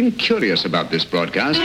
something 0.00 0.18
curious 0.18 0.64
about 0.64 0.90
this 0.90 1.04
broadcast. 1.04 1.60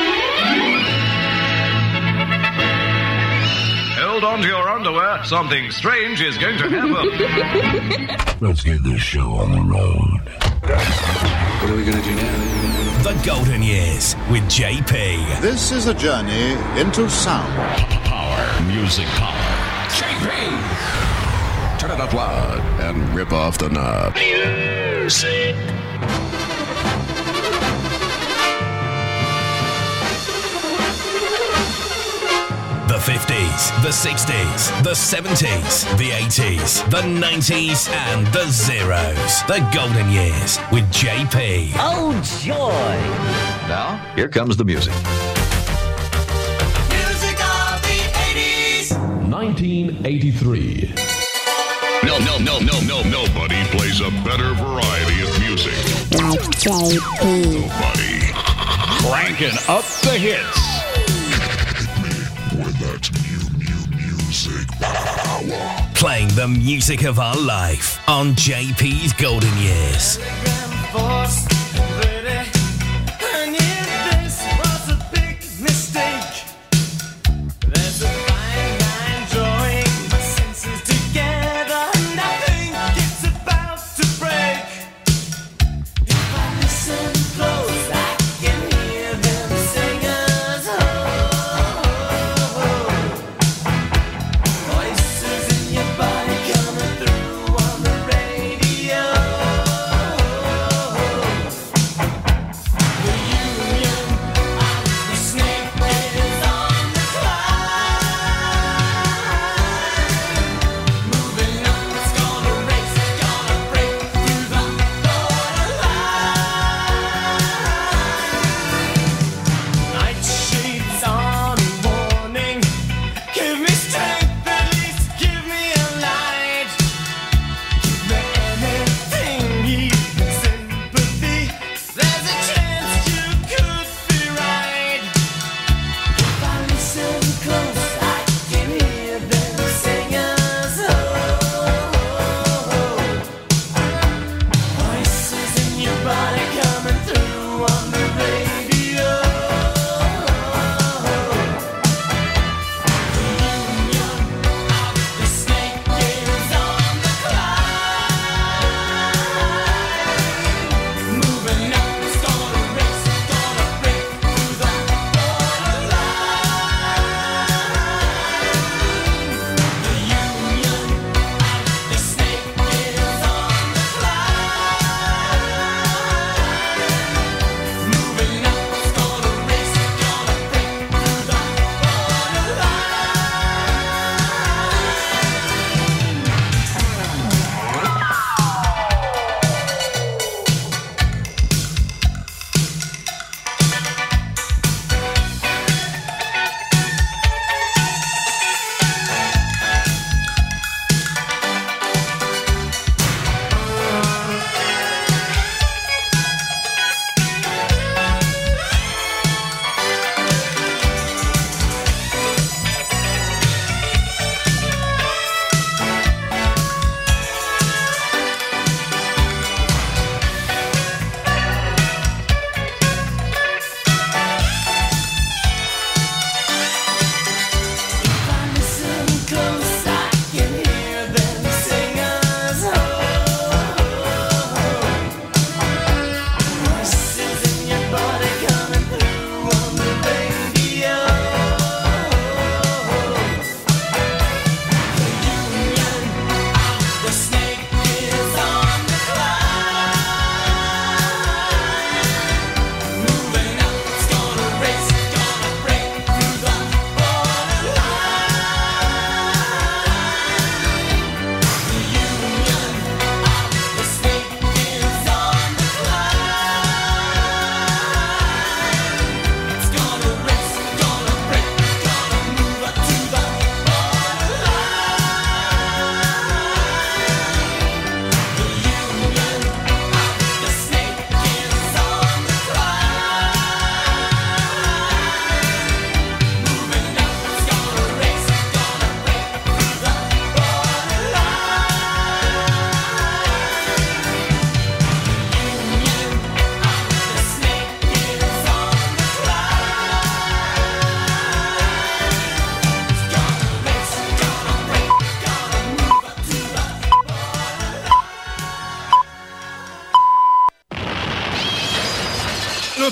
Hold 3.98 4.24
on 4.26 4.42
to 4.42 4.48
your 4.48 4.68
underwear. 4.70 5.24
Something 5.24 5.72
strange 5.72 6.22
is 6.22 6.38
going 6.38 6.58
to 6.58 6.70
happen. 6.70 8.38
Let's 8.48 8.62
get 8.62 8.84
this 8.84 9.00
show 9.00 9.36
on 9.36 9.52
the 9.54 9.62
road. 9.62 10.20
What 11.62 11.72
are 11.72 11.76
we 11.78 11.86
going 11.86 11.98
to 11.98 12.04
do 12.04 12.16
now? 12.16 13.04
The 13.04 13.22
Golden 13.26 13.64
Years 13.64 14.16
with 14.30 14.44
JP. 14.50 15.42
This 15.42 15.72
is 15.72 15.88
a 15.88 15.94
journey 15.94 16.58
into 16.78 17.10
sound. 17.10 17.54
Power. 18.04 18.64
Music 18.68 19.06
power. 19.16 19.32
JP! 19.96 21.80
Turn 21.80 21.92
it 21.92 22.02
up 22.02 22.14
loud 22.14 22.60
and 22.82 23.16
rip 23.16 23.32
off 23.32 23.58
the 23.58 23.70
knob. 23.70 24.16
Music. 24.16 25.56
50s, 33.06 33.70
the 33.84 33.90
60s, 33.90 34.84
the 34.84 34.90
70s, 34.90 35.96
the 36.00 36.10
80s, 36.10 36.90
the 36.90 37.04
90s, 37.04 37.88
and 37.88 38.26
the 38.34 38.48
zeros. 38.50 39.44
The 39.44 39.60
Golden 39.72 40.10
Years 40.10 40.58
with 40.72 40.86
JP. 40.92 41.74
Oh, 41.76 42.20
joy! 42.42 42.56
now, 43.70 44.04
here 44.16 44.28
comes 44.28 44.58
the 44.58 44.66
music. 44.66 44.92
Music 46.90 47.38
of 47.46 47.80
the 47.84 48.02
80s. 48.34 48.98
1983. 49.30 50.96
No, 52.06 52.18
no, 52.18 52.40
no, 52.40 52.58
no, 52.58 52.80
no, 52.82 53.04
nobody 53.04 53.64
plays 53.66 54.02
a 54.02 54.10
better 54.26 54.56
variety 54.56 55.22
of 55.22 55.40
music. 55.40 55.78
Like 56.12 56.42
JP. 56.58 57.22
Nobody. 57.54 58.34
Cranking 59.06 59.58
up 59.68 59.86
the 60.02 60.18
hits. 60.18 60.75
Playing 65.94 66.30
the 66.30 66.48
music 66.48 67.04
of 67.04 67.20
our 67.20 67.36
life 67.36 68.00
on 68.08 68.34
JP's 68.34 69.14
Golden 69.14 69.56
Years. 69.58 70.18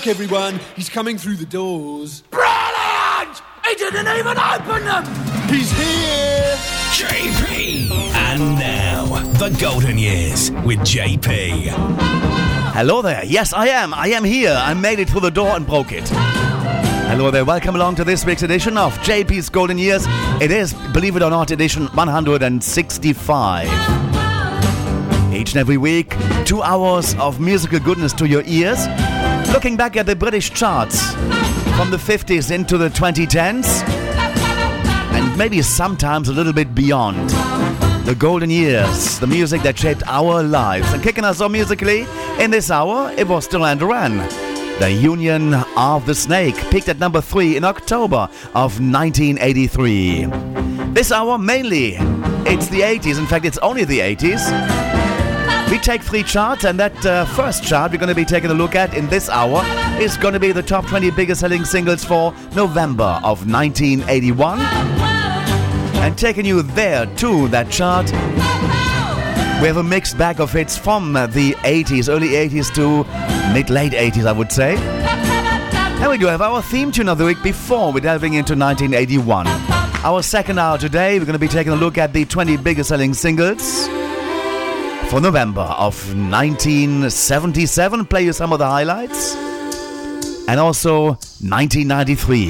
Look, 0.03 0.09
everyone, 0.09 0.59
he's 0.75 0.89
coming 0.89 1.17
through 1.17 1.37
the 1.37 1.45
doors. 1.45 2.23
Brilliant! 2.23 3.41
He 3.65 3.75
didn't 3.75 4.05
even 4.05 4.37
open 4.37 4.83
them! 4.83 5.05
He's 5.47 5.71
here! 5.71 6.57
JP! 6.91 7.89
And 8.13 8.55
now, 8.59 9.05
the 9.39 9.55
Golden 9.61 9.97
Years 9.97 10.51
with 10.65 10.79
JP. 10.79 11.69
Hello 12.73 13.01
there. 13.01 13.23
Yes, 13.23 13.53
I 13.53 13.67
am. 13.69 13.93
I 13.93 14.07
am 14.07 14.25
here. 14.25 14.53
I 14.53 14.73
made 14.73 14.99
it 14.99 15.09
through 15.09 15.21
the 15.21 15.31
door 15.31 15.55
and 15.55 15.65
broke 15.65 15.93
it. 15.93 16.09
Hello 16.09 17.31
there. 17.31 17.45
Welcome 17.45 17.75
along 17.75 17.95
to 17.95 18.03
this 18.03 18.25
week's 18.25 18.43
edition 18.43 18.77
of 18.77 18.93
JP's 18.97 19.47
Golden 19.47 19.77
Years. 19.77 20.03
It 20.41 20.51
is, 20.51 20.73
believe 20.91 21.15
it 21.15 21.21
or 21.21 21.29
not, 21.29 21.49
edition 21.51 21.85
165. 21.87 23.67
Each 25.33 25.51
and 25.53 25.61
every 25.61 25.77
week, 25.77 26.13
two 26.43 26.61
hours 26.61 27.15
of 27.15 27.39
musical 27.39 27.79
goodness 27.79 28.11
to 28.13 28.27
your 28.27 28.43
ears. 28.45 28.85
Looking 29.53 29.77
back 29.77 29.95
at 29.97 30.07
the 30.07 30.15
British 30.15 30.49
charts 30.49 31.11
from 31.77 31.91
the 31.91 31.97
50s 31.97 32.49
into 32.49 32.75
the 32.75 32.89
2010s, 32.89 33.87
and 35.13 35.37
maybe 35.37 35.61
sometimes 35.61 36.27
a 36.27 36.33
little 36.33 36.51
bit 36.51 36.73
beyond. 36.73 37.29
The 38.07 38.15
golden 38.17 38.49
years, 38.49 39.19
the 39.19 39.27
music 39.27 39.61
that 39.61 39.77
shaped 39.77 40.01
our 40.07 40.41
lives. 40.41 40.91
And 40.91 41.03
kicking 41.03 41.23
us 41.23 41.39
off 41.39 41.51
musically 41.51 42.07
in 42.39 42.49
this 42.49 42.71
hour, 42.71 43.13
it 43.15 43.27
was 43.27 43.47
Duran 43.47 43.77
Duran. 43.77 44.17
The 44.79 44.91
Union 44.91 45.53
of 45.77 46.07
the 46.07 46.15
Snake, 46.15 46.55
picked 46.71 46.89
at 46.89 46.97
number 46.97 47.21
three 47.21 47.55
in 47.55 47.63
October 47.63 48.27
of 48.55 48.81
1983. 48.81 50.25
This 50.93 51.11
hour, 51.11 51.37
mainly, 51.37 51.93
it's 52.45 52.69
the 52.69 52.81
80s. 52.81 53.19
In 53.19 53.27
fact, 53.27 53.45
it's 53.45 53.59
only 53.59 53.85
the 53.85 53.99
80s. 53.99 54.92
We 55.73 55.79
take 55.79 56.03
three 56.03 56.21
charts, 56.21 56.65
and 56.65 56.79
that 56.79 57.03
uh, 57.03 57.25
first 57.25 57.63
chart 57.63 57.91
we're 57.91 57.97
going 57.97 58.07
to 58.07 58.13
be 58.13 58.25
taking 58.25 58.51
a 58.51 58.53
look 58.53 58.75
at 58.75 58.93
in 58.93 59.07
this 59.07 59.27
hour 59.27 59.63
is 59.99 60.17
going 60.17 60.35
to 60.35 60.39
be 60.39 60.51
the 60.51 60.61
top 60.61 60.85
20 60.85 61.09
biggest 61.09 61.41
selling 61.41 61.65
singles 61.65 62.05
for 62.05 62.31
November 62.55 63.19
of 63.23 63.49
1981. 63.49 64.59
And 64.59 66.15
taking 66.15 66.45
you 66.45 66.61
there 66.61 67.07
to 67.15 67.47
that 67.47 67.71
chart, 67.71 68.05
we 69.61 69.67
have 69.67 69.77
a 69.77 69.83
mixed 69.83 70.15
bag 70.15 70.39
of 70.39 70.53
hits 70.53 70.77
from 70.77 71.13
the 71.13 71.55
80s, 71.63 72.07
early 72.07 72.27
80s 72.27 72.71
to 72.75 73.03
mid 73.51 73.71
late 73.71 73.93
80s, 73.93 74.27
I 74.27 74.31
would 74.31 74.51
say. 74.51 74.75
And 74.75 76.11
we 76.11 76.19
do 76.19 76.27
have 76.27 76.43
our 76.43 76.61
theme 76.61 76.91
tune 76.91 77.09
of 77.09 77.17
the 77.17 77.25
week 77.25 77.41
before 77.41 77.91
we're 77.91 78.01
delving 78.01 78.35
into 78.35 78.53
1981. 78.53 79.47
Our 80.05 80.21
second 80.21 80.59
hour 80.59 80.77
today, 80.77 81.17
we're 81.17 81.25
going 81.25 81.33
to 81.33 81.39
be 81.39 81.47
taking 81.47 81.73
a 81.73 81.77
look 81.77 81.97
at 81.97 82.13
the 82.13 82.25
20 82.25 82.57
biggest 82.57 82.89
selling 82.89 83.15
singles 83.15 83.89
for 85.13 85.21
November 85.21 85.61
of 85.61 85.95
1977. 86.15 88.05
Play 88.05 88.25
you 88.25 88.33
some 88.33 88.51
of 88.51 88.57
the 88.57 88.65
highlights. 88.65 89.35
And 90.47 90.59
also 90.59 91.09
1993. 91.09 92.49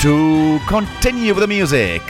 to 0.00 0.58
continue 0.66 1.32
with 1.32 1.42
the 1.42 1.46
music. 1.46 2.02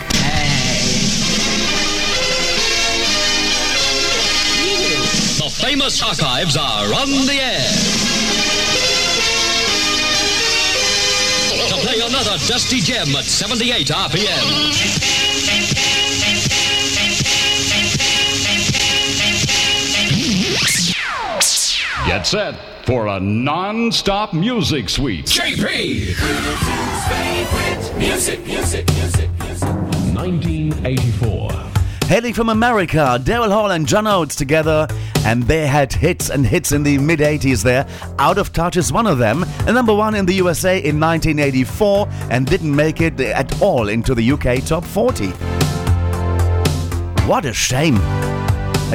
Famous 5.80 6.02
archives 6.02 6.56
are 6.58 6.92
on 6.92 7.08
the 7.26 7.38
air. 7.40 7.70
To 11.68 11.74
play 11.76 12.00
another 12.00 12.36
dusty 12.46 12.80
gem 12.80 13.08
at 13.16 13.24
78 13.24 13.86
RPM. 13.86 14.46
Get 22.06 22.26
set 22.26 22.54
for 22.84 23.06
a 23.06 23.18
non-stop 23.18 24.34
music 24.34 24.90
suite. 24.90 25.24
JP! 25.26 26.14
Music, 27.98 28.46
music, 28.46 28.86
music, 28.92 29.30
music. 29.40 29.68
1984. 30.14 31.50
Hailing 32.10 32.34
from 32.34 32.48
America, 32.48 33.20
Daryl 33.22 33.52
Hall 33.52 33.70
and 33.70 33.86
John 33.86 34.06
Oates 34.08 34.34
together, 34.34 34.88
and 35.24 35.42
they 35.44 35.66
had 35.66 35.92
hits 35.92 36.30
and 36.30 36.46
hits 36.46 36.72
in 36.72 36.82
the 36.82 36.98
mid 36.98 37.20
80s 37.20 37.62
there. 37.62 37.86
Out 38.18 38.38
of 38.38 38.52
Touch 38.52 38.76
is 38.76 38.92
one 38.92 39.06
of 39.06 39.18
them, 39.18 39.44
and 39.66 39.74
number 39.74 39.94
one 39.94 40.14
in 40.14 40.26
the 40.26 40.34
USA 40.34 40.78
in 40.78 41.00
1984, 41.00 42.08
and 42.30 42.46
didn't 42.46 42.74
make 42.74 43.00
it 43.00 43.20
at 43.20 43.60
all 43.60 43.88
into 43.88 44.14
the 44.14 44.32
UK 44.32 44.64
top 44.64 44.84
40. 44.84 45.28
What 47.26 47.44
a 47.44 47.52
shame. 47.52 47.96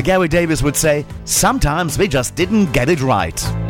Gary 0.03 0.27
Davis 0.27 0.61
would 0.61 0.75
say, 0.75 1.05
sometimes 1.23 1.97
we 1.97 2.07
just 2.07 2.35
didn't 2.35 2.71
get 2.73 2.89
it 2.89 3.01
right. 3.01 3.64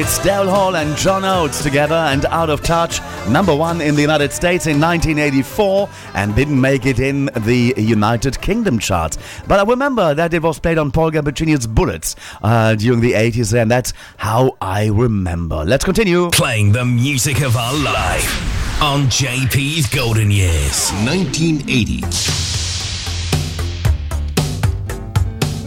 It's 0.00 0.18
Daryl 0.20 0.48
Hall 0.48 0.76
and 0.76 0.96
John 0.96 1.26
Oates 1.26 1.62
together 1.62 1.94
and 1.94 2.24
Out 2.24 2.48
of 2.48 2.62
Touch, 2.62 3.02
number 3.28 3.54
one 3.54 3.82
in 3.82 3.96
the 3.96 4.00
United 4.00 4.32
States 4.32 4.66
in 4.66 4.80
1984 4.80 5.90
and 6.14 6.34
didn't 6.34 6.58
make 6.58 6.86
it 6.86 6.98
in 6.98 7.26
the 7.26 7.74
United 7.76 8.40
Kingdom 8.40 8.78
charts. 8.78 9.18
But 9.46 9.60
I 9.60 9.70
remember 9.70 10.14
that 10.14 10.32
it 10.32 10.42
was 10.42 10.58
played 10.58 10.78
on 10.78 10.90
Paul 10.90 11.10
Gambaccini's 11.10 11.66
Bullets 11.66 12.16
uh, 12.40 12.76
during 12.76 13.02
the 13.02 13.12
80s 13.12 13.52
and 13.52 13.70
that's 13.70 13.92
how 14.16 14.56
I 14.62 14.86
remember. 14.86 15.66
Let's 15.66 15.84
continue. 15.84 16.30
Playing 16.30 16.72
the 16.72 16.86
music 16.86 17.42
of 17.42 17.54
our 17.58 17.74
life 17.74 18.82
on 18.82 19.02
JP's 19.08 19.86
Golden 19.94 20.30
Years. 20.30 20.90
1980. 21.04 22.49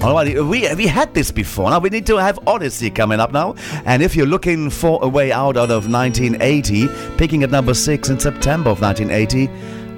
Alrighty, 0.03 0.36
we 0.50 0.67
we 0.75 0.86
had 0.86 1.13
this 1.13 1.31
before. 1.31 1.69
Now 1.69 1.79
we 1.79 1.89
need 1.89 2.05
to 2.07 2.17
have 2.17 2.38
Odyssey 2.45 2.89
coming 2.89 3.22
up 3.22 3.31
now. 3.31 3.55
And 3.86 4.03
if 4.03 4.17
you're 4.17 4.27
looking 4.27 4.69
for 4.69 5.00
a 5.01 5.07
way 5.07 5.31
out 5.31 5.55
out 5.55 5.72
of 5.72 5.89
1980, 5.89 6.89
picking 7.17 7.41
at 7.41 7.51
number 7.51 7.74
six 7.74 8.10
in 8.10 8.19
September 8.19 8.69
of 8.69 8.81
1980, 8.81 9.48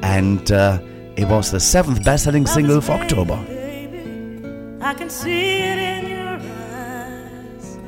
and 0.03 0.51
uh, 0.51 0.77
it 1.15 1.27
was 1.27 1.49
the 1.49 1.59
seventh 1.59 2.03
best-selling 2.05 2.45
single 2.45 2.81
for 2.81 2.91
October. 2.91 3.35
Baby, 3.47 4.77
I 4.79 4.93
can 4.93 5.09
see 5.09 5.57
it 5.57 5.79
in 5.79 6.07
your 6.07 6.37
eyes. 7.57 7.79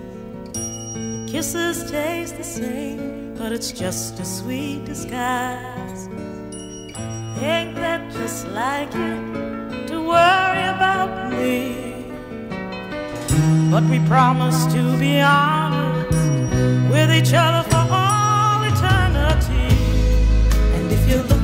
Kisses 1.31 1.91
taste 1.91 2.35
the 2.35 2.43
same, 2.43 3.35
but 3.35 3.51
it's 3.51 3.71
just 3.71 4.19
a 4.19 4.25
sweet 4.25 4.85
disguise. 4.85 6.07
Ain't 7.43 7.75
that 7.75 8.11
just 8.11 8.47
like 8.47 8.91
you 8.95 9.85
to 9.85 10.01
worry 10.01 10.63
about 10.63 11.31
me? 11.31 11.86
but 13.71 13.83
we 13.83 13.99
promise 14.07 14.65
to 14.73 14.97
be 14.97 15.21
honest 15.21 16.31
with 16.91 17.11
each 17.11 17.33
other 17.33 17.63
for 17.69 17.85
all 17.91 18.63
eternity. 18.63 19.75
And 20.75 20.91
if 20.91 21.07
you 21.09 21.36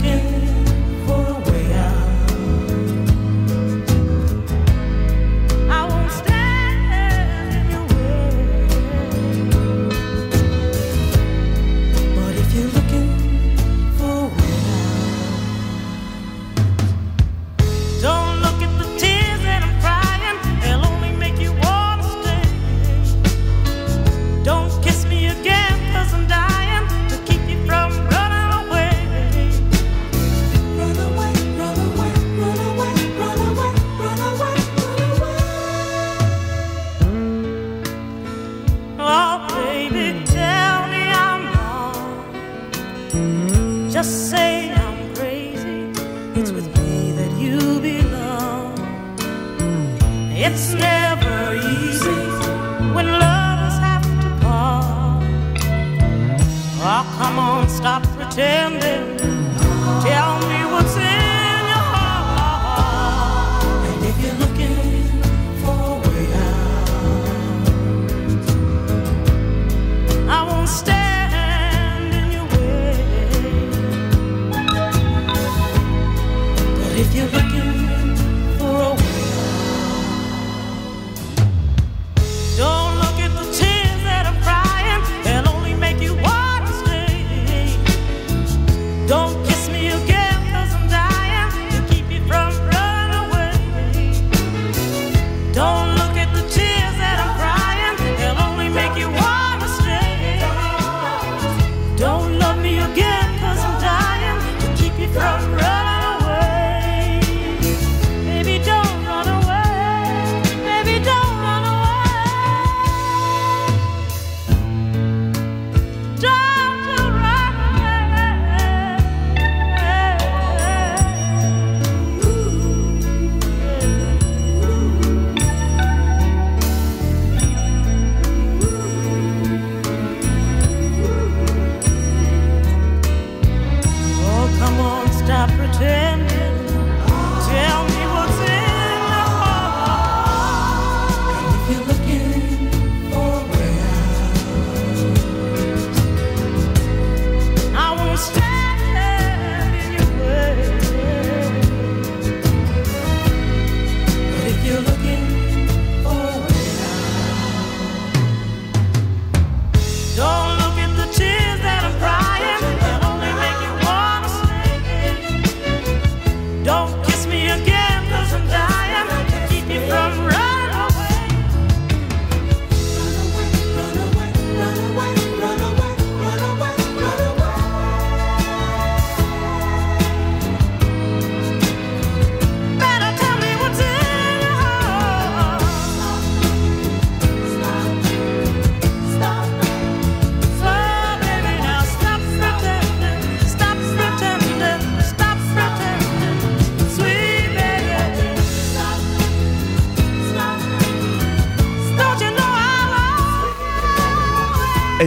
September. 58.36 58.83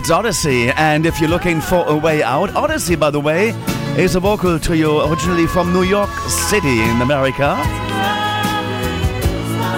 It's 0.06 0.12
Odyssey, 0.12 0.70
and 0.70 1.04
if 1.04 1.20
you're 1.20 1.28
looking 1.28 1.60
for 1.60 1.84
a 1.88 1.96
way 1.96 2.22
out, 2.22 2.54
Odyssey, 2.54 2.94
by 2.94 3.10
the 3.10 3.18
way, 3.18 3.48
is 3.98 4.14
a 4.14 4.20
vocal 4.20 4.56
trio 4.56 5.10
originally 5.10 5.48
from 5.48 5.72
New 5.72 5.82
York 5.82 6.08
City 6.28 6.80
in 6.80 7.02
America. 7.02 7.56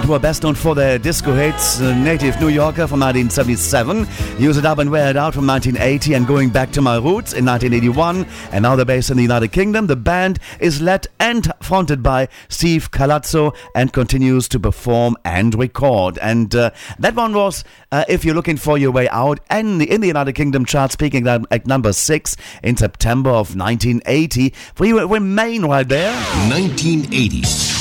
Who 0.05 0.13
are 0.13 0.19
best 0.19 0.43
known 0.43 0.55
for 0.55 0.75
their 0.75 0.99
disco 0.99 1.35
hits, 1.35 1.81
uh, 1.81 1.95
Native 1.95 2.39
New 2.43 2.49
Yorker 2.49 2.87
from 2.87 3.01
1977, 3.01 4.07
Use 4.39 4.59
It 4.59 4.67
Up 4.67 4.79
and 4.81 4.91
Wear 4.91 5.09
It 5.09 5.17
Out 5.17 5.33
from 5.33 5.47
1980, 5.47 6.13
and 6.13 6.27
Going 6.27 6.51
Back 6.51 6.73
to 6.73 6.83
My 6.83 6.97
Roots 6.97 7.33
in 7.33 7.47
1981, 7.47 8.27
and 8.53 8.63
now 8.63 8.77
they're 8.77 8.85
based 8.85 9.09
in 9.09 9.17
the 9.17 9.23
United 9.23 9.49
Kingdom. 9.53 9.87
The 9.87 9.97
band 9.97 10.41
is 10.61 10.83
led 10.83 11.07
and 11.19 11.51
fronted 11.69 12.03
by 12.03 12.27
Steve 12.49 12.91
Collazo 12.91 13.55
and 13.75 13.93
continues 13.93 14.49
to 14.49 14.59
perform 14.59 15.17
and 15.23 15.55
record. 15.55 16.19
And 16.23 16.55
uh, 16.55 16.71
that 16.99 17.15
one 17.15 17.35
was, 17.35 17.63
uh, 17.93 18.07
if 18.09 18.25
you're 18.25 18.35
looking 18.35 18.57
for 18.57 18.79
your 18.79 18.91
way 18.91 19.07
out, 19.11 19.41
and 19.51 19.83
in 19.83 20.01
the 20.01 20.07
United 20.07 20.33
Kingdom 20.33 20.65
chart, 20.65 20.93
speaking 20.93 21.29
at 21.29 21.67
number 21.67 21.93
six 21.93 22.37
in 22.63 22.79
September 22.79 23.29
of 23.31 23.55
1980. 23.55 24.55
We 24.79 24.93
remain 24.93 25.67
right 25.67 25.87
there. 25.87 26.15
1980 26.49 27.78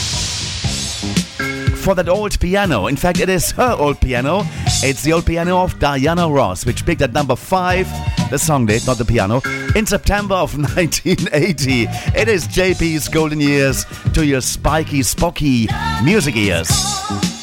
for 1.87 1.95
that 1.95 2.09
old 2.09 2.37
piano. 2.41 2.87
In 2.87 2.97
fact, 2.97 3.21
it 3.21 3.29
is 3.29 3.51
her 3.51 3.73
old 3.79 4.01
piano. 4.01 4.41
It's 4.83 5.03
the 5.03 5.13
old 5.13 5.25
piano 5.25 5.59
of 5.59 5.79
Diana 5.79 6.29
Ross, 6.29 6.65
which 6.65 6.85
peaked 6.85 7.01
at 7.01 7.13
number 7.13 7.37
five. 7.37 7.87
The 8.29 8.37
song 8.37 8.65
did, 8.65 8.85
not 8.85 8.97
the 8.97 9.05
piano, 9.05 9.39
in 9.73 9.85
September 9.85 10.35
of 10.35 10.57
1980. 10.57 11.83
It 12.13 12.27
is 12.27 12.45
JP's 12.49 13.07
golden 13.07 13.39
years 13.39 13.85
to 14.13 14.25
your 14.25 14.41
spiky, 14.41 14.99
spocky 14.99 15.69
music 16.03 16.35
ears. 16.35 17.36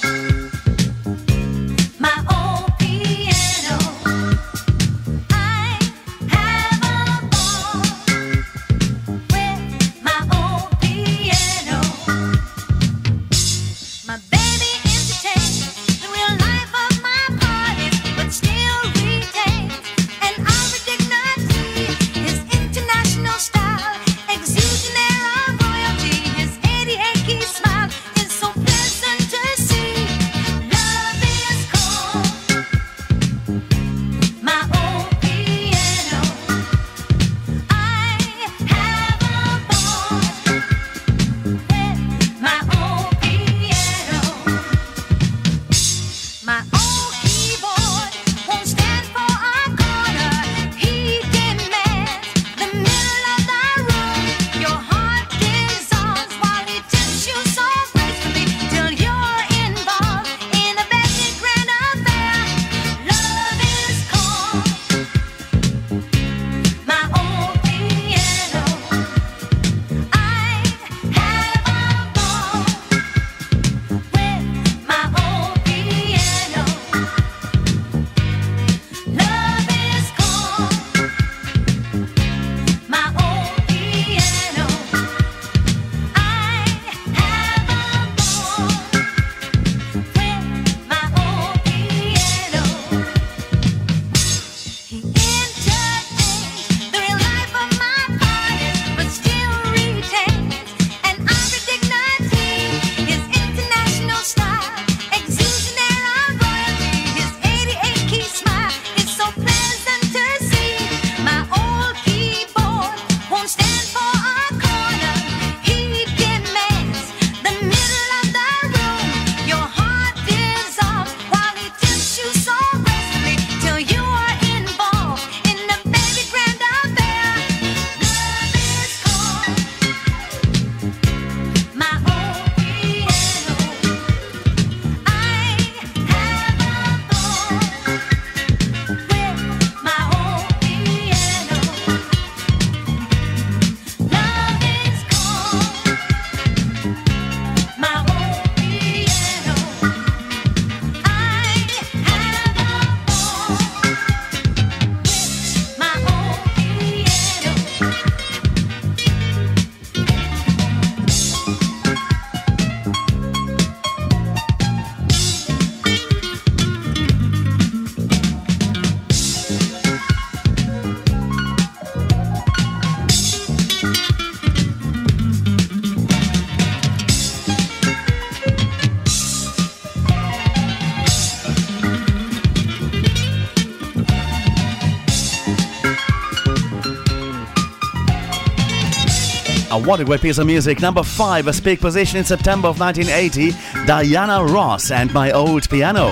What 189.85 190.01
a 190.01 190.05
great 190.05 190.23
piece 190.23 190.39
of 190.39 190.47
music. 190.47 190.81
Number 190.81 191.03
five, 191.03 191.47
a 191.47 191.63
big 191.63 191.79
position 191.79 192.19
in 192.19 192.25
September 192.25 192.69
of 192.69 192.81
1980, 192.81 193.53
Diana 193.87 194.43
Ross 194.43 194.91
and 194.91 195.13
My 195.13 195.31
Old 195.33 195.69
Piano 195.69 196.07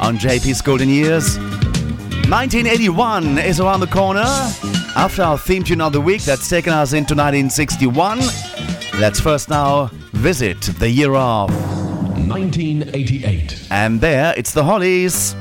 on 0.00 0.16
JP's 0.18 0.62
Golden 0.62 0.88
Years. 0.88 1.36
1981 2.28 3.38
is 3.38 3.58
around 3.60 3.80
the 3.80 3.88
corner. 3.88 4.24
After 4.94 5.22
our 5.22 5.36
theme 5.36 5.64
tune 5.64 5.80
of 5.80 5.92
the 5.92 6.00
week 6.00 6.22
that's 6.22 6.48
taken 6.48 6.72
us 6.72 6.92
into 6.92 7.14
1961, 7.14 8.20
let's 9.00 9.18
first 9.18 9.48
now 9.48 9.86
visit 10.12 10.60
the 10.60 10.88
year 10.88 11.14
of 11.14 11.50
1988. 12.28 13.66
And 13.70 14.00
there 14.00 14.32
it's 14.36 14.52
the 14.52 14.62
Hollies. 14.62 15.34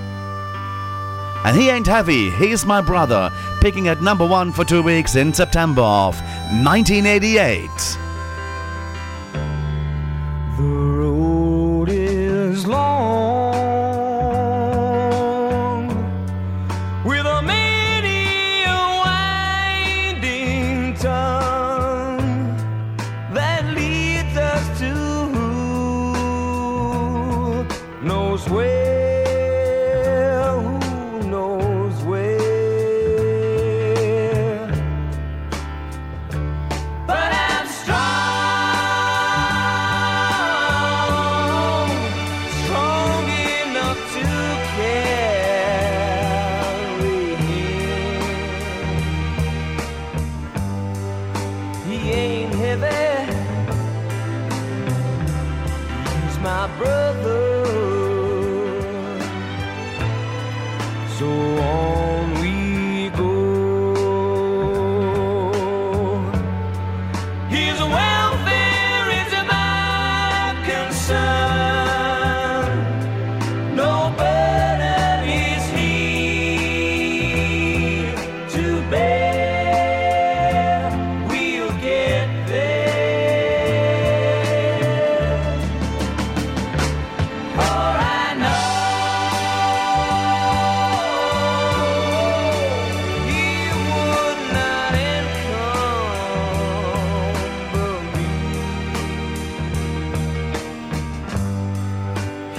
And 1.46 1.56
he 1.56 1.70
ain't 1.70 1.88
heavy, 1.88 2.32
he's 2.32 2.66
my 2.66 2.82
brother, 2.82 3.32
picking 3.62 3.88
at 3.88 4.02
number 4.02 4.26
one 4.26 4.52
for 4.52 4.66
two 4.66 4.82
weeks 4.82 5.16
in 5.16 5.32
September 5.34 5.84
of 5.84 6.20
1988. 6.52 7.97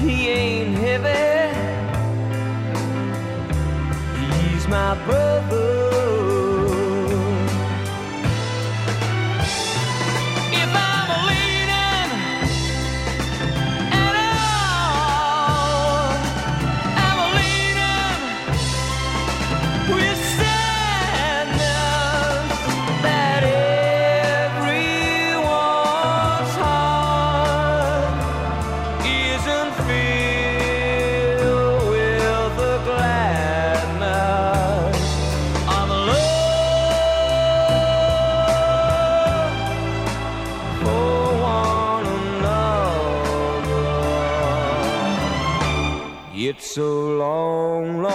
He 0.00 0.28
ain't 0.28 0.78
heavy. 0.78 1.54
He's 4.52 4.68
my 4.68 4.94
brother. 5.04 5.87
A 46.78 46.80
long, 46.80 48.00
long 48.00 48.07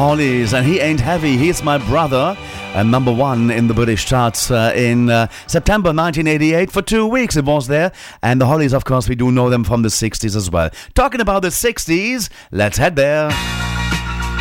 Hollies, 0.00 0.54
and 0.54 0.66
he 0.66 0.80
ain't 0.80 0.98
heavy. 0.98 1.36
He's 1.36 1.62
my 1.62 1.76
brother. 1.76 2.34
And 2.74 2.90
number 2.90 3.12
one 3.12 3.50
in 3.50 3.66
the 3.66 3.74
British 3.74 4.06
charts 4.06 4.50
uh, 4.50 4.72
in 4.74 5.10
uh, 5.10 5.26
September 5.46 5.88
1988 5.88 6.72
for 6.72 6.80
two 6.80 7.06
weeks. 7.06 7.36
It 7.36 7.44
was 7.44 7.66
there. 7.66 7.92
And 8.22 8.40
the 8.40 8.46
Hollies, 8.46 8.72
of 8.72 8.86
course, 8.86 9.10
we 9.10 9.14
do 9.14 9.30
know 9.30 9.50
them 9.50 9.62
from 9.62 9.82
the 9.82 9.90
60s 9.90 10.34
as 10.34 10.50
well. 10.50 10.70
Talking 10.94 11.20
about 11.20 11.42
the 11.42 11.48
60s, 11.48 12.30
let's 12.50 12.78
head 12.78 12.96
there. 12.96 13.28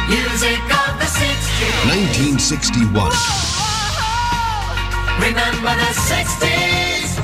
Music 0.07 0.63
of 0.63 0.95
the 0.95 1.09
60s. 1.19 2.39
1961. 2.39 3.11
Remember 5.19 5.75
the 5.75 5.91
60s. 6.07 7.19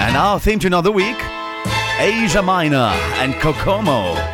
And 0.00 0.18
our 0.18 0.38
theme 0.38 0.58
tune 0.58 0.74
of 0.74 0.84
the 0.84 0.92
week 0.92 1.16
Asia 1.98 2.42
Minor 2.42 2.92
and 3.22 3.32
Kokomo. 3.36 4.33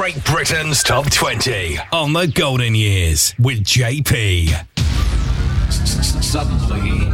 Great 0.00 0.24
Britain's 0.24 0.82
Top 0.82 1.10
20 1.10 1.76
on 1.92 2.14
the 2.14 2.26
Golden 2.26 2.74
Years 2.74 3.34
with 3.38 3.62
JP. 3.62 4.48
Suddenly, 5.68 7.12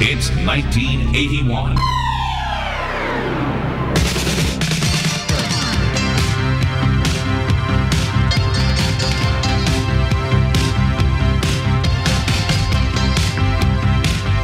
it's 0.00 0.30
1981. 0.30 1.76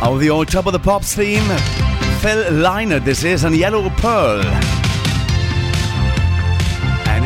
Oh, 0.02 0.18
the 0.20 0.28
old 0.28 0.48
Top 0.48 0.66
of 0.66 0.74
the 0.74 0.78
Pops 0.78 1.14
theme. 1.14 1.40
Phil 2.20 2.52
Lynott, 2.52 3.06
this 3.06 3.24
is, 3.24 3.44
and 3.44 3.56
Yellow 3.56 3.88
Pearl. 3.96 4.77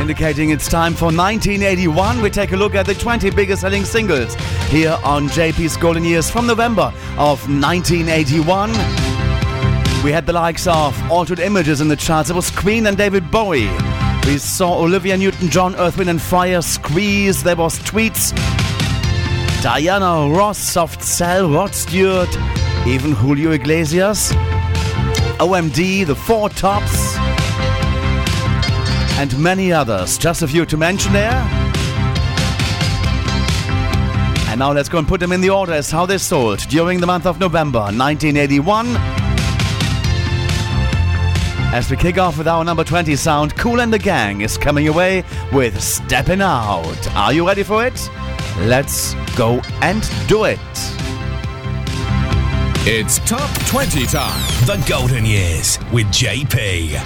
Indicating 0.02 0.50
it's 0.50 0.68
time 0.68 0.94
for 0.94 1.12
1981, 1.12 2.20
we 2.22 2.28
take 2.28 2.50
a 2.50 2.56
look 2.56 2.74
at 2.74 2.86
the 2.86 2.94
20 2.94 3.30
biggest 3.30 3.60
selling 3.60 3.84
singles 3.84 4.34
here 4.68 4.98
on 5.04 5.28
JP's 5.28 5.76
Golden 5.76 6.04
Years 6.04 6.28
from 6.28 6.44
November 6.44 6.92
of 7.16 7.48
1981. 7.48 8.70
We 10.02 10.10
had 10.10 10.26
the 10.26 10.32
likes 10.32 10.66
of 10.66 11.00
Altered 11.08 11.38
Images 11.38 11.80
in 11.80 11.86
the 11.86 11.94
charts. 11.94 12.30
It 12.30 12.34
was 12.34 12.50
Queen 12.50 12.88
and 12.88 12.96
David 12.96 13.30
Bowie. 13.30 13.70
We 14.26 14.38
saw 14.38 14.76
Olivia 14.76 15.16
Newton-John, 15.16 15.76
Earth, 15.76 15.96
Wind 15.96 16.10
and 16.10 16.20
Fire, 16.20 16.62
Squeeze. 16.62 17.44
There 17.44 17.54
was 17.54 17.78
Tweets. 17.78 18.32
Diana 19.62 20.28
Ross, 20.28 20.58
Soft 20.58 21.00
Cell, 21.00 21.48
Rod 21.48 21.76
Stewart, 21.76 22.36
even 22.88 23.12
Julio 23.12 23.52
Iglesias. 23.52 24.32
OMD, 25.38 26.04
The 26.04 26.16
Four 26.16 26.48
Tops, 26.48 27.11
and 29.22 29.38
many 29.38 29.72
others. 29.72 30.18
Just 30.18 30.42
a 30.42 30.48
few 30.48 30.66
to 30.66 30.76
mention 30.76 31.12
there. 31.12 31.30
And 34.48 34.58
now 34.58 34.72
let's 34.72 34.88
go 34.88 34.98
and 34.98 35.06
put 35.06 35.20
them 35.20 35.30
in 35.30 35.40
the 35.40 35.48
order 35.48 35.72
as 35.72 35.92
how 35.92 36.06
they 36.06 36.18
sold 36.18 36.58
during 36.68 36.98
the 37.00 37.06
month 37.06 37.24
of 37.24 37.38
November 37.38 37.78
1981. 37.78 38.88
As 41.72 41.88
we 41.88 41.96
kick 41.96 42.18
off 42.18 42.36
with 42.36 42.48
our 42.48 42.64
number 42.64 42.82
20 42.82 43.14
sound, 43.14 43.56
Kool 43.56 43.80
and 43.80 43.92
the 43.92 43.98
Gang 43.98 44.40
is 44.40 44.58
coming 44.58 44.88
away 44.88 45.22
with 45.52 45.80
Stepping 45.80 46.40
Out. 46.40 47.08
Are 47.14 47.32
you 47.32 47.46
ready 47.46 47.62
for 47.62 47.86
it? 47.86 48.10
Let's 48.58 49.14
go 49.36 49.60
and 49.82 50.02
do 50.26 50.44
it. 50.44 50.58
It's 52.84 53.20
Top 53.20 53.48
20 53.66 54.04
time. 54.06 54.66
The 54.66 54.84
Golden 54.88 55.24
Years 55.24 55.78
with 55.92 56.08
JP. 56.08 56.98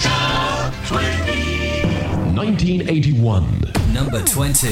1981. 2.36 3.62
Number 3.94 4.20
20. 4.22 4.68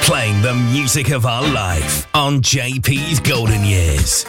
Playing 0.00 0.40
the 0.40 0.54
music 0.72 1.10
of 1.10 1.26
our 1.26 1.42
life 1.52 2.06
on 2.14 2.40
JP's 2.40 3.20
Golden 3.20 3.62
Years. 3.62 4.24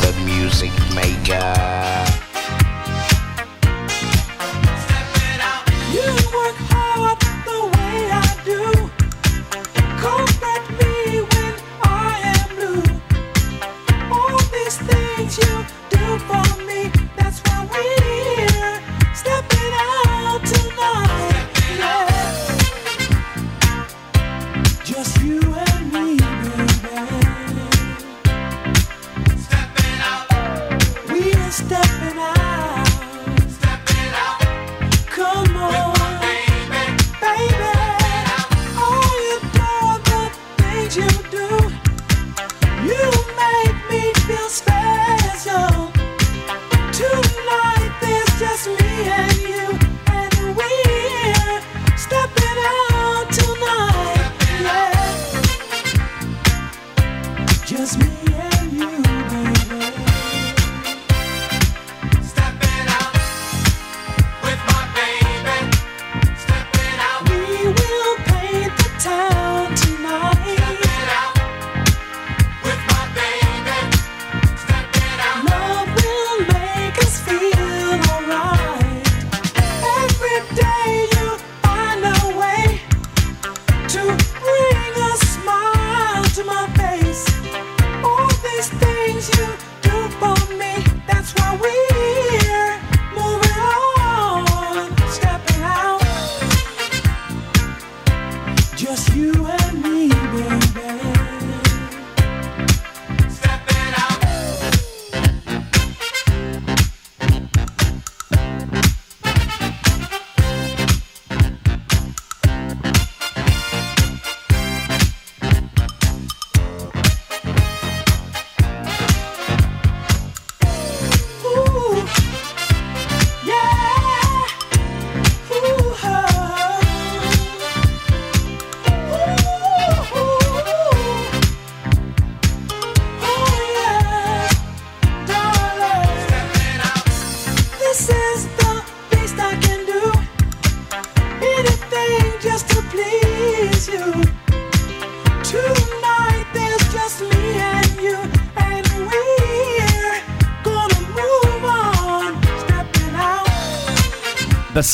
The 0.00 0.12
music 0.26 0.72
maker. 0.92 1.83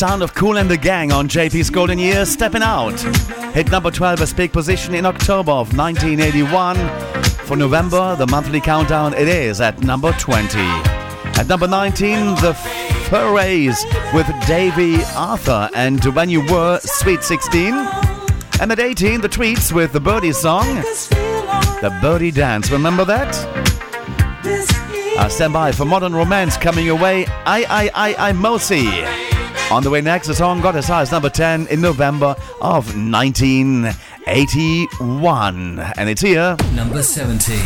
Sound 0.01 0.23
of 0.23 0.33
Kool 0.33 0.57
and 0.57 0.71
the 0.71 0.79
Gang 0.79 1.13
on 1.13 1.29
JP's 1.29 1.69
Golden 1.69 1.99
Years 1.99 2.31
stepping 2.31 2.63
out. 2.63 2.99
Hit 3.53 3.71
number 3.71 3.91
12 3.91 4.23
as 4.23 4.33
big 4.33 4.51
position 4.51 4.95
in 4.95 5.05
October 5.05 5.53
of 5.53 5.77
1981. 5.77 6.77
For 7.45 7.55
November, 7.55 8.17
the 8.17 8.27
monthly 8.27 8.63
countdown, 8.63 9.13
it 9.13 9.29
is 9.29 9.61
at 9.61 9.81
number 9.81 10.13
20. 10.13 10.59
At 11.39 11.49
number 11.49 11.69
19, 11.69 12.37
the 12.37 12.55
Fureys 13.11 13.77
with 14.15 14.27
Davy 14.47 15.05
Arthur 15.15 15.69
and 15.75 16.03
When 16.15 16.31
You 16.31 16.47
Were 16.47 16.81
Sweet 16.83 17.23
16. 17.23 17.75
And 18.59 18.73
at 18.73 18.81
18, 18.81 19.21
the 19.21 19.29
Tweets 19.29 19.71
with 19.71 19.93
the 19.93 20.01
Birdie 20.01 20.33
song, 20.33 20.65
The 21.83 21.95
Birdie 22.01 22.31
Dance. 22.31 22.71
Remember 22.71 23.05
that? 23.05 23.37
Uh, 25.19 25.29
stand 25.29 25.53
by 25.53 25.73
for 25.73 25.85
Modern 25.85 26.15
Romance 26.15 26.57
coming 26.57 26.87
your 26.87 26.99
way. 26.99 27.27
I, 27.45 27.67
I, 27.69 27.91
I, 27.95 28.31
I, 28.31 28.33
Mosi. 28.33 29.20
On 29.71 29.83
the 29.85 29.91
way 29.91 30.01
next, 30.01 30.27
the 30.27 30.35
song 30.35 30.61
got 30.61 30.75
as 30.75 30.89
high 30.89 31.03
as 31.03 31.13
number 31.13 31.31
10 31.31 31.69
in 31.69 31.81
November 31.81 32.35
of 32.61 32.97
1981. 32.97 35.79
And 35.97 36.09
it's 36.09 36.23
here. 36.23 36.57
Number 36.75 37.05
17. 37.05 37.57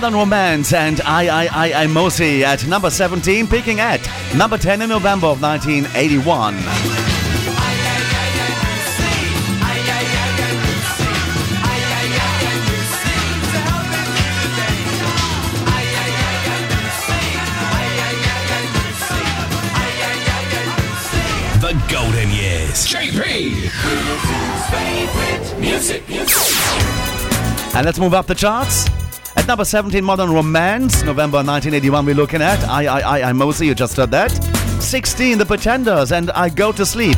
Modern 0.00 0.18
Romance 0.18 0.72
and 0.72 0.98
I, 1.02 1.44
I, 1.44 1.48
I, 1.52 1.82
I, 1.82 1.86
Mosi 1.86 2.40
at 2.40 2.66
number 2.66 2.88
17, 2.88 3.46
peaking 3.48 3.80
at 3.80 4.00
number 4.34 4.56
10 4.56 4.80
in 4.80 4.88
November 4.88 5.26
of 5.26 5.42
1981. 5.42 6.56
The 21.60 21.84
Golden 21.92 22.30
Years. 22.30 22.86
JP! 22.86 23.68
And 27.74 27.84
let's 27.84 27.98
move 27.98 28.14
up 28.14 28.26
the 28.26 28.34
charts. 28.34 28.88
Number 29.50 29.64
17, 29.64 30.04
Modern 30.04 30.32
Romance, 30.32 31.02
November 31.02 31.38
1981, 31.38 32.06
we're 32.06 32.14
looking 32.14 32.40
at 32.40 32.62
I, 32.68 32.86
I, 32.86 33.00
I, 33.00 33.30
I, 33.30 33.32
Mosi, 33.32 33.66
you 33.66 33.74
just 33.74 33.96
heard 33.96 34.12
that. 34.12 34.30
16, 34.80 35.38
The 35.38 35.44
Pretenders, 35.44 36.12
and 36.12 36.30
I 36.30 36.50
Go 36.50 36.70
to 36.70 36.86
Sleep. 36.86 37.16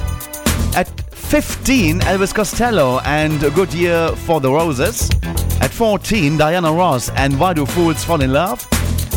At 0.74 0.88
15, 1.10 2.00
Elvis 2.00 2.34
Costello 2.34 3.00
and 3.00 3.42
A 3.42 3.50
Good 3.50 3.74
Year 3.74 4.08
for 4.16 4.40
the 4.40 4.50
Roses. 4.50 5.10
At 5.60 5.72
14, 5.72 6.38
Diana 6.38 6.72
Ross 6.72 7.10
and 7.10 7.38
Why 7.38 7.52
Do 7.52 7.66
Fools 7.66 8.02
Fall 8.02 8.22
in 8.22 8.32
Love. 8.32 8.66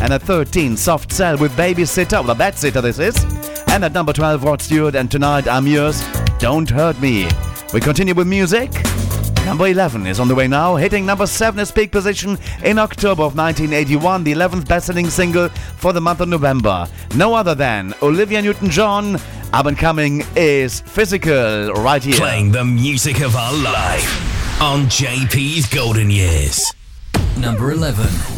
And 0.02 0.12
at 0.12 0.22
13, 0.22 0.76
Soft 0.76 1.14
Cell 1.14 1.38
with 1.38 1.54
Babysitter, 1.54 2.22
well, 2.22 2.36
that 2.36 2.58
sitter 2.58 2.82
this 2.82 3.00
is. 3.00 3.16
And 3.70 3.86
at 3.86 3.94
number 3.94 4.12
12, 4.12 4.44
Rod 4.44 4.62
Stewart 4.62 4.94
and 4.94 5.10
Tonight 5.10 5.48
I'm 5.48 5.68
Yours, 5.68 6.04
Don't 6.40 6.70
Hurt 6.70 7.00
Me. 7.00 7.30
We 7.74 7.80
continue 7.80 8.14
with 8.14 8.28
music. 8.28 8.72
Number 9.46 9.68
11 9.68 10.08
is 10.08 10.20
on 10.20 10.28
the 10.28 10.34
way 10.34 10.48
now, 10.48 10.76
hitting 10.76 11.06
number 11.06 11.28
7 11.28 11.60
as 11.60 11.72
peak 11.72 11.92
position 11.92 12.40
in 12.64 12.80
October 12.80 13.22
of 13.22 13.38
1981, 13.38 14.24
the 14.24 14.34
11th 14.34 14.68
best-selling 14.68 15.08
single 15.10 15.50
for 15.50 15.94
the 15.94 16.02
month 16.02 16.20
of 16.20 16.30
November. 16.30 16.88
No 17.16 17.36
other 17.36 17.54
than 17.54 17.94
Olivia 18.02 18.42
Newton-John. 18.42 19.18
Up 19.54 19.68
and 19.68 19.78
coming 19.78 20.24
is 20.36 20.82
Physical 20.82 21.72
right 21.74 22.04
here. 22.04 22.16
Playing 22.16 22.52
the 22.52 22.66
music 22.66 23.22
of 23.22 23.36
our 23.36 23.54
life 23.54 24.62
on 24.62 24.86
JP's 24.86 25.72
Golden 25.72 26.10
Years. 26.10 26.66
Number 27.38 27.72
11. 27.72 28.35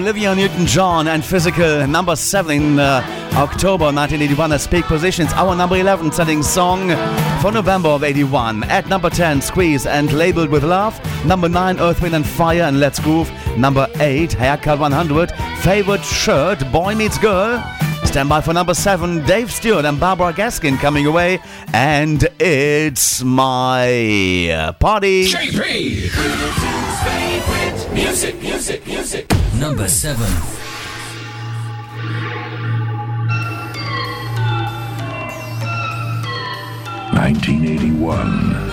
Olivia 0.00 0.34
Newton 0.34 0.64
John 0.64 1.08
and 1.08 1.22
Physical, 1.22 1.86
number 1.86 2.16
7 2.16 2.50
in 2.56 2.78
uh, 2.78 3.02
October 3.34 3.84
1981 3.84 4.52
as 4.52 4.66
peak 4.66 4.86
positions. 4.86 5.30
Our 5.34 5.54
number 5.54 5.76
11 5.76 6.12
setting 6.12 6.42
song 6.42 6.88
for 7.42 7.52
November 7.52 7.90
of 7.90 8.02
81. 8.02 8.64
At 8.64 8.88
number 8.88 9.10
10, 9.10 9.42
Squeeze 9.42 9.84
and 9.84 10.10
Labeled 10.14 10.48
with 10.48 10.64
Love. 10.64 10.98
Number 11.26 11.50
9, 11.50 11.78
Earth, 11.80 12.00
Wind 12.00 12.14
and 12.14 12.26
Fire 12.26 12.62
and 12.62 12.80
Let's 12.80 12.98
Groove. 12.98 13.30
Number 13.58 13.88
8, 13.96 14.32
Haircut 14.32 14.78
100. 14.78 15.32
Favorite 15.60 16.02
Shirt, 16.02 16.58
Boy 16.72 16.94
Meets 16.94 17.18
Girl. 17.18 17.62
Stand 18.04 18.30
by 18.30 18.40
for 18.40 18.54
number 18.54 18.72
7, 18.72 19.26
Dave 19.26 19.52
Stewart 19.52 19.84
and 19.84 20.00
Barbara 20.00 20.32
Gaskin 20.32 20.78
coming 20.78 21.04
away. 21.04 21.40
And 21.74 22.26
it's 22.40 23.22
my 23.22 24.74
party. 24.80 25.26
JP! 25.26 26.70
Music, 27.92 28.40
music. 28.40 28.79
Number 29.60 29.86
7. 29.88 30.26
Nineteen 37.12 37.66
eighty-one. 37.66 38.30
Nobody 38.54 38.69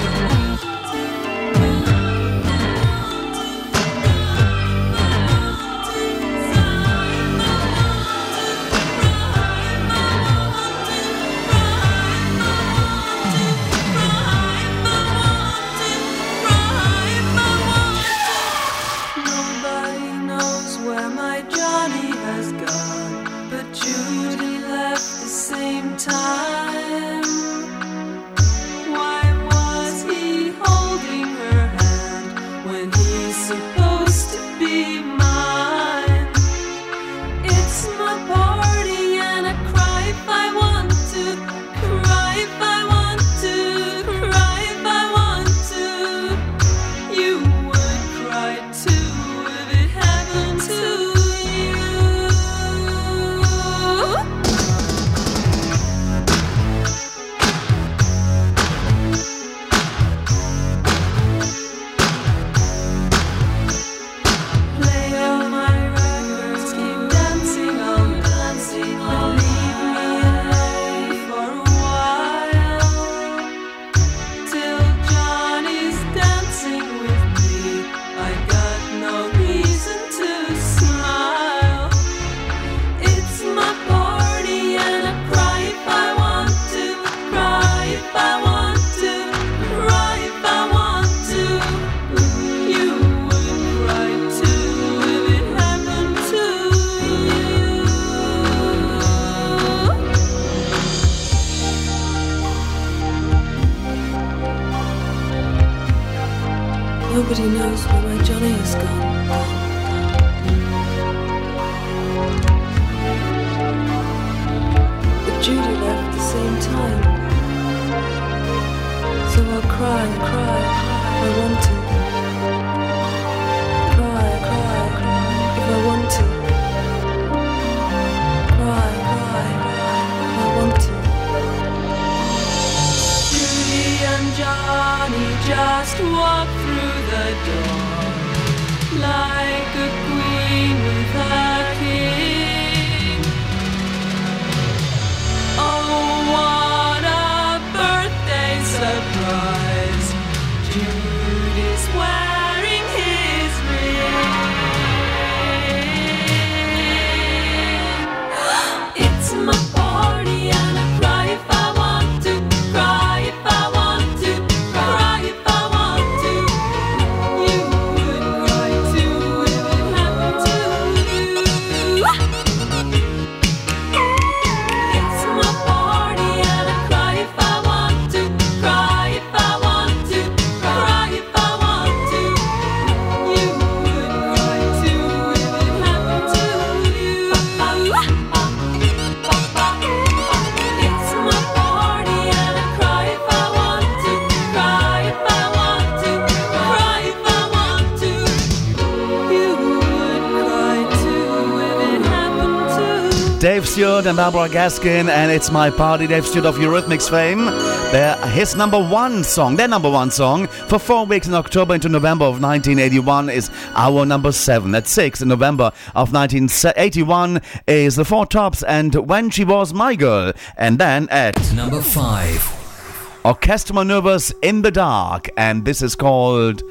Dave 204.07 204.15
Stewart 204.15 204.27
and 204.27 204.33
Barbara 204.33 204.55
Gaskin, 204.55 205.09
and 205.09 205.31
it's 205.33 205.51
my 205.51 205.69
party. 205.69 206.07
Dave 206.07 206.25
Stewart 206.25 206.45
of 206.45 206.55
Eurythmics 206.55 207.09
fame. 207.09 207.43
They're 207.91 208.15
his 208.27 208.55
number 208.55 208.81
one 208.81 209.21
song, 209.21 209.57
their 209.57 209.67
number 209.67 209.89
one 209.89 210.11
song, 210.11 210.47
for 210.47 210.79
four 210.79 211.05
weeks 211.05 211.27
in 211.27 211.33
October 211.33 211.75
into 211.75 211.89
November 211.89 212.23
of 212.23 212.41
1981 212.41 213.29
is 213.29 213.51
our 213.75 214.05
number 214.05 214.31
seven. 214.31 214.73
At 214.75 214.87
six 214.87 215.21
in 215.21 215.27
November 215.27 215.73
of 215.93 216.13
1981 216.13 217.41
is 217.67 217.97
the 217.97 218.05
Four 218.05 218.25
Tops 218.25 218.63
and 218.63 218.95
When 218.95 219.29
She 219.29 219.43
Was 219.43 219.73
My 219.73 219.93
Girl. 219.93 220.31
And 220.55 220.79
then 220.79 221.09
at 221.09 221.35
Number 221.53 221.81
5. 221.81 223.21
Orchestral 223.25 223.75
Manoeuvres 223.75 224.33
in 224.41 224.61
the 224.61 224.71
Dark, 224.71 225.29
and 225.35 225.65
this 225.65 225.81
is 225.81 225.95
called 225.95 226.63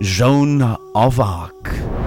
Joan 0.00 0.62
of 0.62 1.20
Arc. 1.20 1.64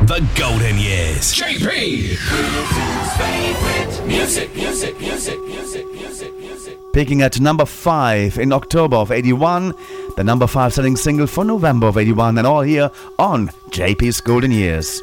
The 0.07 0.27
Golden 0.35 0.79
Years. 0.79 1.35
JP! 1.35 2.88
Favorite 3.19 4.07
music, 4.07 4.55
music, 4.55 4.99
music, 4.99 5.39
music, 5.45 5.85
music, 5.93 6.33
music. 6.39 6.77
Peaking 6.93 7.21
at 7.21 7.39
number 7.39 7.65
5 7.65 8.37
in 8.37 8.53
October 8.53 8.97
of 8.97 9.11
81, 9.11 9.73
the 10.15 10.23
number 10.23 10.47
5 10.47 10.73
selling 10.73 10.95
single 10.95 11.27
for 11.27 11.43
November 11.43 11.87
of 11.87 11.97
81, 11.97 12.37
and 12.37 12.47
all 12.47 12.61
here 12.61 12.89
on 13.17 13.49
JP's 13.71 14.21
Golden 14.21 14.51
Years. 14.51 15.01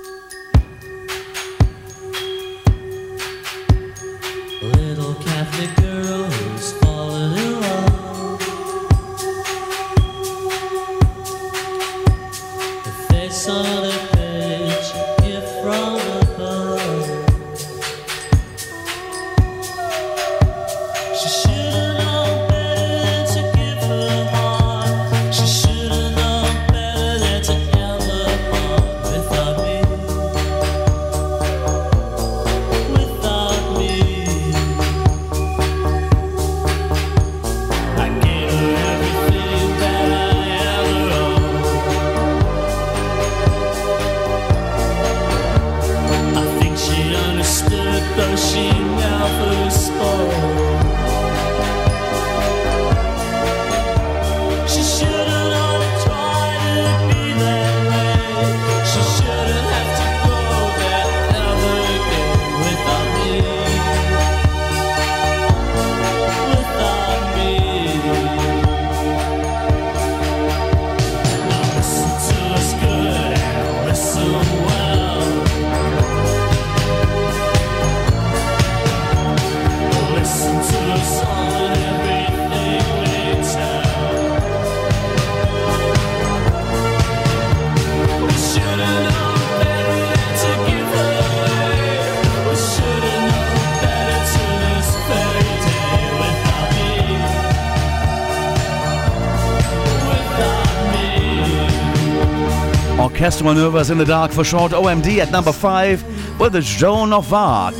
Orchestral 103.66 103.92
in 103.92 103.98
the 103.98 104.04
Dark 104.04 104.30
for 104.30 104.44
short 104.44 104.72
OMD 104.72 105.18
at 105.18 105.32
number 105.32 105.52
5 105.52 106.38
with 106.38 106.52
the 106.52 106.60
Joan 106.60 107.12
of 107.12 107.32
Arc. 107.32 107.74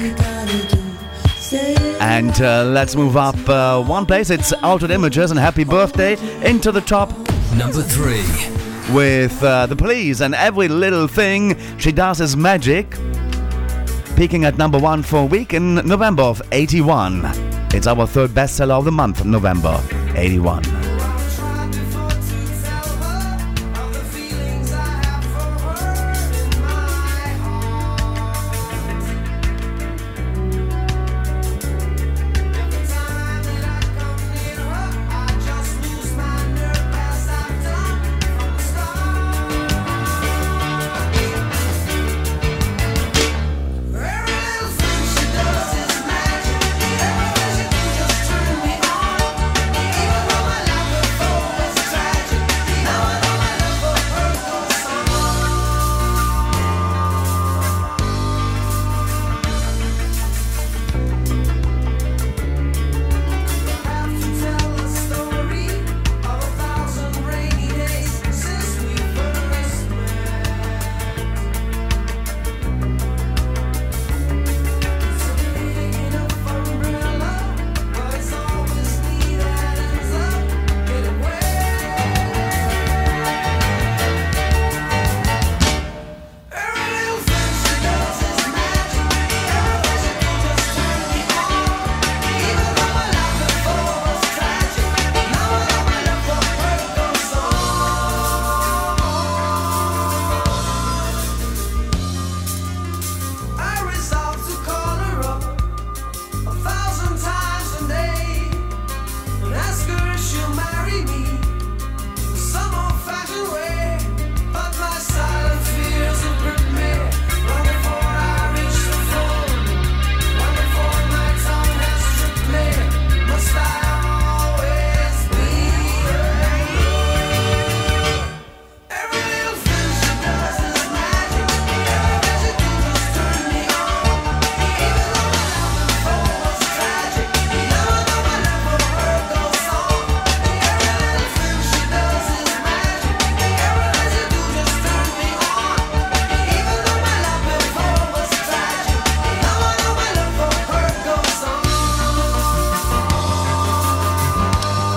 And 2.01 2.41
uh, 2.41 2.64
let's 2.64 2.97
move 2.97 3.16
up 3.16 3.37
uh, 3.49 3.82
one 3.82 4.05
place. 4.05 4.30
It's 4.30 4.53
Altered 4.53 4.91
Images 4.91 5.30
and 5.30 5.39
Happy 5.39 5.64
Birthday 5.64 6.16
into 6.45 6.72
the 6.72 6.80
top. 6.80 7.11
Number 7.55 7.82
3. 7.82 8.95
With 8.95 9.41
uh, 9.43 9.66
the 9.66 9.76
police 9.76 10.20
and 10.20 10.34
every 10.34 10.68
little 10.68 11.07
thing 11.07 11.57
she 11.78 11.93
does 11.93 12.20
is 12.20 12.37
magic. 12.37 12.97
Peaking 14.16 14.45
at 14.45 14.59
number 14.59 14.78
1 14.78 15.05
for 15.05 15.20
a 15.20 15.26
week 15.26 15.55
in 15.55 15.76
November 15.76 16.24
of 16.24 16.43
81. 16.51 17.22
It's 17.74 17.87
our 17.87 18.07
third 18.07 18.30
bestseller 18.30 18.72
of 18.78 18.84
the 18.84 18.93
month, 18.93 19.24
November 19.24 19.80
81. 20.16 20.76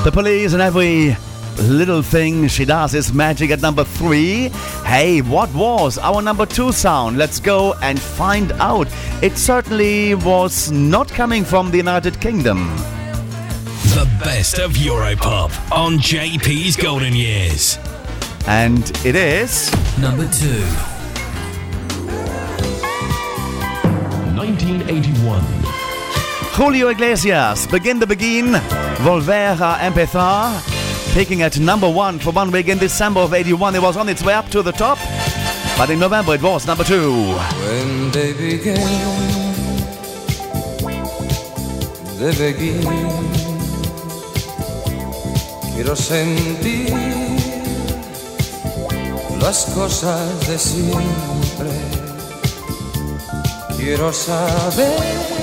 The 0.10 0.24
police 0.24 0.54
and 0.54 0.62
every 0.64 1.16
little 1.60 2.02
thing 2.02 2.48
she 2.48 2.66
does 2.66 2.96
is 2.96 3.14
magic 3.14 3.52
at 3.52 3.62
number 3.62 3.84
three. 3.84 4.50
Hey, 4.84 5.22
what 5.22 5.54
was 5.54 6.00
our 6.00 6.20
number 6.24 6.48
two 6.48 6.72
sound? 6.72 7.20
Let's 7.20 7.40
go 7.40 7.76
and 7.84 8.02
find 8.02 8.52
out. 8.54 8.88
It 9.22 9.38
certainly 9.38 10.16
was 10.16 10.72
not 10.72 11.10
coming 11.10 11.44
from 11.44 11.70
the 11.70 11.78
United 11.78 12.20
Kingdom. 12.20 12.76
The 13.94 14.10
best 14.24 14.58
of 14.58 14.72
Europop 14.72 15.52
on 15.72 16.00
JP's 16.00 16.76
Golden 16.76 17.14
Years. 17.14 17.78
And 18.48 18.90
it 19.06 19.16
is. 19.16 19.72
Number 20.00 20.28
2. 20.28 20.89
Julio 26.60 26.90
Iglesias, 26.90 27.68
Begin 27.68 28.00
the 28.00 28.06
Beguine, 28.06 28.60
Volvera 28.98 29.80
Empezar, 29.82 30.62
peaking 31.14 31.42
at 31.42 31.58
number 31.58 31.88
one 31.90 32.20
for 32.20 32.34
one 32.34 32.52
week 32.52 32.68
in 32.68 32.78
December 32.78 33.22
of 33.22 33.34
81. 33.34 33.76
It 33.76 33.82
was 33.82 33.96
on 33.96 34.10
its 34.10 34.22
way 34.22 34.34
up 34.34 34.50
to 34.50 34.62
the 34.62 34.74
top, 34.74 34.98
but 35.78 35.90
in 35.90 36.00
November 36.00 36.36
it 36.36 36.42
was 36.42 36.68
number 36.68 36.84
two. 36.84 37.14
When 37.64 38.12
they 38.12 38.34
begin, 38.34 38.76
they 42.20 42.52
begin. 42.52 42.84
Quiero 45.74 45.96
sentir 45.96 46.92
las 49.40 49.64
cosas 49.74 50.46
de 50.46 50.60
siempre. 50.60 51.72
Quiero 53.78 54.12
saber 54.12 55.39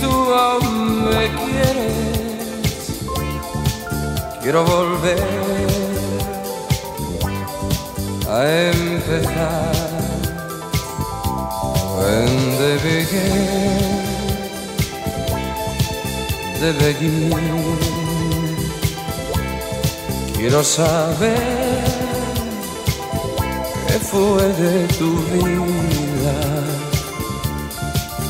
tú 0.00 0.12
aún 0.34 1.04
me 1.10 1.24
quieres, 1.40 1.94
quiero 4.42 4.64
volver 4.64 5.22
a 8.28 8.38
empezar. 8.72 9.90
When 12.00 12.30
they 12.58 12.76
began, 12.78 14.00
de 16.60 16.70
begin. 16.72 17.90
Quiero 20.40 20.64
saber 20.64 21.36
qué 23.86 23.98
fue 23.98 24.42
de 24.62 24.88
tu 24.98 25.10
vida. 25.32 26.34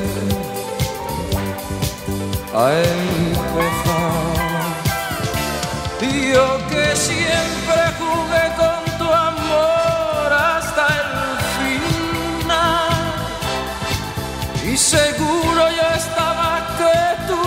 a 2.55 2.73
empezar. 2.73 4.15
Yo 6.33 6.49
que 6.69 6.97
siempre 6.97 7.81
jugué 7.99 8.45
con 8.57 8.81
tu 8.99 9.09
amor 9.13 10.33
hasta 10.33 10.85
el 11.01 11.11
final. 11.59 12.95
Y 14.65 14.77
seguro 14.77 15.63
yo 15.79 15.87
estaba 15.97 16.51
que 16.79 16.99
tú 17.29 17.43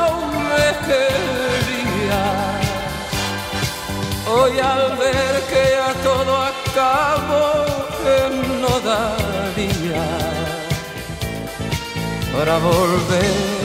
aún 0.00 0.32
me 0.50 0.68
querías. 0.86 2.38
Hoy 4.26 4.58
al 4.58 4.96
ver 4.96 5.47
todo 5.94 6.36
acabó, 6.36 7.64
que 8.02 8.18
no 8.62 8.80
daría 8.80 10.06
para 12.32 12.58
volver 12.58 13.58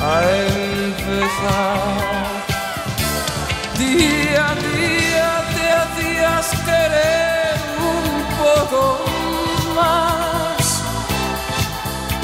a 0.00 0.22
empezar. 0.48 2.10
Día 3.78 4.48
a 4.48 4.54
día 4.54 5.30
te 5.54 5.64
hacías 5.80 6.46
querer 6.64 7.56
un 7.94 8.06
poco 8.42 8.82
más. 9.74 10.64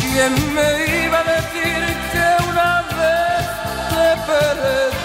¿Quién 0.00 0.32
me 0.54 0.68
iba 1.04 1.18
a 1.20 1.24
decir 1.24 1.82
que 2.12 2.26
una 2.50 2.72
vez 2.98 3.46
te 3.90 4.06
perdería? 4.26 4.95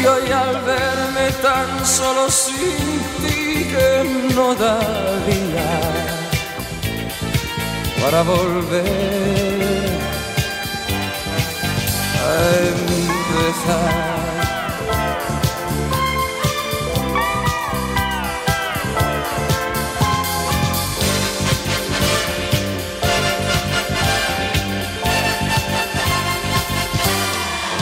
Y 0.00 0.06
hoy 0.06 0.30
al 0.30 0.60
verme 0.62 1.32
tan 1.42 1.84
solo 1.84 2.30
sin 2.30 3.00
ti 3.20 3.64
que 3.64 4.32
no 4.34 4.54
daría 4.54 5.70
para 8.00 8.22
volver 8.22 9.98
a 12.24 12.32
empezar. 12.74 14.18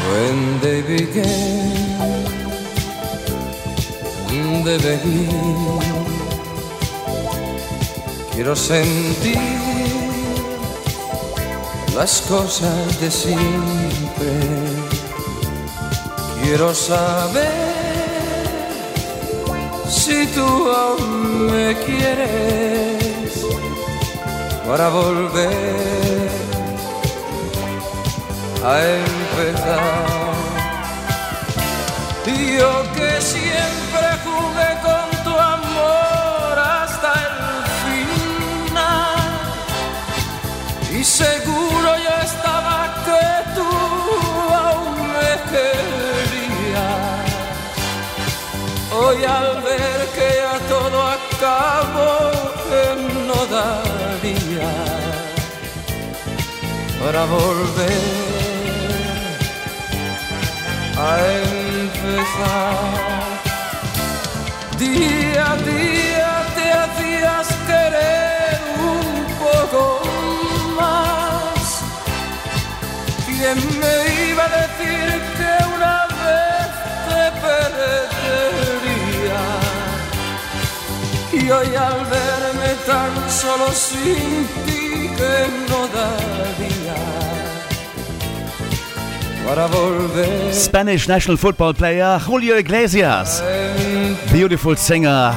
When 0.09 0.61
they 0.61 0.81
began, 0.81 1.76
de 4.67 4.79
begin, 4.79 5.79
quiero 8.35 8.57
sentir 8.57 9.39
las 11.95 12.21
cosas 12.23 13.01
de 13.01 13.09
siempre. 13.09 14.33
Quiero 16.43 16.75
saber 16.75 17.47
si 19.89 20.27
tú 20.35 20.43
aún 20.43 21.47
me 21.47 21.77
quieres 21.87 23.47
para 24.67 24.89
volver 24.89 26.29
a 28.65 28.75
empezar. 29.05 30.17
Yo 32.59 32.83
que 32.95 33.21
siempre 33.21 33.76
Hoy 49.17 49.25
al 49.25 49.63
ver 49.63 50.01
que 50.15 50.29
ya 50.43 50.59
todo 50.69 50.99
acabó, 51.03 52.13
que 52.69 52.85
no 53.27 53.41
daría 53.47 54.73
para 57.03 57.25
volver 57.25 57.93
a 60.99 61.11
empezar. 61.85 62.77
Día 64.79 65.53
a 65.53 65.57
día 65.57 66.33
te 66.55 66.67
hacías 66.83 67.49
querer 67.71 68.61
un 68.79 69.09
poco 69.45 69.83
más. 70.79 71.65
¿Quién 73.25 73.59
me 73.81 73.95
iba 74.31 74.45
a 74.45 74.49
decir 74.61 75.11
que 75.39 75.51
una 75.75 75.97
vez 76.23 76.71
te 77.09 77.23
perdería? 77.41 78.96
Y 81.47 81.49
al 81.77 82.05
verme 82.07 82.75
tan 82.85 83.31
solo 83.31 83.71
sin 83.71 84.49
ti 84.67 85.09
que 85.17 85.47
no 85.69 85.87
daría. 85.95 86.97
Spanish 90.53 91.07
national 91.07 91.37
football 91.37 91.73
player 91.73 92.19
Julio 92.19 92.57
Iglesias. 92.57 93.41
Beautiful 94.33 94.75
singer. 94.77 95.33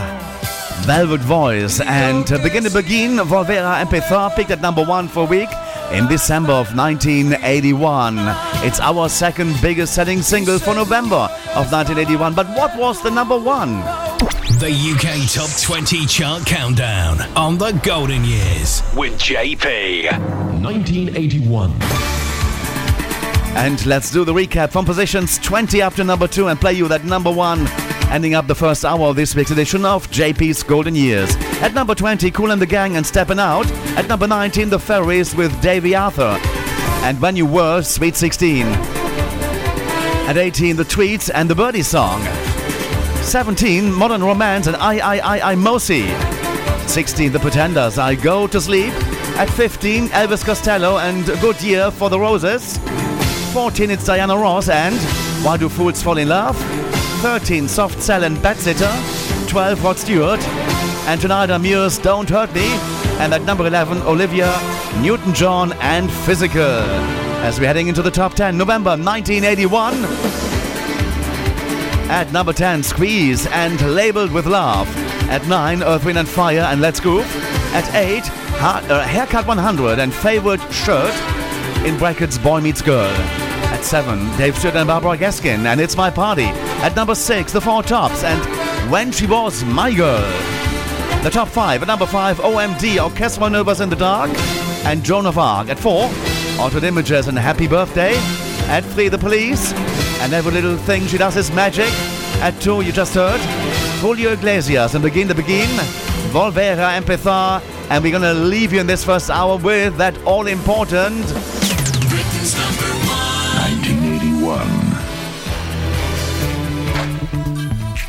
Velvet 0.88 1.22
voice 1.22 1.80
and 1.80 2.26
Begin 2.42 2.64
to 2.64 2.72
Begin 2.72 3.18
Volvera 3.18 3.80
MP3 3.86 4.36
picked 4.36 4.50
at 4.50 4.62
number 4.62 4.84
one 4.84 5.08
for 5.08 5.26
a 5.26 5.30
week 5.30 5.50
in 5.92 6.08
December 6.08 6.54
of 6.54 6.76
1981. 6.76 8.18
It's 8.66 8.80
our 8.80 9.10
second 9.10 9.56
biggest 9.62 9.94
selling 9.94 10.24
single 10.24 10.58
for 10.58 10.74
November 10.74 11.30
of 11.54 11.72
1981. 11.72 12.34
But 12.34 12.48
what 12.58 12.76
was 12.80 13.00
the 13.04 13.12
number 13.12 13.38
one? 13.38 13.84
The 14.60 14.68
UK 14.68 15.32
Top 15.32 15.50
20 15.62 16.06
Chart 16.06 16.46
Countdown 16.46 17.22
on 17.38 17.58
the 17.58 17.72
Golden 17.82 18.26
Years 18.26 18.84
with 18.94 19.14
JP. 19.18 20.12
1981. 20.62 21.72
And 23.56 23.86
let's 23.86 24.12
do 24.12 24.26
the 24.26 24.34
recap 24.34 24.72
from 24.72 24.84
positions 24.84 25.38
20 25.38 25.82
up 25.82 25.94
to 25.94 26.04
number 26.04 26.28
2 26.28 26.50
and 26.50 26.60
play 26.60 26.74
you 26.74 26.90
that 26.90 27.06
number 27.06 27.32
1, 27.32 27.68
ending 28.12 28.34
up 28.34 28.48
the 28.48 28.56
first 28.56 28.84
hour 28.84 29.08
of 29.08 29.16
this 29.16 29.34
week's 29.34 29.52
edition 29.52 29.86
of 29.86 30.12
JP's 30.12 30.62
Golden 30.62 30.94
Years. 30.94 31.34
At 31.62 31.74
number 31.74 31.96
20, 31.96 32.30
Kool 32.30 32.52
and 32.52 32.62
the 32.62 32.66
Gang 32.66 32.98
and 32.98 33.06
Steppin' 33.06 33.40
Out. 33.40 33.72
At 33.96 34.10
number 34.10 34.28
19, 34.28 34.70
The 34.70 34.78
Fureys 34.78 35.38
with 35.38 35.58
Davy 35.62 35.96
Arthur. 35.96 36.38
And 37.06 37.22
When 37.22 37.38
You 37.38 37.46
Were, 37.46 37.82
Sweet 37.82 38.18
16. 38.18 38.66
At 40.28 40.36
18, 40.36 40.76
The 40.76 40.84
Tweets 40.84 41.32
and 41.34 41.50
The 41.50 41.56
Birdie 41.56 41.82
Song. 41.82 42.22
17, 43.22 43.92
Modern 43.94 44.24
Romance 44.24 44.68
and 44.68 44.76
I, 44.78 44.98
I, 44.98 45.18
I, 45.20 45.52
I, 45.52 45.56
Mosi. 45.56 46.08
16, 46.90 47.32
The 47.32 47.40
Pretenders, 47.40 47.98
I 47.98 48.16
Go 48.16 48.48
to 48.48 48.60
Sleep. 48.60 48.92
At 49.38 49.50
15, 49.50 50.08
Elvis 50.10 50.44
Costello 50.44 50.98
and 50.98 51.26
Good 51.40 51.62
Year 51.62 51.92
for 51.92 52.10
the 52.10 52.20
Roses. 52.20 52.78
14, 53.54 53.92
it's 53.92 54.06
Diana 54.06 54.36
Ross 54.36 54.70
and 54.70 54.96
Why 55.46 55.58
Do 55.58 55.70
Fools 55.70 56.02
Fall 56.02 56.18
in 56.18 56.30
Love? 56.30 56.58
13, 57.22 57.68
Soft 57.68 58.02
Cell 58.02 58.24
and 58.24 58.38
Bedsitter. 58.38 58.90
12, 59.48 59.84
Rod 59.84 59.98
Stewart. 59.98 60.48
And 61.08 61.22
tonight, 61.22 61.50
Amure's 61.50 61.98
Don't 62.00 62.30
Hurt 62.30 62.54
Me. 62.54 62.66
And 63.20 63.34
at 63.34 63.44
number 63.44 63.68
11, 63.68 64.02
Olivia 64.04 64.52
Newton 65.02 65.34
John 65.34 65.74
and 65.82 66.12
Physical. 66.12 66.62
As 67.42 67.60
we're 67.60 67.68
heading 67.68 67.88
into 67.88 68.02
the 68.02 68.12
top 68.12 68.34
10, 68.34 68.58
November 68.58 68.92
1981. 68.92 70.59
At 72.10 72.32
number 72.34 72.54
10, 72.54 72.82
Squeeze 72.84 73.46
and 73.48 73.80
Labeled 73.96 74.32
with 74.32 74.46
Love. 74.48 74.88
At 75.30 75.46
9, 75.48 75.84
Earth, 75.84 76.06
Wind 76.06 76.18
and 76.18 76.28
Fire 76.28 76.62
and 76.62 76.82
Let's 76.82 77.00
Groove. 77.00 77.26
At 77.74 77.94
8, 77.94 78.24
Ha- 78.26 78.84
uh, 78.90 79.02
Haircut 79.06 79.46
100 79.46 80.00
and 80.00 80.14
Favorite 80.14 80.62
Shirt. 80.74 81.14
in 81.86 81.98
brackets 81.98 82.38
Boy 82.38 82.60
Meets 82.62 82.82
Girl. 82.82 83.10
At 83.72 83.86
7, 83.86 84.36
Dave 84.38 84.58
Stewart 84.58 84.76
and 84.76 84.88
Barbara 84.88 85.18
Gaskin, 85.18 85.66
and 85.66 85.80
It's 85.80 85.96
My 85.96 86.10
Party. 86.10 86.48
At 86.84 86.96
number 86.96 87.16
6, 87.16 87.54
The 87.54 87.62
Four 87.62 87.84
Tops, 87.84 88.24
and 88.24 88.92
When 88.92 89.12
She 89.12 89.28
Was 89.28 89.64
My 89.64 89.94
Girl. 89.94 90.28
The 91.24 91.30
top 91.30 91.48
5, 91.48 91.84
at 91.84 91.88
number 91.88 92.06
5, 92.08 92.40
OMD, 92.40 92.98
Orchestral 93.00 93.50
Manoeuvres 93.50 93.82
in 93.82 93.90
the 93.90 93.96
Dark, 93.96 94.32
and 94.86 95.04
Joan 95.04 95.26
of 95.28 95.38
Arc. 95.38 95.70
At 95.70 95.78
4, 95.80 96.10
Altered 96.60 96.84
Images 96.84 97.28
and 97.28 97.38
Happy 97.38 97.68
Birthday. 97.68 98.16
At 98.70 98.86
3, 98.86 99.10
The 99.10 99.18
Police, 99.18 99.74
and 100.22 100.32
Every 100.32 100.52
Little 100.52 100.78
Thing 100.78 101.08
She 101.08 101.18
Does 101.18 101.36
Is 101.36 101.52
Magic. 101.52 101.90
At 102.40 102.62
2, 102.62 102.82
you 102.82 102.92
just 102.92 103.16
heard, 103.16 103.42
Julio 104.00 104.34
Iglesias 104.34 104.94
and 104.94 105.04
Begin 105.04 105.28
the 105.28 105.34
Beguine, 105.34 105.76
Volvera 106.32 106.96
Empezar, 106.96 107.64
and 107.90 108.04
we're 108.04 108.12
gonna 108.12 108.36
leave 108.36 108.72
you 108.72 108.80
in 108.80 108.86
this 108.86 109.04
first 109.04 109.32
hour 109.32 109.58
with 109.58 109.98
that 109.98 110.16
all 110.24 110.46
important 110.46 111.26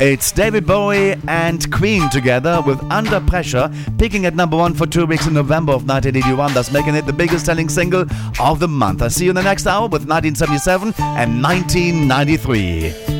It's 0.00 0.32
David 0.32 0.66
Bowie 0.66 1.14
and 1.28 1.70
Queen 1.70 2.08
together 2.08 2.62
with 2.66 2.82
Under 2.84 3.20
Pressure, 3.20 3.70
peaking 3.98 4.24
at 4.24 4.34
number 4.34 4.56
one 4.56 4.72
for 4.72 4.86
two 4.86 5.04
weeks 5.04 5.26
in 5.26 5.34
November 5.34 5.72
of 5.72 5.86
1981, 5.86 6.54
thus 6.54 6.72
making 6.72 6.94
it 6.94 7.04
the 7.04 7.12
biggest 7.12 7.44
selling 7.44 7.68
single 7.68 8.06
of 8.40 8.60
the 8.60 8.68
month. 8.68 9.02
I'll 9.02 9.10
see 9.10 9.24
you 9.24 9.30
in 9.30 9.36
the 9.36 9.42
next 9.42 9.66
hour 9.66 9.88
with 9.88 10.08
1977 10.08 10.94
and 10.96 11.42
1993. 11.42 13.19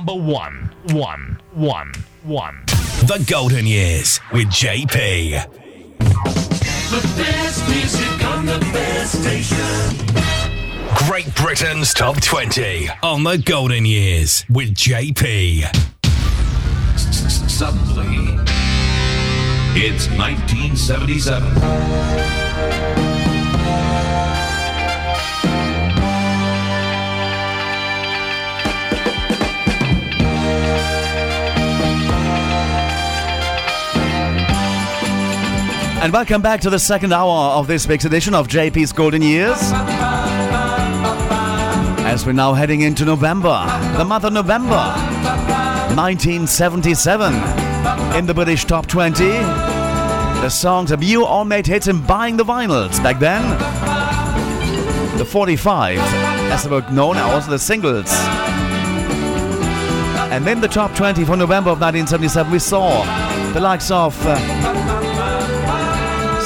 Number 0.00 0.14
one. 0.14 0.72
One, 0.92 1.38
one, 1.52 1.92
one. 2.22 2.62
The 3.04 3.22
Golden 3.28 3.66
Years 3.66 4.18
with 4.32 4.48
JP. 4.48 5.44
The 5.98 7.02
best 7.18 7.68
music 7.68 8.24
on 8.24 8.46
the 8.46 8.58
best 8.72 9.20
station. 9.20 9.58
Great 11.06 11.34
Britain's 11.34 11.92
Top 11.92 12.18
20 12.22 12.88
on 13.02 13.24
The 13.24 13.36
Golden 13.44 13.84
Years 13.84 14.46
with 14.48 14.74
JP. 14.74 15.66
Suddenly, 16.96 18.38
it's 19.76 20.08
1977. 20.08 22.49
And 36.02 36.14
welcome 36.14 36.40
back 36.40 36.62
to 36.62 36.70
the 36.70 36.78
second 36.78 37.12
hour 37.12 37.50
of 37.50 37.66
this 37.66 37.86
week's 37.86 38.06
edition 38.06 38.32
of 38.32 38.48
JP's 38.48 38.90
Golden 38.90 39.20
Years. 39.20 39.58
As 42.06 42.24
we're 42.24 42.32
now 42.32 42.54
heading 42.54 42.80
into 42.80 43.04
November, 43.04 43.66
the 43.98 44.04
month 44.06 44.24
of 44.24 44.32
November, 44.32 44.94
1977, 45.94 47.34
in 48.16 48.24
the 48.24 48.32
British 48.32 48.64
Top 48.64 48.86
20. 48.86 49.28
The 50.40 50.48
songs 50.48 50.90
of 50.90 51.02
you 51.02 51.26
all 51.26 51.44
made 51.44 51.66
hits 51.66 51.86
in 51.86 52.00
buying 52.06 52.38
the 52.38 52.44
vinyls 52.44 53.02
back 53.02 53.18
then. 53.18 53.42
The 55.18 55.26
45, 55.26 55.98
as 55.98 56.64
they 56.64 56.70
were 56.70 56.80
known, 56.90 57.18
are 57.18 57.30
also 57.30 57.50
the 57.50 57.58
singles. 57.58 58.10
And 60.32 60.48
in 60.48 60.62
the 60.62 60.68
top 60.68 60.94
20 60.94 61.26
for 61.26 61.36
November 61.36 61.68
of 61.68 61.78
1977, 61.78 62.50
we 62.50 62.58
saw 62.58 63.04
the 63.52 63.60
likes 63.60 63.90
of 63.90 64.16
uh, 64.26 64.99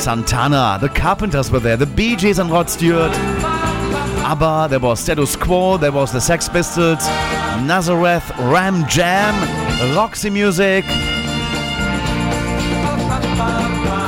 Santana, 0.05 0.77
the 0.83 0.91
Carpenters 0.91 1.51
were 1.51 1.61
there, 1.61 1.79
the 1.79 1.87
Bee 1.87 2.15
Gees 2.15 2.39
and 2.39 2.51
Rod 2.51 2.69
Stewart, 2.69 3.11
ABBA, 3.11 4.67
there 4.69 4.79
was 4.79 5.01
Status 5.01 5.35
Quo, 5.35 5.79
there 5.79 5.93
was 5.93 6.13
the 6.13 6.21
Sex 6.21 6.47
Pistols, 6.47 6.99
Nazareth, 7.65 8.31
Ram 8.39 8.87
Jam, 8.87 9.35
Roxy 9.97 10.29
Music, 10.29 10.85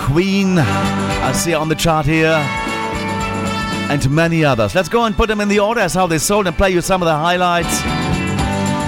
Queen, 0.05 0.59
I 0.59 1.33
see 1.35 1.55
on 1.55 1.71
the 1.71 1.75
chart 1.75 2.05
here, 2.05 2.45
and 3.89 4.11
many 4.11 4.45
others. 4.45 4.75
Let's 4.75 4.91
go 4.91 5.05
and 5.05 5.17
put 5.17 5.29
them 5.29 5.41
in 5.41 5.49
the 5.49 5.61
order 5.61 5.81
as 5.81 5.95
how 5.95 6.07
they 6.07 6.19
sold 6.19 6.47
and 6.47 6.55
play 6.55 6.73
you 6.73 6.83
some 6.83 7.01
of 7.01 7.07
the 7.07 7.17
highlights. 7.17 8.06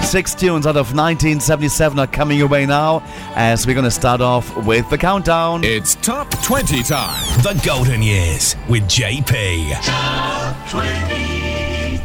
Six 0.02 0.34
tunes 0.34 0.66
out 0.66 0.76
of 0.76 0.94
1977 0.94 1.98
are 1.98 2.06
coming 2.06 2.38
your 2.38 2.48
way 2.48 2.64
now 2.64 3.02
as 3.36 3.66
we're 3.66 3.74
going 3.74 3.84
to 3.84 3.90
start 3.90 4.22
off 4.22 4.56
with 4.64 4.88
the 4.88 4.96
countdown. 4.96 5.62
It's 5.64 5.96
Top 5.96 6.30
20 6.42 6.82
time. 6.82 7.22
The 7.42 7.60
Golden 7.64 8.02
Years 8.02 8.56
with 8.70 8.84
JP. 8.84 9.74
Top 9.84 10.70
20. 10.70 12.00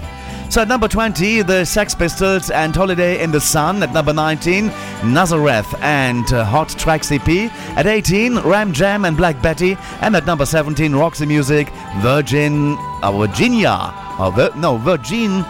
So 0.51 0.61
at 0.61 0.67
number 0.67 0.89
20, 0.89 1.43
the 1.43 1.63
Sex 1.63 1.95
Pistols 1.95 2.51
and 2.51 2.75
Holiday 2.75 3.23
in 3.23 3.31
the 3.31 3.39
Sun. 3.39 3.81
At 3.81 3.93
number 3.93 4.11
19, 4.11 4.67
Nazareth 5.05 5.73
and 5.79 6.25
uh, 6.33 6.43
Hot 6.43 6.69
Tracks 6.69 7.09
EP. 7.11 7.27
At 7.77 7.87
18, 7.87 8.39
Ram 8.39 8.73
Jam 8.73 9.05
and 9.05 9.15
Black 9.15 9.41
Betty. 9.41 9.77
And 10.01 10.13
at 10.15 10.25
number 10.25 10.45
17, 10.45 10.93
Roxy 10.93 11.25
Music, 11.25 11.69
Virgin, 12.01 12.75
uh, 13.01 13.13
Virginia. 13.17 13.93
Vir- 14.35 14.51
no, 14.57 14.77
Virgin. 14.77 15.43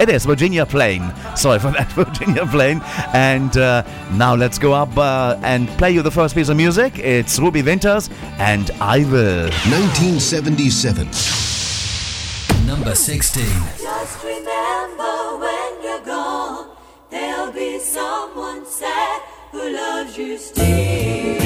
It 0.00 0.08
is 0.08 0.24
Virginia 0.26 0.66
Plain. 0.66 1.12
Sorry 1.36 1.58
for 1.58 1.70
that, 1.70 1.90
Virginia 1.92 2.46
Plain. 2.46 2.80
And 3.12 3.56
uh, 3.56 3.84
now 4.12 4.34
let's 4.34 4.58
go 4.58 4.72
up 4.72 4.96
uh, 4.98 5.38
and 5.42 5.68
play 5.78 5.92
you 5.92 6.02
the 6.02 6.10
first 6.10 6.34
piece 6.34 6.48
of 6.48 6.56
music. 6.56 6.98
It's 6.98 7.38
Ruby 7.38 7.62
Winters 7.62 8.10
and 8.38 8.70
I 8.80 8.98
Will. 9.04 9.50
1977. 9.70 11.06
Number 12.66 12.94
16. 12.94 13.44
Just 13.78 14.24
remember 14.24 15.38
when 15.38 15.82
you're 15.82 16.00
gone, 16.00 16.70
there'll 17.10 17.52
be 17.52 17.78
someone 17.78 18.66
sad 18.66 19.20
who 19.52 19.70
loves 19.70 20.18
you 20.18 20.36
still. 20.38 21.43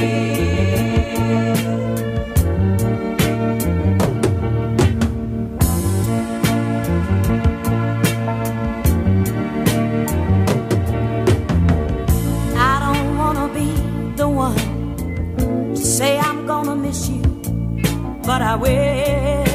But 18.28 18.42
I 18.42 18.56
will. 18.56 19.47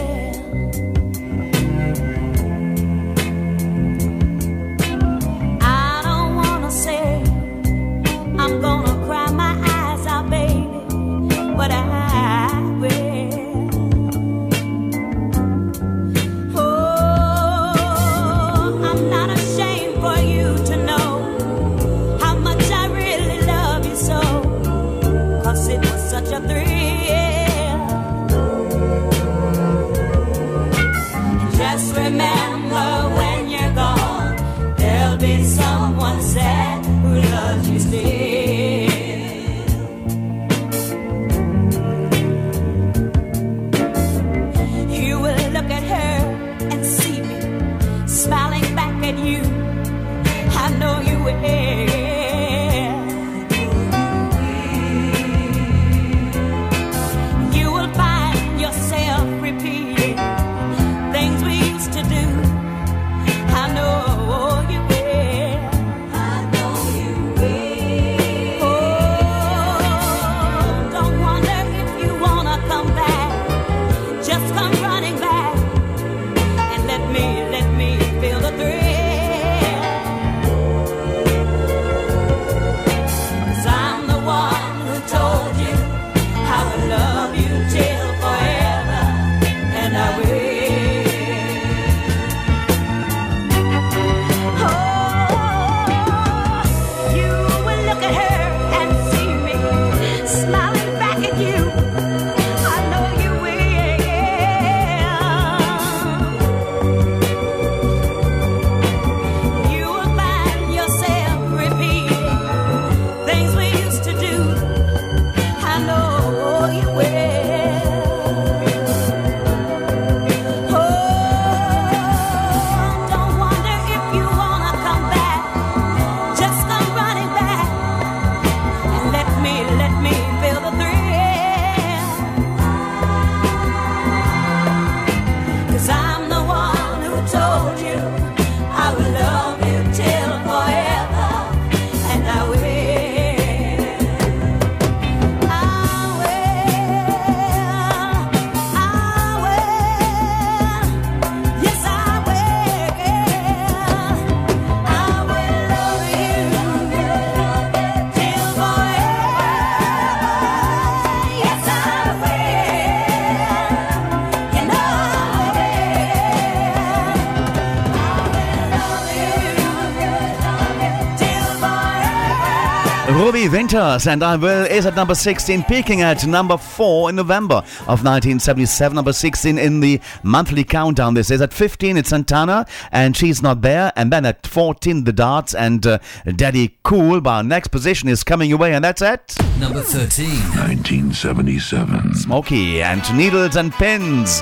Winters 173.54 174.08
and 174.08 174.24
I 174.24 174.36
Will 174.36 174.66
is 174.66 174.88
at 174.88 174.96
number 174.96 175.14
16, 175.14 175.66
peaking 175.66 176.02
at 176.02 176.26
number 176.26 176.58
4 176.58 177.12
in 177.12 177.16
November 177.18 177.58
of 177.82 178.04
1977. 178.04 178.96
Number 178.96 179.14
16 179.14 179.60
in 179.60 179.80
the 179.80 180.02
monthly 180.24 180.64
countdown. 180.64 181.14
This 181.14 181.30
is 181.30 181.40
at 181.40 181.54
15, 181.54 181.98
it's 181.98 182.10
Santana 182.10 182.66
and 182.92 183.16
She's 183.16 183.44
Not 183.44 183.62
There. 183.62 183.94
And 183.96 184.12
then 184.12 184.26
at 184.26 184.48
14, 184.48 185.04
The 185.04 185.14
Darts 185.14 185.54
and 185.54 185.86
uh, 185.86 186.00
Daddy 186.36 186.80
Cool. 186.82 187.22
But 187.22 187.30
our 187.30 187.44
next 187.44 187.68
position 187.68 188.10
is 188.10 188.24
coming 188.24 188.50
your 188.50 188.58
way, 188.58 188.74
and 188.74 188.84
that's 188.84 189.04
at 189.04 189.38
Number 189.60 189.84
13. 189.84 190.26
1977. 190.26 192.14
Smokie 192.14 192.82
and 192.82 193.04
Needles 193.16 193.56
and 193.56 193.72
Pins. 193.72 194.42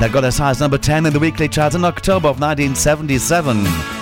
That 0.00 0.12
got 0.12 0.24
as 0.24 0.38
high 0.38 0.48
as 0.48 0.60
number 0.60 0.78
10 0.78 1.04
in 1.04 1.12
the 1.12 1.18
weekly 1.18 1.48
charts 1.48 1.74
in 1.74 1.84
October 1.84 2.28
of 2.28 2.40
1977. 2.40 3.97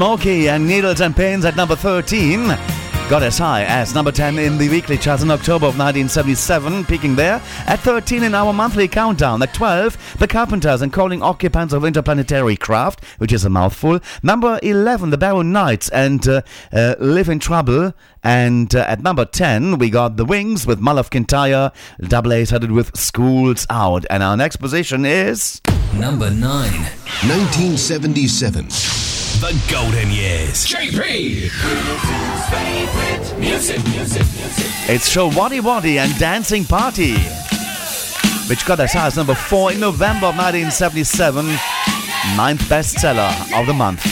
Smokie 0.00 0.48
and 0.48 0.66
Needles 0.66 1.02
and 1.02 1.14
Pins 1.14 1.44
at 1.44 1.56
number 1.56 1.76
13. 1.76 2.46
Got 3.10 3.22
as 3.22 3.36
high 3.36 3.64
as 3.64 3.94
number 3.94 4.10
10 4.10 4.38
in 4.38 4.56
the 4.56 4.70
weekly 4.70 4.96
charts 4.96 5.22
in 5.22 5.30
October 5.30 5.66
of 5.66 5.76
1977, 5.76 6.86
peaking 6.86 7.16
there. 7.16 7.42
At 7.66 7.80
13 7.80 8.22
in 8.22 8.34
our 8.34 8.54
monthly 8.54 8.88
countdown. 8.88 9.42
At 9.42 9.52
12, 9.52 10.16
The 10.18 10.26
Carpenters 10.26 10.80
and 10.80 10.90
Calling 10.90 11.22
Occupants 11.22 11.74
of 11.74 11.84
Interplanetary 11.84 12.56
Craft, 12.56 13.04
which 13.18 13.30
is 13.30 13.44
a 13.44 13.50
mouthful. 13.50 14.00
Number 14.22 14.58
11, 14.62 15.10
The 15.10 15.18
Barron 15.18 15.52
Knights 15.52 15.90
and 15.90 16.26
uh, 16.26 16.40
uh, 16.72 16.94
Live 16.98 17.28
in 17.28 17.38
Trouble. 17.38 17.92
And 18.24 18.74
uh, 18.74 18.86
at 18.88 19.02
number 19.02 19.26
10, 19.26 19.76
we 19.76 19.90
got 19.90 20.16
The 20.16 20.24
Wings 20.24 20.66
with 20.66 20.80
Mull 20.80 20.98
of 20.98 21.10
Kintyre, 21.10 21.72
double 22.00 22.32
A 22.32 22.46
started 22.46 22.72
with 22.72 22.96
Schools 22.96 23.66
Out. 23.68 24.06
And 24.08 24.22
our 24.22 24.38
next 24.38 24.56
position 24.56 25.04
is. 25.04 25.60
Number 25.92 26.30
9. 26.30 26.40
1977. 26.40 29.09
The 29.38 29.58
Golden 29.70 30.10
Years. 30.10 30.66
JP! 30.66 31.50
music, 33.38 33.84
music, 33.86 34.26
music. 34.26 34.66
It's 34.88 35.14
Showaddywaddy 35.14 35.96
and 35.98 36.18
Dancing 36.18 36.64
Party, 36.64 37.14
which 38.48 38.66
got 38.66 38.80
as 38.80 38.92
high 38.92 39.06
as 39.06 39.16
number 39.16 39.34
4 39.34 39.72
in 39.72 39.80
November 39.80 40.26
of 40.26 40.36
1977, 40.36 41.46
ninth 42.36 42.60
bestseller 42.68 43.30
of 43.58 43.66
the 43.66 43.72
month. 43.72 44.04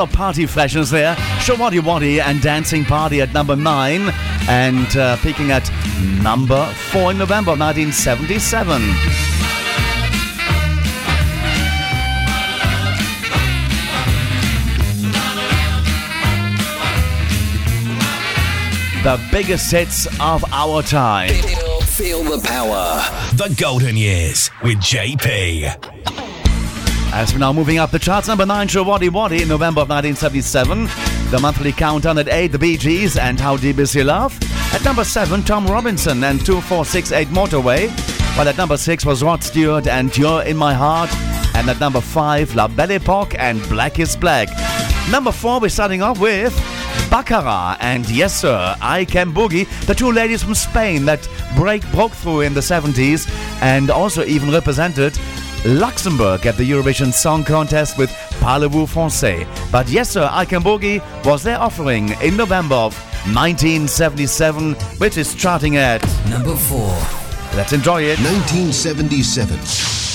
Of 0.00 0.10
party 0.12 0.46
freshness 0.46 0.90
there. 0.90 1.14
Showaddywaddy 1.44 2.22
and 2.22 2.40
Dancing 2.40 2.86
Party 2.86 3.20
at 3.20 3.34
number 3.34 3.54
9. 3.54 4.10
And 4.48 4.96
uh, 4.96 5.18
peaking 5.18 5.50
at 5.50 5.70
number 6.22 6.64
4 6.90 7.10
in 7.10 7.18
November 7.18 7.50
1977. 7.50 8.80
The 19.02 19.20
biggest 19.30 19.70
hits 19.70 20.06
of 20.18 20.42
our 20.50 20.82
time. 20.82 21.28
Feel 21.84 22.24
the 22.24 22.40
power. 22.42 23.02
The 23.36 23.54
Golden 23.60 23.98
Years 23.98 24.50
with 24.62 24.78
JP. 24.78 25.89
As 27.12 27.32
we're 27.32 27.40
now 27.40 27.52
moving 27.52 27.78
up 27.78 27.90
the 27.90 27.98
charts, 27.98 28.28
number 28.28 28.46
9, 28.46 28.68
Showaddywaddy, 28.68 29.42
in 29.42 29.48
November 29.48 29.80
of 29.80 29.88
1977. 29.88 30.84
The 31.30 31.40
monthly 31.40 31.72
countdown 31.72 32.18
at 32.18 32.28
8, 32.28 32.48
The 32.48 32.58
Bee 32.58 32.76
Gees 32.76 33.16
and 33.16 33.38
How 33.38 33.56
Deep 33.56 33.78
Is 33.78 33.94
Your 33.94 34.04
Love. 34.04 34.38
At 34.72 34.84
number 34.84 35.02
7, 35.02 35.42
Tom 35.42 35.66
Robinson 35.66 36.22
and 36.22 36.38
2468 36.46 37.28
Motorway. 37.28 37.90
While 38.36 38.48
at 38.48 38.56
number 38.56 38.76
6 38.76 39.04
was 39.04 39.24
Rod 39.24 39.42
Stewart 39.42 39.88
and 39.88 40.16
You're 40.16 40.42
in 40.42 40.56
My 40.56 40.72
Heart. 40.72 41.10
And 41.56 41.68
at 41.68 41.80
number 41.80 42.00
5, 42.00 42.54
La 42.54 42.68
Belle 42.68 42.92
Epoque 42.92 43.34
and 43.38 43.60
Black 43.68 43.98
is 43.98 44.14
Black. 44.14 44.48
Number 45.10 45.32
4, 45.32 45.60
we're 45.60 45.68
starting 45.68 46.02
off 46.02 46.20
with 46.20 46.54
Baccara 47.10 47.76
and 47.80 48.08
Yes 48.08 48.40
Sir, 48.40 48.76
I 48.80 49.04
Can 49.04 49.34
Boogie, 49.34 49.68
the 49.86 49.94
two 49.94 50.12
ladies 50.12 50.44
from 50.44 50.54
Spain 50.54 51.04
that 51.06 51.28
break 51.56 51.82
broke 51.90 52.12
through 52.12 52.42
in 52.42 52.54
the 52.54 52.60
70s 52.60 53.28
and 53.60 53.90
also 53.90 54.24
even 54.24 54.52
represented 54.52 55.18
Luxembourg 55.64 56.46
at 56.46 56.56
the 56.56 56.68
Eurovision 56.68 57.12
Song 57.12 57.44
Contest 57.44 57.98
with 57.98 58.10
Parlez-vous 58.40 58.86
Français. 58.86 59.46
But 59.70 59.88
Yes 59.88 60.10
Sir, 60.10 60.28
I 60.30 60.44
Can 60.44 60.62
Boogie 60.62 61.02
was 61.24 61.42
their 61.42 61.58
offering 61.58 62.10
in 62.22 62.36
November 62.36 62.76
of 62.76 62.96
1977, 63.34 64.74
which 64.98 65.18
is 65.18 65.34
charting 65.34 65.76
at 65.76 66.02
number 66.28 66.56
4. 66.56 66.78
Let's 67.56 67.72
enjoy 67.72 68.02
it. 68.02 68.18
1977. 68.20 70.09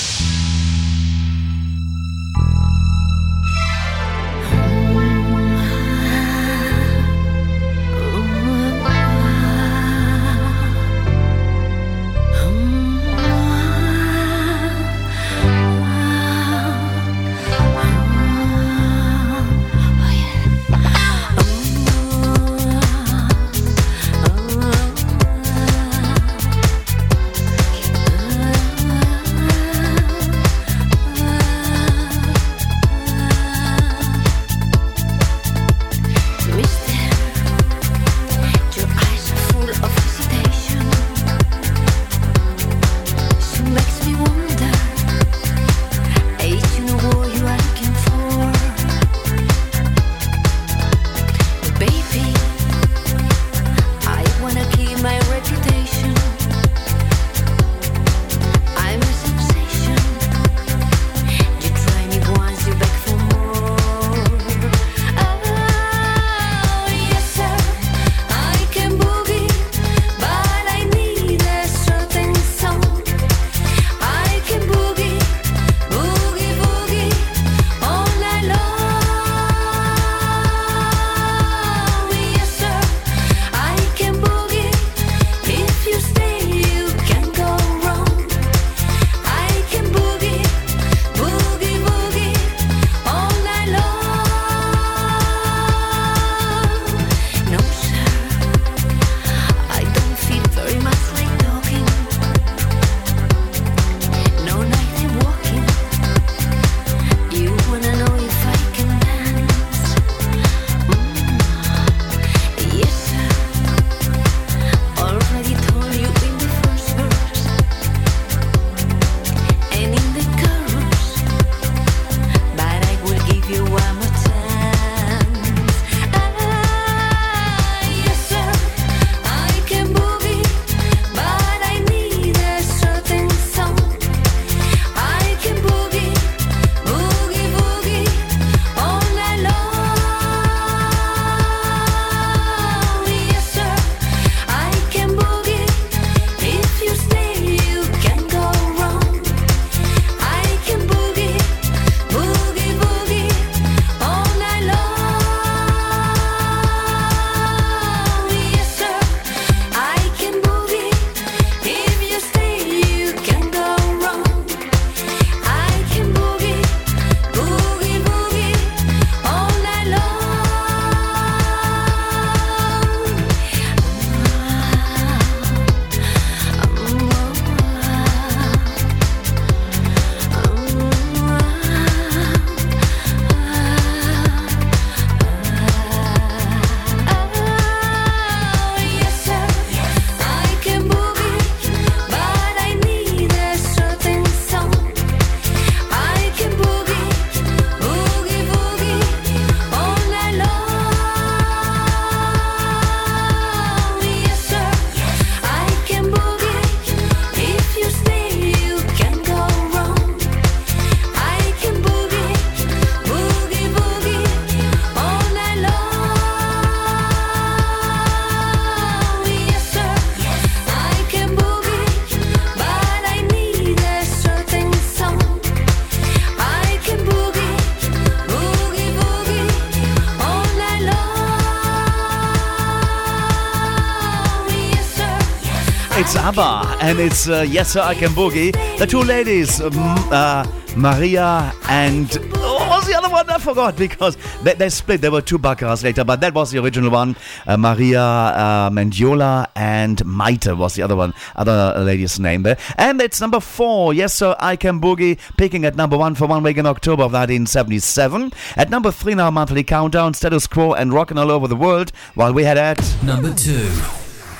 And 236.86 237.00
it's 237.00 237.28
uh, 237.28 237.44
Yes 237.48 237.72
Sir 237.72 237.80
I 237.80 237.94
Can 237.94 238.10
Boogie. 238.10 238.52
The 238.78 238.86
two 238.86 239.02
ladies, 239.02 239.60
um, 239.60 239.72
uh, 239.74 240.46
Maria 240.76 241.52
and 241.68 242.08
oh, 242.36 242.58
what 242.60 242.68
was 242.68 242.86
the 242.86 242.94
other 242.94 243.08
one? 243.08 243.28
I 243.28 243.38
forgot 243.38 243.76
because 243.76 244.16
they, 244.44 244.54
they 244.54 244.68
split. 244.68 245.00
There 245.00 245.10
were 245.10 245.20
two 245.20 245.36
Baccaras 245.36 245.82
later, 245.82 246.04
but 246.04 246.20
that 246.20 246.32
was 246.32 246.52
the 246.52 246.62
original 246.62 246.92
one. 246.92 247.16
Uh, 247.44 247.56
Maria 247.56 248.00
uh, 248.00 248.70
Mendiola 248.70 249.48
and 249.56 249.98
Maite 250.04 250.56
was 250.56 250.76
the 250.76 250.82
other 250.82 250.94
one, 250.94 251.12
other 251.34 251.74
lady's 251.78 252.20
name 252.20 252.44
there. 252.44 252.56
And 252.78 253.00
it's 253.00 253.20
number 253.20 253.40
four. 253.40 253.92
Yes 253.92 254.14
Sir 254.14 254.36
I 254.38 254.54
Can 254.54 254.80
Boogie, 254.80 255.18
picking 255.36 255.64
at 255.64 255.74
number 255.74 255.98
one 255.98 256.14
for 256.14 256.28
one 256.28 256.44
week 256.44 256.56
in 256.56 256.66
October 256.66 257.02
of 257.02 257.12
1977. 257.12 258.32
At 258.54 258.70
number 258.70 258.92
three 258.92 259.16
now, 259.16 259.32
monthly 259.32 259.64
countdown, 259.64 260.14
status 260.14 260.46
quo 260.46 260.72
and 260.72 260.92
rocking 260.92 261.18
all 261.18 261.32
over 261.32 261.48
the 261.48 261.56
world. 261.56 261.90
While 262.14 262.32
we 262.32 262.44
had 262.44 262.58
at 262.58 262.78
Number 263.02 263.34
two. 263.34 263.66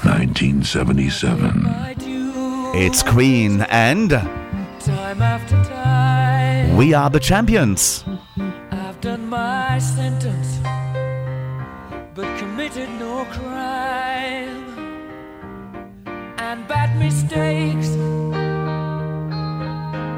1977. 0.04 2.15
It's 2.78 3.02
Queen 3.02 3.62
and 3.62 4.10
Time 4.10 5.22
after 5.22 5.56
time, 5.64 6.76
we 6.76 6.92
are 6.92 7.08
the 7.08 7.18
champions. 7.18 8.04
I've 8.70 9.00
done 9.00 9.26
my 9.26 9.78
sentence, 9.78 10.58
but 12.14 12.38
committed 12.38 12.90
no 13.00 13.24
crime 13.24 14.62
and 16.36 16.68
bad 16.68 16.98
mistakes. 16.98 17.88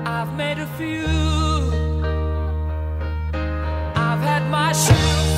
I've 0.07 0.35
made 0.37 0.59
a 0.59 0.67
few. 0.77 1.07
I've 3.95 4.21
had 4.21 4.51
my 4.51 4.73
share 4.73 5.38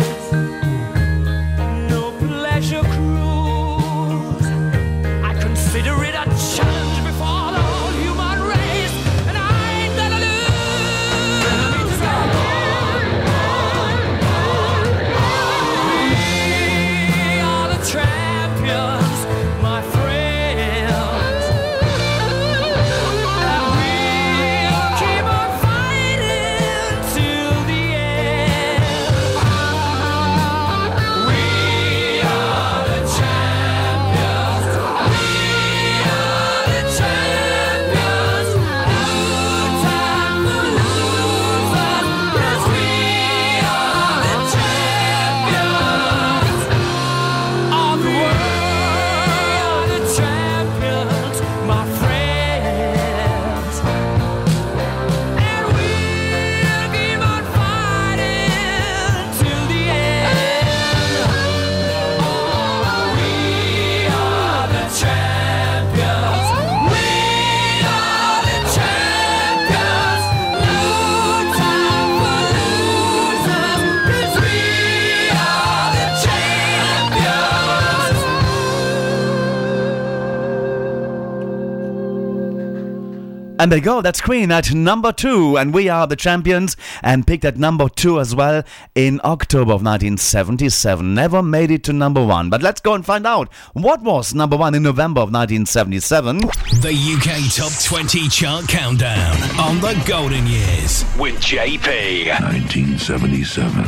And 83.61 83.71
there 83.71 83.77
you 83.77 83.85
go, 83.85 84.01
that's 84.01 84.21
Queen 84.21 84.49
at 84.49 84.73
number 84.73 85.11
two, 85.11 85.55
and 85.55 85.71
we 85.71 85.87
are 85.87 86.07
the 86.07 86.15
champions, 86.15 86.75
and 87.03 87.27
picked 87.27 87.45
at 87.45 87.57
number 87.57 87.89
two 87.89 88.19
as 88.19 88.33
well 88.33 88.63
in 88.95 89.21
October 89.23 89.73
of 89.73 89.83
1977. 89.83 91.13
Never 91.13 91.43
made 91.43 91.69
it 91.69 91.83
to 91.83 91.93
number 91.93 92.25
one, 92.25 92.49
but 92.49 92.63
let's 92.63 92.81
go 92.81 92.95
and 92.95 93.05
find 93.05 93.27
out 93.27 93.53
what 93.73 94.01
was 94.01 94.33
number 94.33 94.57
one 94.57 94.73
in 94.73 94.81
November 94.81 95.21
of 95.21 95.31
1977. 95.31 96.39
The 96.39 97.19
UK 97.19 97.53
Top 97.53 97.71
20 97.83 98.29
Chart 98.29 98.67
Countdown 98.67 99.35
on 99.59 99.79
the 99.79 99.93
Golden 100.07 100.47
Years 100.47 101.05
with 101.19 101.35
JP. 101.35 102.29
1977. 102.41 103.83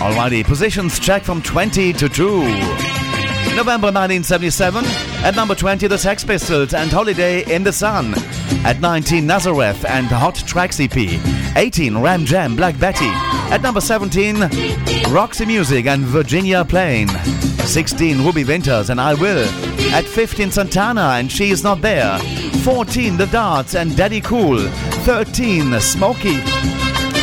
Alrighty, 0.00 0.44
positions 0.44 0.98
check 0.98 1.22
from 1.22 1.40
20 1.40 1.92
to 1.92 2.08
2. 2.08 3.05
November 3.56 3.86
1977. 3.86 4.84
At 5.24 5.34
number 5.34 5.54
20, 5.54 5.86
the 5.86 5.96
Sex 5.96 6.22
Pistols 6.22 6.74
and 6.74 6.92
Holiday 6.92 7.42
in 7.50 7.64
the 7.64 7.72
Sun. 7.72 8.12
At 8.66 8.80
19, 8.80 9.26
Nazareth 9.26 9.82
and 9.86 10.06
Hot 10.08 10.34
Tracks 10.34 10.78
EP. 10.78 10.94
18, 11.56 11.96
Ram 11.96 12.26
Jam, 12.26 12.54
Black 12.54 12.78
Betty. 12.78 13.08
At 13.50 13.62
number 13.62 13.80
17, 13.80 14.40
Roxy 15.08 15.46
Music 15.46 15.86
and 15.86 16.04
Virginia 16.04 16.66
Plain. 16.66 17.08
16, 17.08 18.22
Ruby 18.26 18.44
Winters 18.44 18.90
and 18.90 19.00
I 19.00 19.14
Will. 19.14 19.48
At 19.94 20.04
15, 20.04 20.50
Santana 20.50 21.12
and 21.14 21.32
She 21.32 21.50
Is 21.50 21.64
Not 21.64 21.80
There. 21.80 22.18
14, 22.62 23.16
The 23.16 23.26
Darts 23.26 23.74
and 23.74 23.96
Daddy 23.96 24.20
Cool. 24.20 24.58
13, 25.06 25.64
Smokie 25.80 26.42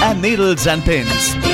and 0.01 0.19
Needles 0.19 0.65
and 0.65 0.83
Pins. 0.83 1.52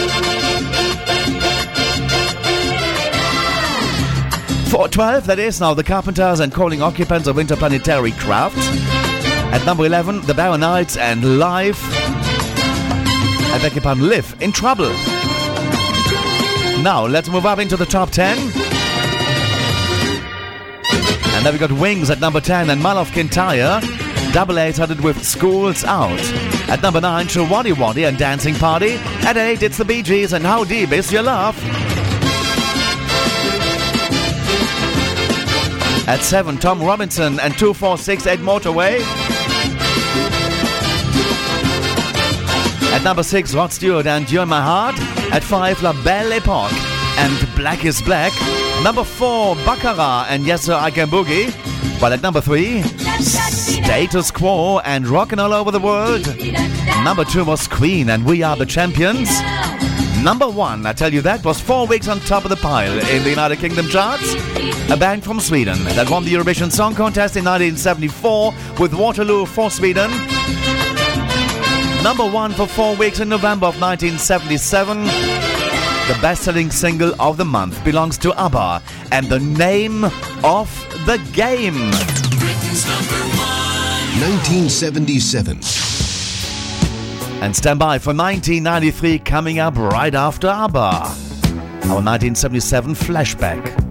12, 5.00 5.28
that 5.28 5.40
is 5.40 5.62
now 5.62 5.74
the 5.74 5.82
Carpenters 5.82 6.42
and 6.42 6.54
Calling 6.54 6.82
Occupants 6.82 7.26
of 7.30 7.40
Interplanetary 7.40 8.12
Craft. 8.12 8.58
At 9.54 9.66
number 9.66 9.86
11, 9.86 10.24
the 10.24 10.34
Barron 10.34 10.60
Knights 10.60 10.98
and 10.98 11.40
Live. 11.40 11.80
I 11.82 13.60
beg 13.62 13.76
your 13.76 13.82
pardon, 13.82 14.10
Live 14.10 14.36
in 14.42 14.52
Trouble. 14.52 14.90
Now, 16.84 17.06
let's 17.08 17.30
move 17.30 17.46
up 17.46 17.60
into 17.60 17.78
the 17.78 17.86
top 17.86 18.10
10. 18.10 18.38
And 21.38 21.46
then 21.46 21.54
we 21.54 21.60
got 21.60 21.72
Wings 21.72 22.10
at 22.10 22.20
number 22.20 22.42
10 22.42 22.70
and 22.70 22.84
Mull 22.84 22.98
of 22.98 23.10
Kintyre. 23.14 23.80
Double 24.34 24.60
eight 24.60 24.76
headed 24.76 25.00
with 25.00 25.24
Schools 25.24 25.86
Out. 25.86 26.20
At 26.68 26.82
number 26.82 27.00
9, 27.00 27.28
Showaddywaddy 27.28 28.06
and 28.06 28.18
Dancing 28.18 28.56
Party. 28.56 28.96
At 29.26 29.38
8, 29.38 29.64
it's 29.64 29.78
the 29.78 29.86
Bee 29.86 30.02
Gees 30.02 30.34
and 30.34 30.46
How 30.46 30.66
Deep 30.66 30.92
Is 30.92 31.10
Your 31.10 31.24
Love? 31.24 31.89
At 36.10 36.22
7, 36.22 36.58
Tom 36.58 36.82
Robinson 36.82 37.40
and 37.40 37.56
2468 37.56 38.40
Motorway. 38.40 39.00
At 42.92 43.04
number 43.04 43.22
six, 43.22 43.54
Rod 43.54 43.72
Stewart 43.72 44.08
and 44.08 44.30
You're 44.32 44.48
My 44.48 44.60
Heart. 44.60 44.96
At 45.32 45.44
five, 45.44 45.84
La 45.84 45.94
Belle 46.04 46.32
Epoque 46.32 46.74
and 47.20 47.56
Black 47.56 47.86
is 47.86 48.02
Black. 48.02 48.34
Number 48.84 49.04
four, 49.04 49.56
Baccara 49.58 50.26
and 50.30 50.48
Yes 50.48 50.64
Sir 50.64 50.74
I 50.74 50.90
Can 50.90 51.10
Boogie. 51.10 51.52
While 52.02 52.14
at 52.14 52.24
number 52.24 52.42
three, 52.42 52.82
Status 53.22 54.32
Quo 54.32 54.80
and 54.80 55.08
Rockin' 55.08 55.38
All 55.38 55.54
Over 55.54 55.70
the 55.70 55.80
World. 55.80 56.26
Number 57.04 57.24
two 57.24 57.46
was 57.46 57.68
Queen 57.68 58.10
and 58.10 58.26
We 58.26 58.42
Are 58.42 58.56
the 58.56 58.66
Champions. 58.66 59.30
Number 60.24 60.50
one, 60.50 60.86
I 60.86 60.92
tell 60.92 61.14
you 61.14 61.22
that, 61.22 61.46
was 61.46 61.62
four 61.62 61.88
weeks 61.88 62.10
on 62.10 62.20
top 62.20 62.44
of 62.44 62.50
the 62.50 62.58
pile 62.58 62.92
in 63.10 63.24
the 63.24 63.30
United 63.30 63.60
Kingdom 63.60 63.88
charts. 63.88 64.34
A 64.92 64.98
band 64.98 65.24
from 65.24 65.40
Sweden 65.40 65.82
that 65.96 66.10
won 66.10 66.26
the 66.26 66.34
Eurovision 66.34 66.70
Song 66.70 66.94
Contest 66.94 67.38
in 67.38 67.46
1974 67.46 68.54
with 68.80 68.94
Waterloo 68.94 69.46
for 69.46 69.72
Sweden. 69.72 70.12
Number 72.04 72.30
one 72.30 72.52
for 72.52 72.68
four 72.68 72.98
weeks 72.98 73.22
in 73.22 73.30
November 73.30 73.68
of 73.68 73.80
1977. 73.80 75.06
The 75.06 76.18
best 76.22 76.44
selling 76.44 76.70
single 76.70 77.14
of 77.22 77.38
the 77.38 77.46
month 77.46 77.82
belongs 77.86 78.18
to 78.20 78.34
ABBA 78.34 78.82
and 79.12 79.28
the 79.28 79.40
name 79.40 80.04
of 80.44 80.70
the 81.06 81.18
game. 81.34 81.92
1977. 84.20 85.89
And 87.42 87.56
stand 87.56 87.80
by 87.80 88.00
for 88.00 88.14
1993 88.14 89.20
coming 89.20 89.60
up 89.60 89.76
right 89.78 90.14
after 90.14 90.48
ABBA. 90.48 90.80
Our 91.90 92.02
1977 92.04 92.94
flashback. 92.94 93.89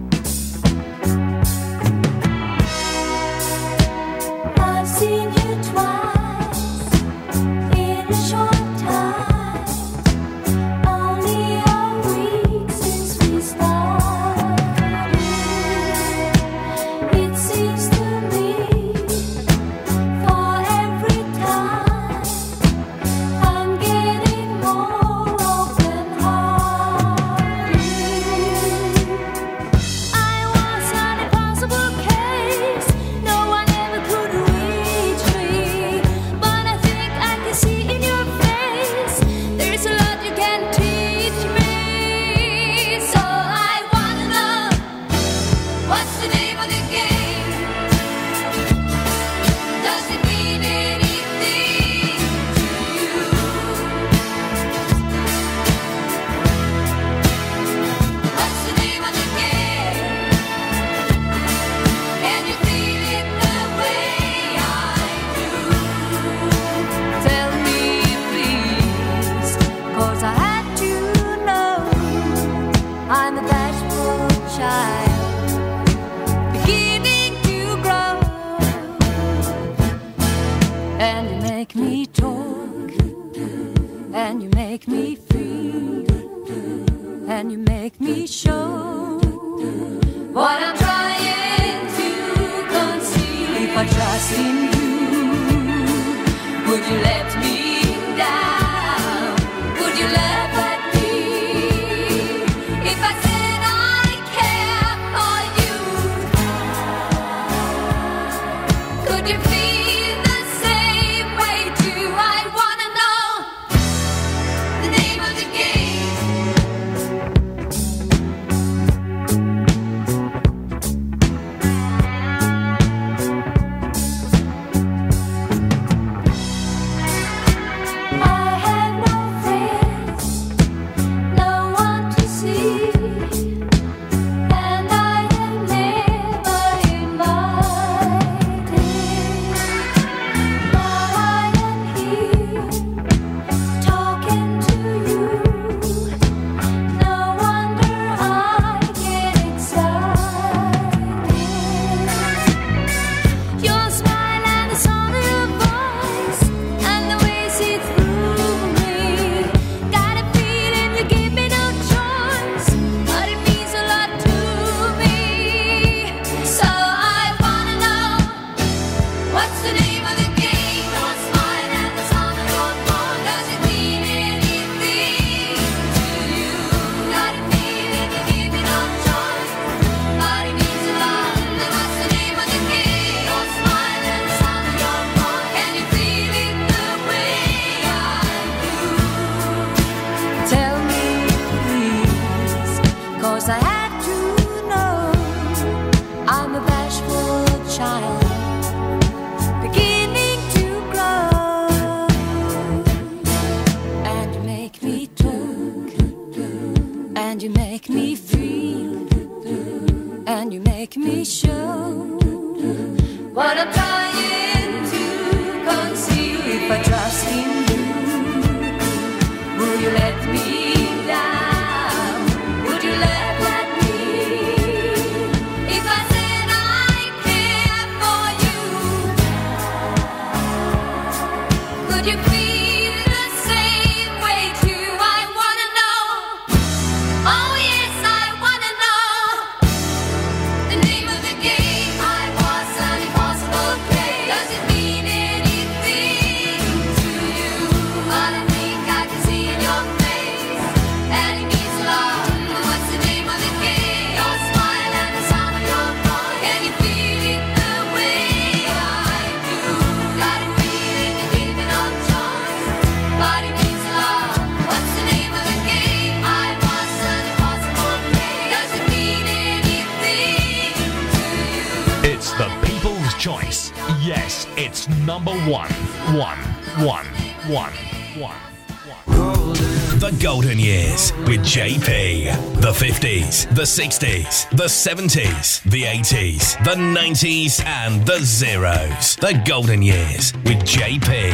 60s, 283.79 284.49
the 284.57 284.65
70s, 284.65 285.63
the 285.71 285.83
80s, 285.83 286.61
the 286.65 286.75
90s, 286.75 287.63
and 287.63 288.05
the 288.05 288.19
zeros. 288.19 289.15
The 289.15 289.41
Golden 289.45 289.81
Years 289.81 290.33
with 290.43 290.57
JP. 290.65 291.31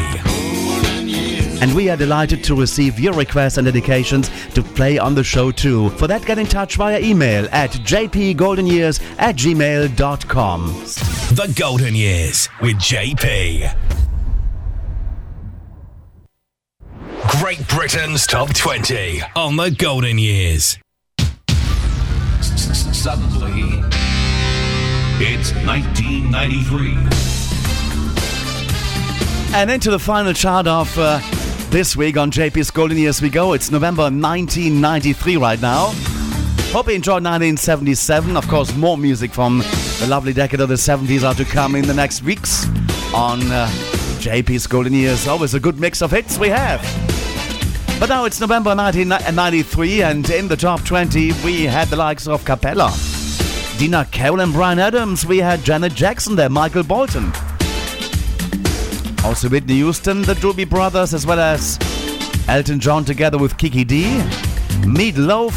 And 1.60 1.74
we 1.74 1.90
are 1.90 1.98
delighted 1.98 2.44
to 2.44 2.54
receive 2.54 3.00
your 3.00 3.14
requests 3.14 3.58
and 3.58 3.66
dedications 3.66 4.30
to 4.54 4.62
play 4.62 5.00
on 5.00 5.16
the 5.16 5.24
show 5.24 5.50
too. 5.50 5.90
For 5.98 6.06
that, 6.06 6.24
get 6.24 6.38
in 6.38 6.46
touch 6.46 6.76
via 6.76 7.00
email 7.00 7.48
at 7.52 7.72
jpgoldenyears 7.72 9.02
at 9.18 9.38
gmail.com. 9.38 10.68
The 10.68 11.52
Golden 11.58 11.96
Years 11.96 12.48
with 12.62 12.76
JP. 12.76 13.76
Great 17.40 17.68
Britain's 17.68 18.28
Top 18.28 18.54
20 18.54 19.24
on 19.36 19.56
the 19.56 19.72
Golden 19.72 20.20
Years. 20.20 20.78
Suddenly, 23.06 23.84
it's 25.20 25.54
1993. 25.64 26.98
And 29.54 29.70
into 29.70 29.92
the 29.92 30.00
final 30.00 30.34
chart 30.34 30.66
of 30.66 30.92
uh, 30.98 31.20
this 31.70 31.96
week 31.96 32.18
on 32.18 32.32
JP's 32.32 32.72
Golden 32.72 32.98
Years 32.98 33.22
we 33.22 33.30
go. 33.30 33.54
It's 33.54 33.70
November 33.70 34.06
1993 34.06 35.38
right 35.38 35.62
now. 35.62 35.94
Hope 36.74 36.88
you 36.88 36.96
enjoyed 36.96 37.24
1977. 37.24 38.36
Of 38.36 38.48
course, 38.48 38.76
more 38.76 38.98
music 38.98 39.32
from 39.32 39.60
the 40.00 40.08
lovely 40.10 40.34
decade 40.34 40.60
of 40.60 40.70
the 40.70 40.74
70s 40.74 41.24
are 41.24 41.36
to 41.36 41.46
come 41.46 41.76
in 41.76 41.86
the 41.86 41.94
next 41.94 42.24
weeks 42.24 42.66
on 43.14 43.40
uh, 43.52 43.68
JP's 44.18 44.66
Golden 44.66 44.94
Years. 44.94 45.28
Always 45.28 45.54
a 45.54 45.60
good 45.60 45.80
mix 45.80 46.02
of 46.02 46.10
hits 46.10 46.40
we 46.40 46.50
have. 46.50 47.05
But 48.00 48.10
now 48.10 48.26
it's 48.26 48.42
November 48.42 48.76
1993, 48.76 50.04
and 50.04 50.30
in 50.30 50.48
the 50.48 50.58
top 50.58 50.84
20, 50.84 51.32
we 51.46 51.64
had 51.64 51.88
the 51.88 51.96
likes 51.96 52.28
of 52.28 52.44
Cappella, 52.44 52.94
Dina 53.78 54.06
Carroll, 54.12 54.42
and 54.42 54.52
Bryan 54.52 54.80
Adams. 54.80 55.26
We 55.26 55.38
had 55.38 55.64
Janet 55.64 55.96
Jackson 55.96 56.36
there, 56.36 56.50
Michael 56.50 56.84
Bolton. 56.84 57.32
Also 59.24 59.50
Whitney 59.50 59.76
Houston, 59.76 60.22
the 60.24 60.34
Doobie 60.36 60.70
Brothers, 60.70 61.14
as 61.14 61.26
well 61.26 61.40
as 61.40 61.80
Elton 62.48 62.80
John 62.80 63.06
together 63.06 63.38
with 63.38 63.58
Kiki 63.58 63.84
Dee, 63.86 64.22
Meat 64.86 65.18
Loaf, 65.18 65.56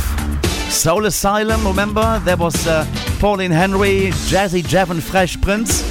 Soul 0.70 1.06
Asylum, 1.06 1.66
remember? 1.66 2.20
There 2.24 2.36
was 2.36 2.66
uh, 2.66 2.86
Pauline 3.18 3.50
Henry, 3.50 4.10
Jazzy 4.30 4.66
Jeff 4.66 4.90
and 4.90 5.02
Fresh 5.02 5.40
Prince, 5.40 5.82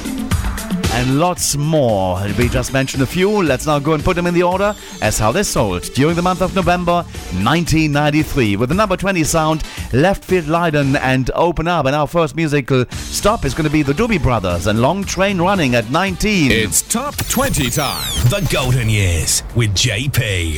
and 0.98 1.20
lots 1.20 1.56
more. 1.56 2.20
We 2.40 2.50
just 2.50 2.74
mentioned 2.74 3.04
a 3.04 3.06
few. 3.06 3.44
Let's 3.44 3.68
now 3.68 3.78
go 3.78 3.94
and 3.94 4.04
put 4.04 4.16
them 4.16 4.26
in 4.26 4.34
the 4.34 4.42
order 4.42 4.76
as 5.00 5.20
how 5.20 5.32
they 5.32 5.44
sold 5.44 5.84
during 5.94 6.16
the 6.16 6.24
month 6.24 6.42
of 6.42 6.56
November 6.56 7.04
1993. 7.44 8.56
With 8.56 8.70
the 8.70 8.76
number 8.76 8.98
20 8.98 9.24
sound, 9.24 9.62
Leftfield 9.92 10.48
Lydon 10.48 10.96
and 10.96 11.30
Open 11.36 11.68
Up. 11.68 11.86
And 11.86 11.96
our 11.96 12.08
first 12.08 12.36
musical 12.36 12.86
stop 12.90 13.46
is 13.46 13.54
going 13.54 13.66
to 13.66 13.72
be 13.72 13.84
the 13.84 13.94
Doobie 13.94 14.22
Brothers 14.22 14.66
and 14.66 14.82
Long 14.82 15.04
Train 15.04 15.40
Running 15.40 15.76
at 15.76 15.92
19. 15.92 16.52
It's 16.52 16.82
Top 16.82 17.16
20 17.16 17.70
time. 17.70 18.12
The 18.30 18.48
Golden 18.52 18.90
Years 18.90 19.44
with 19.56 19.76
JP. 19.76 20.56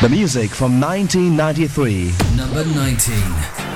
The 0.00 0.08
music 0.08 0.50
from 0.50 0.80
1993. 0.80 2.12
Number 2.36 2.64
19. 2.64 3.71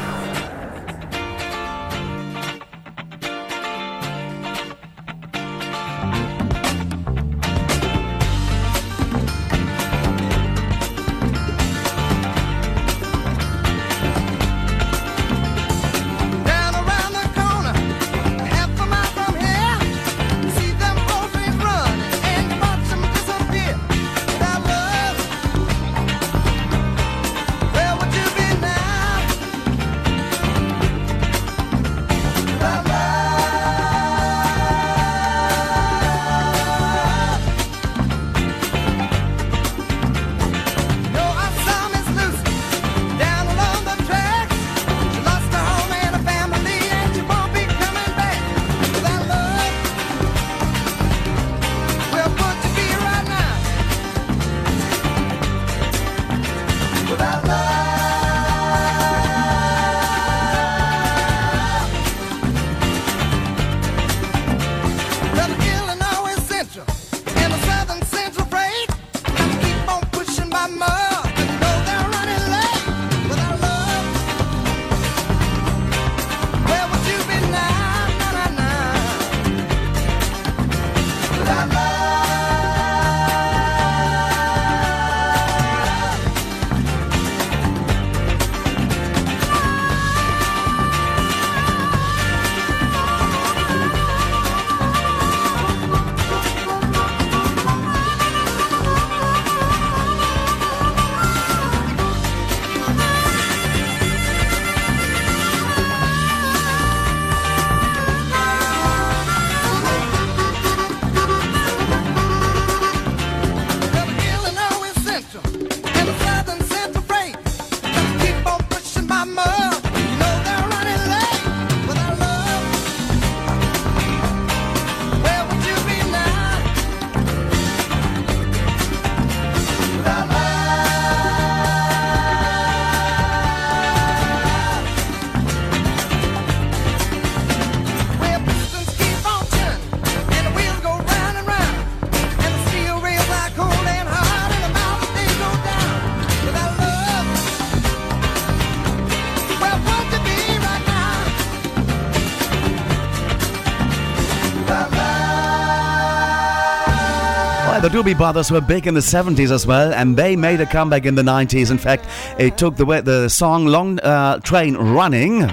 Doobie 157.96 158.14
Brothers 158.14 158.50
were 158.50 158.60
big 158.60 158.86
in 158.86 158.92
the 158.92 159.00
70s 159.00 159.50
as 159.50 159.66
well, 159.66 159.90
and 159.94 160.18
they 160.18 160.36
made 160.36 160.60
a 160.60 160.66
comeback 160.66 161.06
in 161.06 161.14
the 161.14 161.22
90s. 161.22 161.70
In 161.70 161.78
fact, 161.78 162.06
it 162.38 162.58
took 162.58 162.76
the, 162.76 162.84
the 163.00 163.26
song 163.30 163.64
Long 163.64 163.98
uh, 164.00 164.38
Train 164.40 164.76
Running 164.76 165.48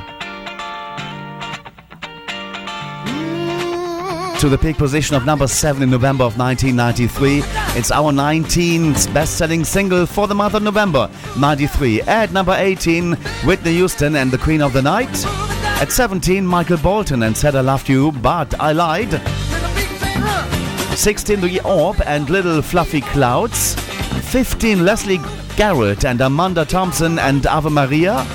to 4.41 4.49
the 4.49 4.57
peak 4.61 4.75
position 4.75 5.15
of 5.15 5.25
number 5.25 5.47
7 5.47 5.81
in 5.81 5.89
November 5.89 6.25
of 6.25 6.37
1993. 6.37 7.43
It's 7.79 7.91
our 7.91 8.11
19th 8.11 9.13
best 9.13 9.37
selling 9.37 9.63
single 9.63 10.05
for 10.05 10.27
the 10.27 10.35
month 10.35 10.53
of 10.53 10.63
November 10.63 11.09
93. 11.39 12.01
At 12.01 12.33
number 12.33 12.55
18, 12.57 13.13
Whitney 13.45 13.71
Houston 13.75 14.17
and 14.17 14.29
the 14.29 14.37
Queen 14.37 14.61
of 14.61 14.73
the 14.73 14.81
Night. 14.81 15.25
At 15.81 15.93
17, 15.93 16.45
Michael 16.45 16.75
Bolton 16.75 17.23
and 17.23 17.37
said 17.37 17.55
I 17.55 17.61
loved 17.61 17.87
you, 17.87 18.11
but 18.11 18.53
I 18.59 18.73
lied. 18.73 19.32
16, 21.03 21.41
The 21.41 21.59
Orb 21.65 22.01
and 22.05 22.29
Little 22.29 22.61
Fluffy 22.61 23.01
Clouds. 23.01 23.75
15, 24.31 24.85
Lesley 24.85 25.19
Garrett 25.57 26.05
and 26.05 26.21
Amanda 26.21 26.63
Thompson 26.63 27.19
and 27.19 27.45
Ave 27.45 27.69
Maria. 27.69 28.25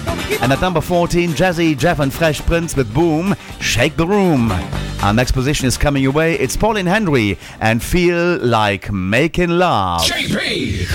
And 0.43 0.53
at 0.53 0.61
number 0.61 0.83
14, 0.83 1.31
Jazzy 1.31 1.79
Jeff 1.79 1.99
and 1.99 2.13
Fresh 2.13 2.43
Prince 2.43 2.77
with 2.77 2.93
Boom, 2.93 3.35
Shake 3.59 3.97
the 3.97 4.07
Room. 4.07 4.53
Our 5.01 5.15
next 5.15 5.33
position 5.33 5.67
is 5.67 5.79
coming 5.79 6.03
your 6.03 6.13
way. 6.13 6.35
It's 6.35 6.59
Pauline 6.59 6.85
Henry 6.85 7.39
and 7.59 7.83
Feel 7.83 8.37
Like 8.37 8.93
Making 8.93 9.49
Love. 9.49 10.03
JP! 10.03 10.91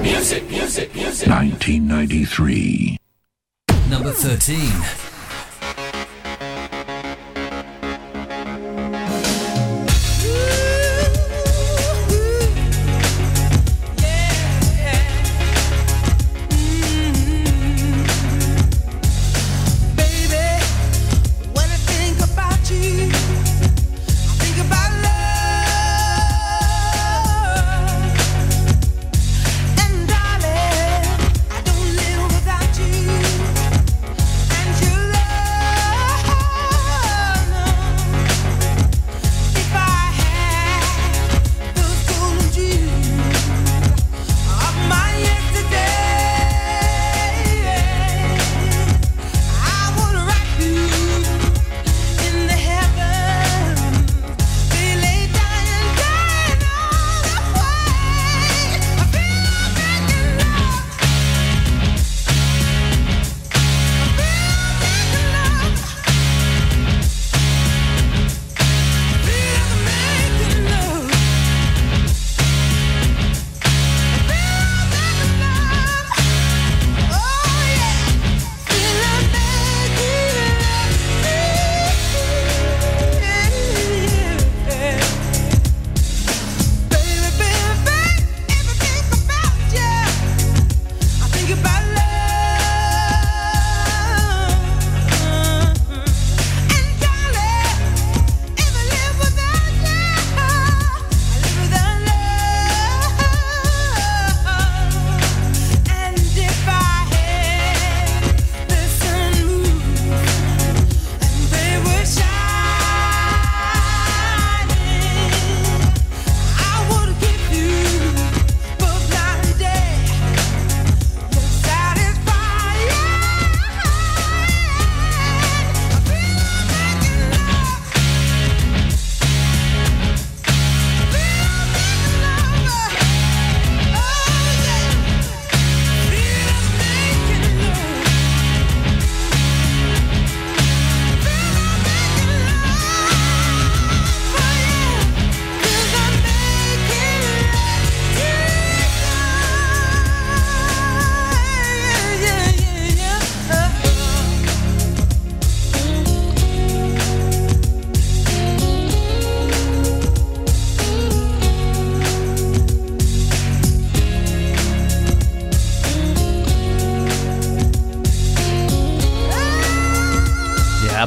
Music, 0.00 0.48
music, 0.48 0.94
music. 0.94 1.28
1993. 1.28 2.96
Number 3.90 4.12
13. 4.12 5.09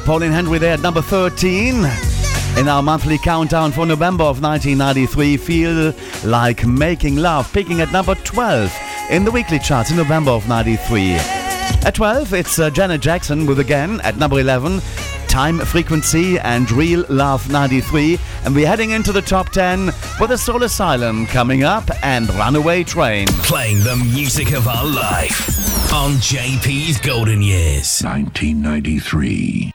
Pauline 0.05 0.31
Henry 0.31 0.57
there 0.57 0.73
at 0.73 0.81
number 0.81 1.01
13. 1.01 1.85
In 2.57 2.67
our 2.67 2.83
monthly 2.83 3.17
countdown 3.17 3.71
for 3.71 3.85
November 3.85 4.23
of 4.25 4.41
1993, 4.41 5.37
Feel 5.37 5.93
Like 6.25 6.65
Making 6.65 7.17
Love, 7.17 7.51
peaking 7.53 7.81
at 7.81 7.91
number 7.91 8.13
12 8.15 8.71
in 9.09 9.23
the 9.23 9.31
weekly 9.31 9.59
charts 9.59 9.91
in 9.91 9.97
November 9.97 10.31
of 10.31 10.47
93. 10.47 11.13
At 11.85 11.95
12, 11.95 12.33
it's 12.33 12.59
uh, 12.59 12.69
Janet 12.69 13.01
Jackson 13.01 13.45
with 13.45 13.59
Again. 13.59 14.01
At 14.01 14.17
number 14.17 14.39
11, 14.39 14.81
Time 15.27 15.59
Frequency 15.59 16.37
and 16.39 16.69
Real 16.71 17.05
Love 17.09 17.49
93. 17.49 18.19
And 18.45 18.53
we're 18.53 18.67
heading 18.67 18.91
into 18.91 19.11
the 19.11 19.21
top 19.21 19.49
10 19.49 19.87
with 20.19 20.31
a 20.31 20.37
Soul 20.37 20.63
Asylum 20.63 21.25
coming 21.25 21.63
up 21.63 21.89
and 22.03 22.29
Runaway 22.35 22.83
Train. 22.83 23.27
Playing 23.43 23.79
the 23.79 23.95
music 24.13 24.53
of 24.53 24.67
our 24.67 24.85
life 24.85 25.91
on 25.91 26.11
JP's 26.13 26.99
Golden 26.99 27.41
Years. 27.41 28.01
1993. 28.03 29.72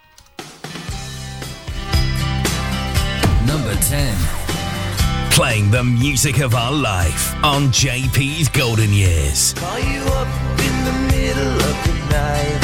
Playing 5.38 5.70
the 5.70 5.84
music 5.84 6.40
of 6.40 6.52
our 6.52 6.72
life 6.72 7.32
on 7.44 7.68
JP's 7.68 8.48
Golden 8.48 8.92
Years. 8.92 9.54
Call 9.54 9.78
you 9.78 10.02
up 10.18 10.26
in 10.58 10.74
the 10.82 10.96
middle 11.14 11.54
of 11.54 11.76
the 11.86 11.94
night, 12.10 12.58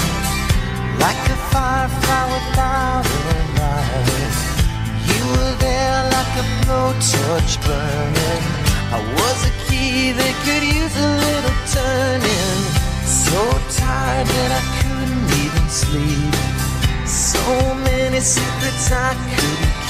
like 0.98 1.22
a 1.30 1.38
firefly 1.54 2.24
without 2.34 3.06
a 3.06 3.38
light. 3.62 4.34
You 5.06 5.22
were 5.30 5.54
there 5.62 6.02
like 6.16 6.34
a 6.34 6.46
blowtorch 6.66 7.62
burning. 7.62 8.42
I 8.90 8.98
was 9.22 9.38
a 9.46 9.54
key 9.70 10.10
that 10.10 10.34
could 10.42 10.64
use 10.66 10.96
a 10.98 11.10
little 11.26 11.56
turning. 11.70 12.58
So 13.06 13.38
tired 13.78 14.26
that 14.26 14.50
I 14.50 14.62
couldn't 14.82 15.30
even 15.46 15.66
sleep. 15.70 16.34
So 17.06 17.38
many 17.86 18.18
secrets 18.18 18.90
I 18.90 19.14
couldn't. 19.30 19.83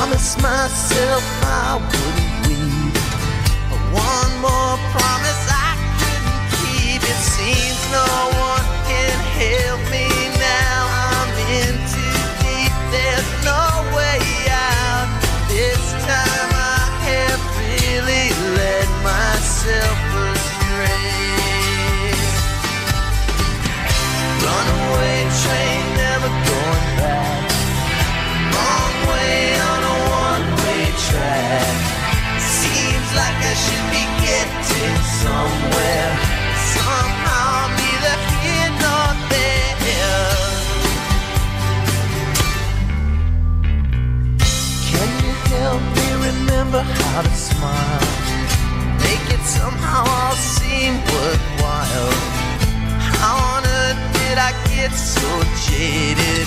Promised 0.00 0.40
myself 0.40 1.22
I 1.44 1.76
wouldn't 1.76 2.46
weep. 2.48 2.96
One 3.92 4.32
more 4.40 4.78
promise 4.96 5.44
I 5.52 5.76
couldn't 6.00 6.40
keep. 6.56 7.02
It 7.04 7.20
seems 7.20 7.80
no 7.92 8.40
one 8.40 8.49
somewhere, 35.40 36.10
somehow, 36.74 37.68
neither 37.80 38.16
here 38.42 38.70
nor 38.82 39.08
there. 39.32 40.32
Can 44.90 45.10
you 45.24 45.34
help 45.52 45.82
me 45.96 46.08
remember 46.28 46.82
how 46.82 47.22
to 47.22 47.34
smile? 47.48 48.06
Make 49.06 49.26
it 49.36 49.44
somehow 49.58 50.04
all 50.18 50.36
seem 50.56 50.94
worthwhile. 51.14 52.12
How 53.16 53.36
on 53.54 53.62
earth 53.80 54.00
did 54.18 54.36
I 54.48 54.52
get 54.74 54.92
so 54.92 55.30
jaded? 55.66 56.46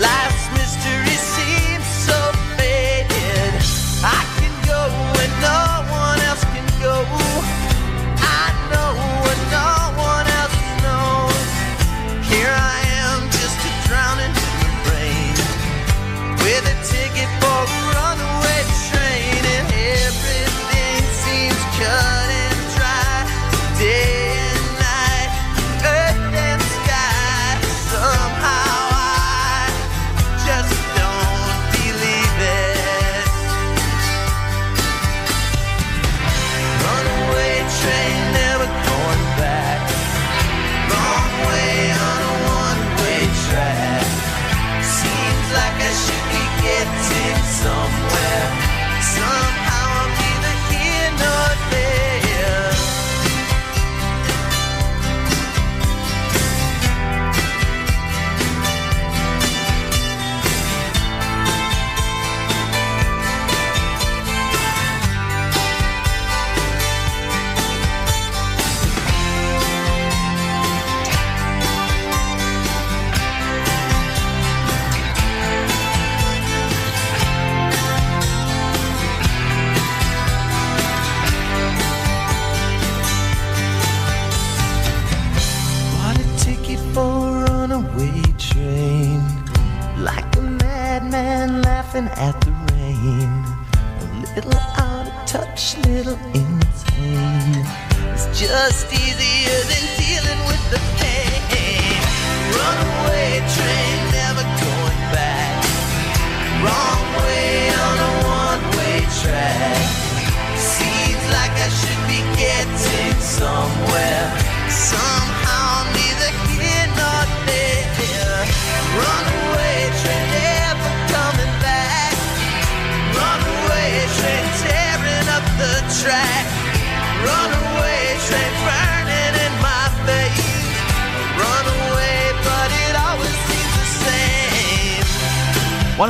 Life's 0.00 0.46
mystery 0.56 1.16
seems. 1.32 1.73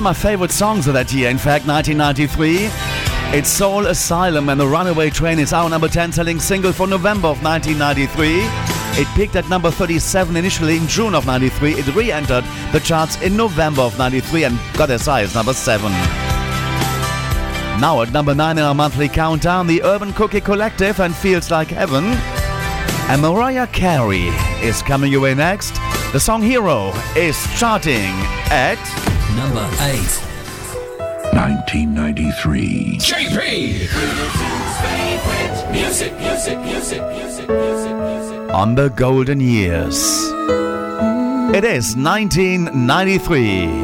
Of 0.05 0.17
my 0.17 0.23
favorite 0.23 0.51
songs 0.51 0.87
of 0.87 0.93
that 0.93 1.13
year, 1.15 1.31
in 1.31 1.39
fact, 1.39 1.67
1993. 1.67 2.69
It's 3.39 3.49
Soul 3.49 3.87
Asylum 3.87 4.51
and 4.51 4.61
the 4.61 4.67
Runaway 4.67 5.09
Train 5.09 5.39
is 5.39 5.55
our 5.55 5.71
number 5.71 5.89
10 5.89 6.13
selling 6.13 6.39
single 6.41 6.73
for 6.73 6.87
November 6.87 7.29
of 7.29 7.43
1993. 7.43 8.41
It 9.01 9.09
peaked 9.17 9.35
at 9.37 9.49
number 9.49 9.71
37 9.71 10.37
initially 10.37 10.77
in 10.77 10.87
June 10.89 11.15
of 11.15 11.25
93. 11.25 11.73
It 11.73 11.95
re 11.95 12.13
entered 12.13 12.45
the 12.73 12.81
charts 12.81 13.21
in 13.23 13.35
November 13.35 13.81
of 13.81 13.97
93 13.97 14.45
and 14.45 14.59
got 14.75 14.91
as 14.91 15.07
high 15.07 15.23
as 15.23 15.35
number 15.35 15.55
7. 15.55 15.91
Now 17.81 18.03
at 18.03 18.13
number 18.13 18.35
9 18.35 18.59
in 18.59 18.65
our 18.65 18.75
monthly 18.75 19.09
countdown, 19.09 19.67
the 19.67 19.83
Urban 19.83 20.13
Cookie 20.13 20.43
Collective 20.43 21.01
and 21.01 21.17
Feels 21.17 21.51
Like 21.51 21.69
Heaven. 21.69 22.05
And 23.09 23.23
Mariah 23.23 23.69
Carey 23.69 24.29
is 24.63 24.83
coming 24.83 25.11
your 25.11 25.23
way 25.23 25.35
next. 25.35 25.75
The 26.13 26.21
song 26.21 26.43
Hero 26.43 26.93
is 27.17 27.43
charting 27.59 28.13
at 28.51 28.79
Number 29.37 29.69
8. 29.81 29.99
1993. 31.35 32.99
JP! 32.99 33.89
Music, 35.73 36.13
music, 36.21 36.59
music, 36.61 37.03
music, 37.03 37.49
music, 37.49 37.49
music. 37.49 38.55
on 38.55 38.77
the 38.77 38.89
golden 38.91 39.41
years. 39.41 39.99
It 41.53 41.65
is 41.65 41.97
1993. 41.97 43.84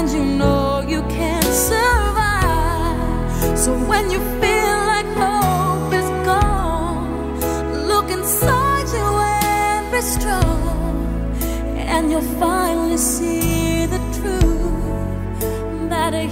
And 0.00 0.08
you 0.12 0.24
know 0.24 0.80
you 0.88 1.02
can 1.18 1.42
survive. 1.42 2.98
So 3.58 3.70
when 3.90 4.10
you 4.10 4.18
feel 4.40 4.76
like 4.92 5.08
hope 5.24 5.92
is 5.92 6.08
gone, 6.24 7.86
look 7.86 8.08
inside 8.10 8.88
you 8.96 9.08
and 9.44 9.92
be 9.92 10.00
strong, 10.00 10.96
and 11.76 12.10
you'll 12.10 12.32
finally 12.40 12.96
see 12.96 13.84
the 13.84 14.00
truth 14.16 15.38
that 15.90 16.14
a 16.14 16.26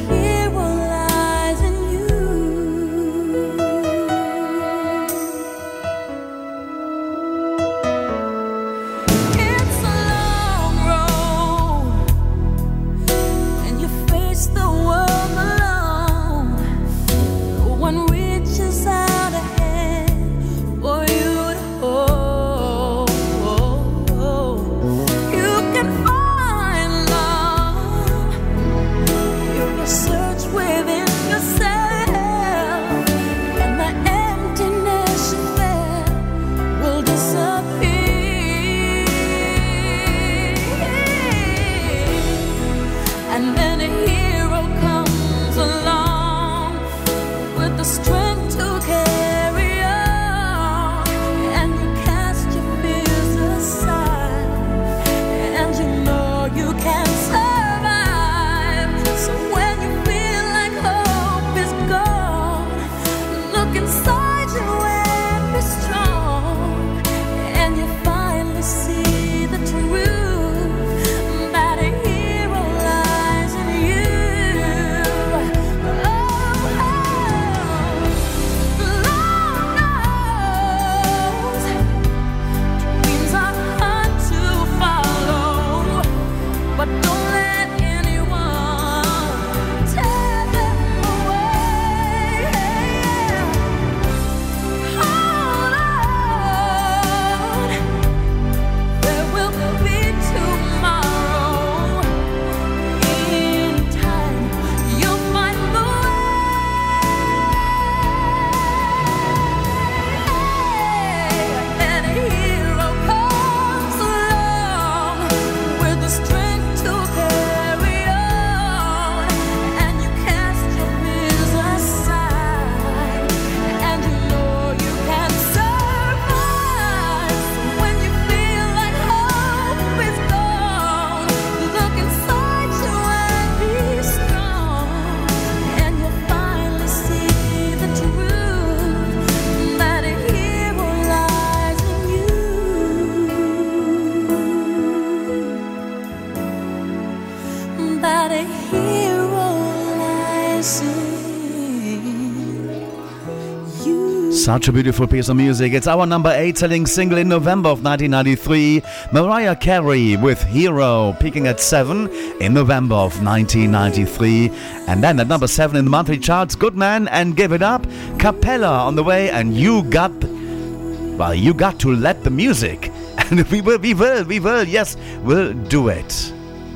Such 154.49 154.67
a 154.67 154.73
beautiful 154.73 155.07
piece 155.07 155.29
of 155.29 155.37
music. 155.37 155.75
It's 155.75 155.87
our 155.87 156.07
number 156.07 156.31
eight 156.31 156.57
selling 156.57 156.87
single 156.87 157.19
in 157.19 157.29
November 157.29 157.69
of 157.69 157.85
1993. 157.85 158.83
Mariah 159.13 159.55
Carey 159.55 160.17
with 160.17 160.43
Hero, 160.45 161.15
peaking 161.21 161.47
at 161.47 161.61
seven 161.61 162.09
in 162.41 162.55
November 162.55 162.95
of 162.95 163.23
1993. 163.23 164.49
And 164.89 165.05
then 165.05 165.21
at 165.21 165.27
number 165.27 165.49
seven 165.49 165.77
in 165.77 165.85
the 165.85 165.91
monthly 165.91 166.17
charts, 166.17 166.55
Goodmen 166.55 167.09
and 167.09 167.37
Give 167.37 167.53
It 167.53 167.61
Up. 167.61 167.87
Cappella 168.19 168.71
on 168.71 168.95
the 168.97 169.03
way, 169.05 169.29
and 169.29 169.55
You 169.55 169.83
Got. 169.83 170.15
Well, 170.25 171.35
you 171.35 171.53
got 171.53 171.79
to 171.81 171.95
let 171.95 172.25
the 172.25 172.31
music. 172.31 172.91
And 173.31 173.47
we 173.51 173.61
will, 173.61 173.79
we 173.79 173.93
will, 173.93 174.25
we 174.25 174.41
will, 174.41 174.65
yes, 174.65 174.97
we'll 175.25 175.53
do 175.53 175.89
it. 175.89 176.09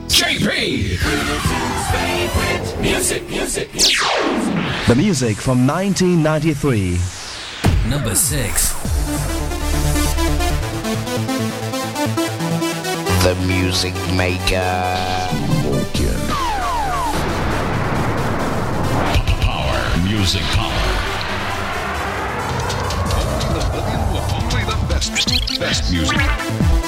JP! 0.08 1.00
Music, 2.82 3.26
music, 3.30 3.72
music. 3.72 3.96
The 4.86 4.94
music 4.94 5.38
from 5.38 5.66
1993. 5.66 7.21
Number 7.88 8.14
6. 8.14 8.72
The 13.22 13.34
Music 13.46 13.94
Maker. 14.14 14.98
Power. 19.40 19.98
Music 20.04 20.42
power. 20.52 20.72
Only 24.32 24.64
the 24.64 24.76
best, 24.88 25.58
best 25.58 25.92
music. 25.92 26.81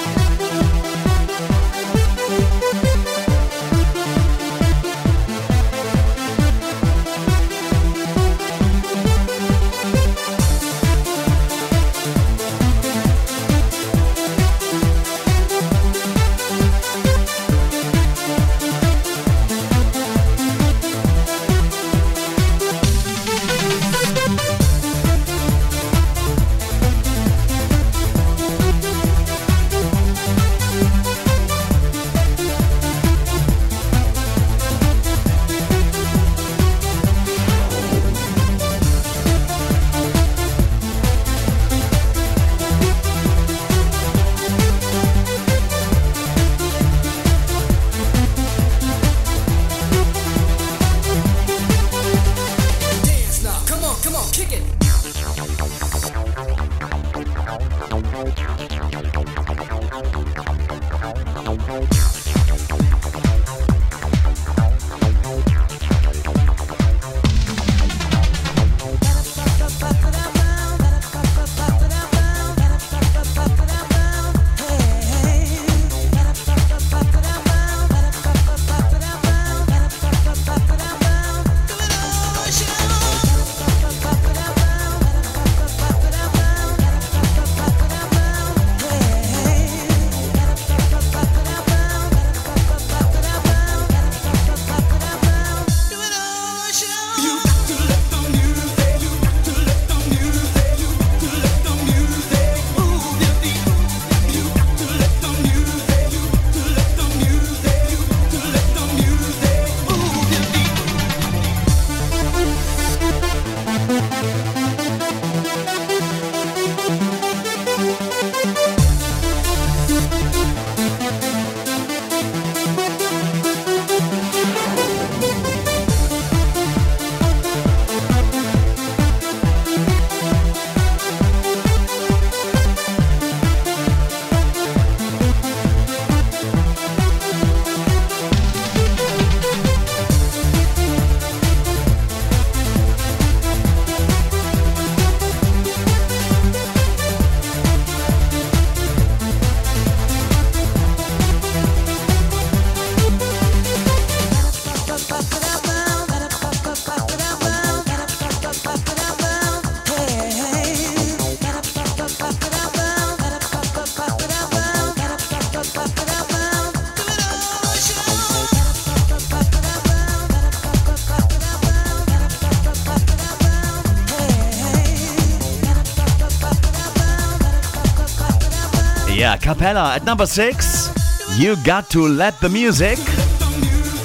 Yeah, 179.44 179.54
Cappella 179.54 179.94
at 179.94 180.04
number 180.04 180.26
six. 180.26 180.90
You 181.38 181.56
got 181.64 181.90
to 181.90 182.06
let 182.06 182.40
the 182.40 182.48
music. 182.48 182.98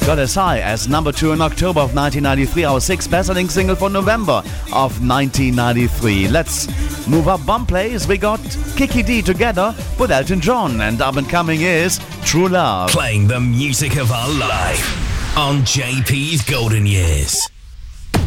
Got 0.06 0.20
as 0.20 0.36
high 0.36 0.60
as 0.60 0.88
number 0.88 1.11
two 1.11 1.32
in 1.34 1.41
October 1.41 1.82
of 1.82 1.94
1993, 1.95 2.64
our 2.64 2.82
sixth 2.82 3.11
best-selling 3.11 3.49
single 3.49 3.76
for 3.76 3.90
November 3.90 4.41
of 4.74 4.99
1993. 5.06 6.28
Let's 6.30 6.68
move 7.07 7.28
up 7.28 7.45
one 7.45 7.66
place. 7.66 8.07
We 8.07 8.18
got 8.18 8.40
Kiki 8.76 9.03
Dee 9.03 9.22
together 9.22 9.76
with 9.99 10.11
Elton 10.11 10.41
John, 10.41 10.82
and 10.82 11.02
up 11.02 11.18
and 11.18 11.30
coming 11.30 11.61
is 11.61 11.99
True 12.24 12.48
Love. 12.48 12.90
Playing 12.90 13.28
the 13.28 13.40
music 13.40 13.98
of 13.98 14.11
our 14.11 14.30
life 14.30 15.38
on 15.38 15.61
JP's 15.61 16.44
Golden 16.44 16.86
Years. 16.86 17.49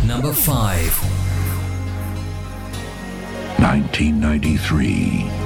Number 0.04 0.32
5. 0.32 0.78
1993. 3.58 5.41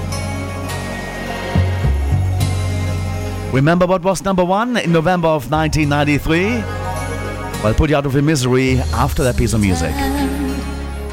Remember 3.56 3.86
what 3.86 4.02
was 4.02 4.22
number 4.22 4.44
one 4.44 4.76
in 4.76 4.92
November 4.92 5.28
of 5.28 5.50
1993? 5.50 6.60
Well, 7.62 7.72
put 7.72 7.88
you 7.88 7.96
out 7.96 8.04
of 8.04 8.12
your 8.12 8.22
misery 8.22 8.80
after 8.92 9.22
that 9.22 9.38
piece 9.38 9.54
of 9.54 9.62
music. 9.62 9.94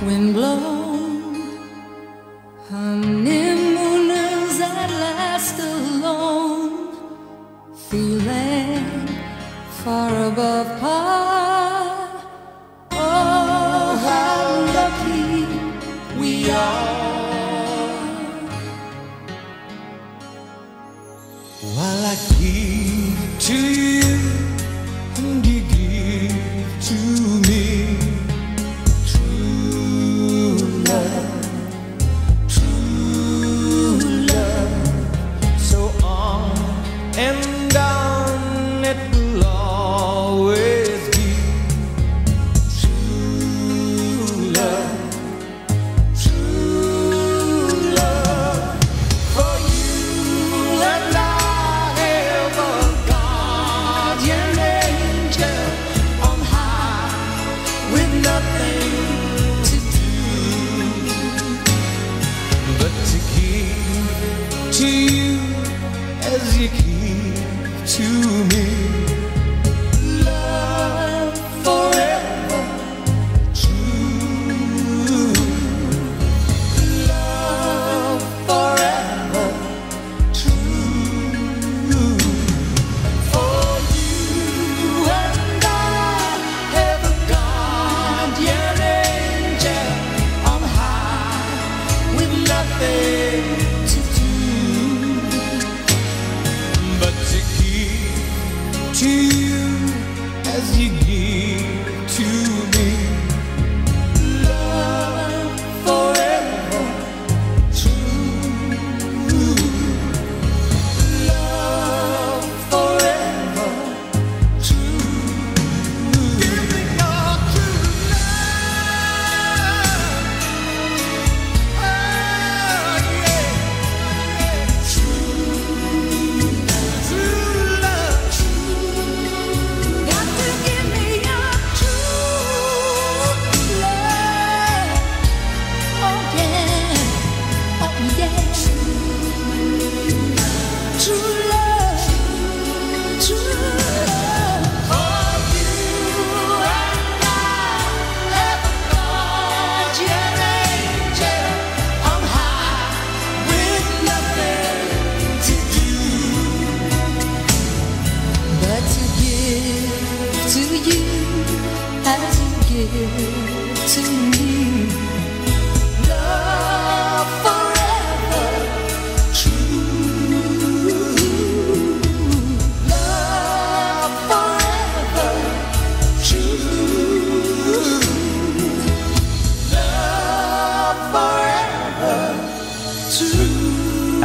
Wind 0.02 0.34
blown, 0.34 1.62
at 4.60 4.90
last 5.06 5.58
alone, 5.58 6.98
feeling 7.90 9.08
far 9.86 10.12
above 10.28 10.53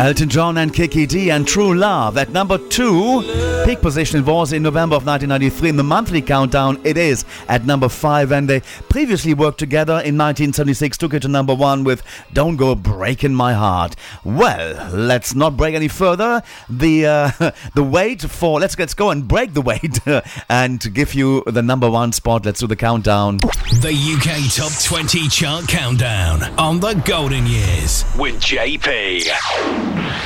Elton 0.09 0.31
John 0.31 0.57
and 0.57 0.73
Kiki 0.73 1.05
Dee 1.05 1.31
and 1.31 1.47
True 1.47 1.75
Love 1.75 2.17
at 2.17 2.31
number 2.31 2.57
two. 2.57 3.21
Peak 3.67 3.83
position 3.83 4.25
was 4.25 4.55
in 4.55 4.63
November 4.63 4.97
of 4.97 5.05
1993. 5.05 5.69
In 5.69 5.77
the 5.77 5.85
monthly 5.85 6.23
countdown, 6.23 6.81
it 6.83 6.97
is 6.97 7.27
at 7.47 7.67
number 7.67 7.91
five. 7.91 8.33
And 8.33 8.49
they 8.49 8.61
previously 8.89 9.35
worked 9.35 9.59
together 9.59 9.93
in 9.93 10.17
1976, 10.17 10.97
took 10.97 11.13
it 11.13 11.21
to 11.21 11.29
number 11.29 11.55
one 11.55 11.85
with 11.85 12.03
Don't 12.33 12.57
Go 12.57 12.75
Breaking 13.09 13.35
My 13.35 13.55
Heart. 13.55 13.97
Well, 14.23 14.91
let's 14.93 15.35
not 15.35 15.57
break 15.57 15.75
any 15.75 15.89
further. 15.89 16.43
The 16.69 17.07
uh, 17.07 17.31
the 17.75 17.83
wait 17.83 18.21
for 18.21 18.61
let's 18.61 18.79
let's 18.79 18.93
go 18.93 19.09
and 19.09 19.27
break 19.27 19.55
the 19.55 19.63
wait 19.63 19.99
and 20.51 20.93
give 20.93 21.15
you 21.15 21.43
the 21.47 21.63
number 21.63 21.89
one 21.89 22.13
spot. 22.13 22.45
Let's 22.45 22.61
do 22.61 22.67
the 22.67 22.77
countdown. 22.77 23.39
The 23.81 23.97
UK 23.97 24.53
Top 24.55 24.73
20 24.85 25.27
Chart 25.29 25.67
Countdown 25.67 26.43
on 26.59 26.81
the 26.81 26.93
Golden 27.07 27.47
Years 27.47 28.05
with 28.19 28.35
JP. 28.43 29.25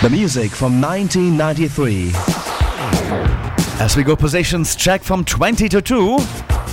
The 0.03 0.11
music 0.11 0.51
from 0.51 0.81
1993. 0.81 2.11
As 3.81 3.97
we 3.97 4.03
go 4.03 4.17
positions 4.17 4.75
check 4.75 5.05
from 5.05 5.25
20 5.25 5.69
to 5.69 5.81
2, 5.81 6.19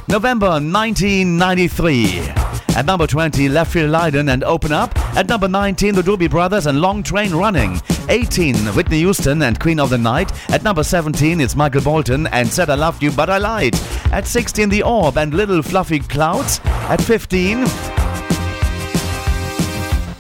November 0.07 0.49
1993. 0.49 2.48
At 2.79 2.85
number 2.85 3.07
20, 3.07 3.49
Leftfield 3.49 3.91
Lydon 3.91 4.29
and 4.29 4.41
Open 4.41 4.71
Up. 4.71 4.97
At 5.17 5.27
number 5.27 5.49
19, 5.49 5.95
the 5.95 6.01
Doobie 6.01 6.29
Brothers 6.29 6.65
and 6.65 6.79
Long 6.79 7.03
Train 7.03 7.35
Running. 7.35 7.81
18, 8.07 8.55
Whitney 8.67 8.99
Houston 8.99 9.41
and 9.41 9.59
Queen 9.59 9.81
of 9.81 9.89
the 9.89 9.97
Night. 9.97 10.31
At 10.49 10.63
number 10.63 10.81
17, 10.81 11.41
it's 11.41 11.57
Michael 11.57 11.81
Bolton 11.81 12.27
and 12.27 12.47
Said 12.47 12.69
I 12.69 12.75
Loved 12.75 13.03
You 13.03 13.11
But 13.11 13.29
I 13.29 13.37
Lied. 13.37 13.75
At 14.13 14.25
16, 14.25 14.69
The 14.69 14.83
Orb 14.83 15.17
and 15.17 15.33
Little 15.33 15.61
Fluffy 15.61 15.99
Clouds. 15.99 16.61
At 16.63 17.01
15, 17.01 17.65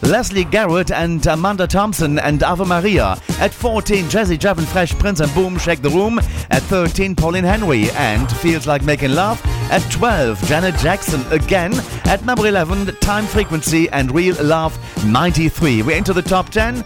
Lesley 0.09 0.43
Garrett 0.43 0.91
and 0.91 1.23
Amanda 1.27 1.67
Thompson 1.67 2.17
and 2.17 2.41
Ave 2.41 2.65
Maria. 2.65 3.15
At 3.39 3.53
14, 3.53 4.05
Jazzy 4.05 4.39
Jeff 4.39 4.57
and 4.57 4.67
Fresh 4.67 4.97
Prince 4.97 5.19
and 5.19 5.31
Boom 5.35 5.59
Shake 5.59 5.83
the 5.83 5.89
Room. 5.91 6.17
At 6.49 6.63
13, 6.63 7.15
Pauline 7.15 7.43
Henry 7.43 7.91
and 7.91 8.29
Feels 8.37 8.65
Like 8.65 8.81
Making 8.81 9.13
Love. 9.13 9.39
At 9.71 9.87
12, 9.91 10.43
Janet 10.45 10.75
Jackson 10.77 11.21
again. 11.31 11.73
At 12.05 12.25
number 12.25 12.47
11, 12.47 12.87
Time 13.01 13.25
Frequency 13.25 13.87
and 13.89 14.13
Real 14.13 14.35
Love 14.43 14.75
93. 15.05 15.83
We're 15.83 15.97
into 15.97 16.13
the 16.13 16.23
top 16.23 16.49
10. 16.49 16.83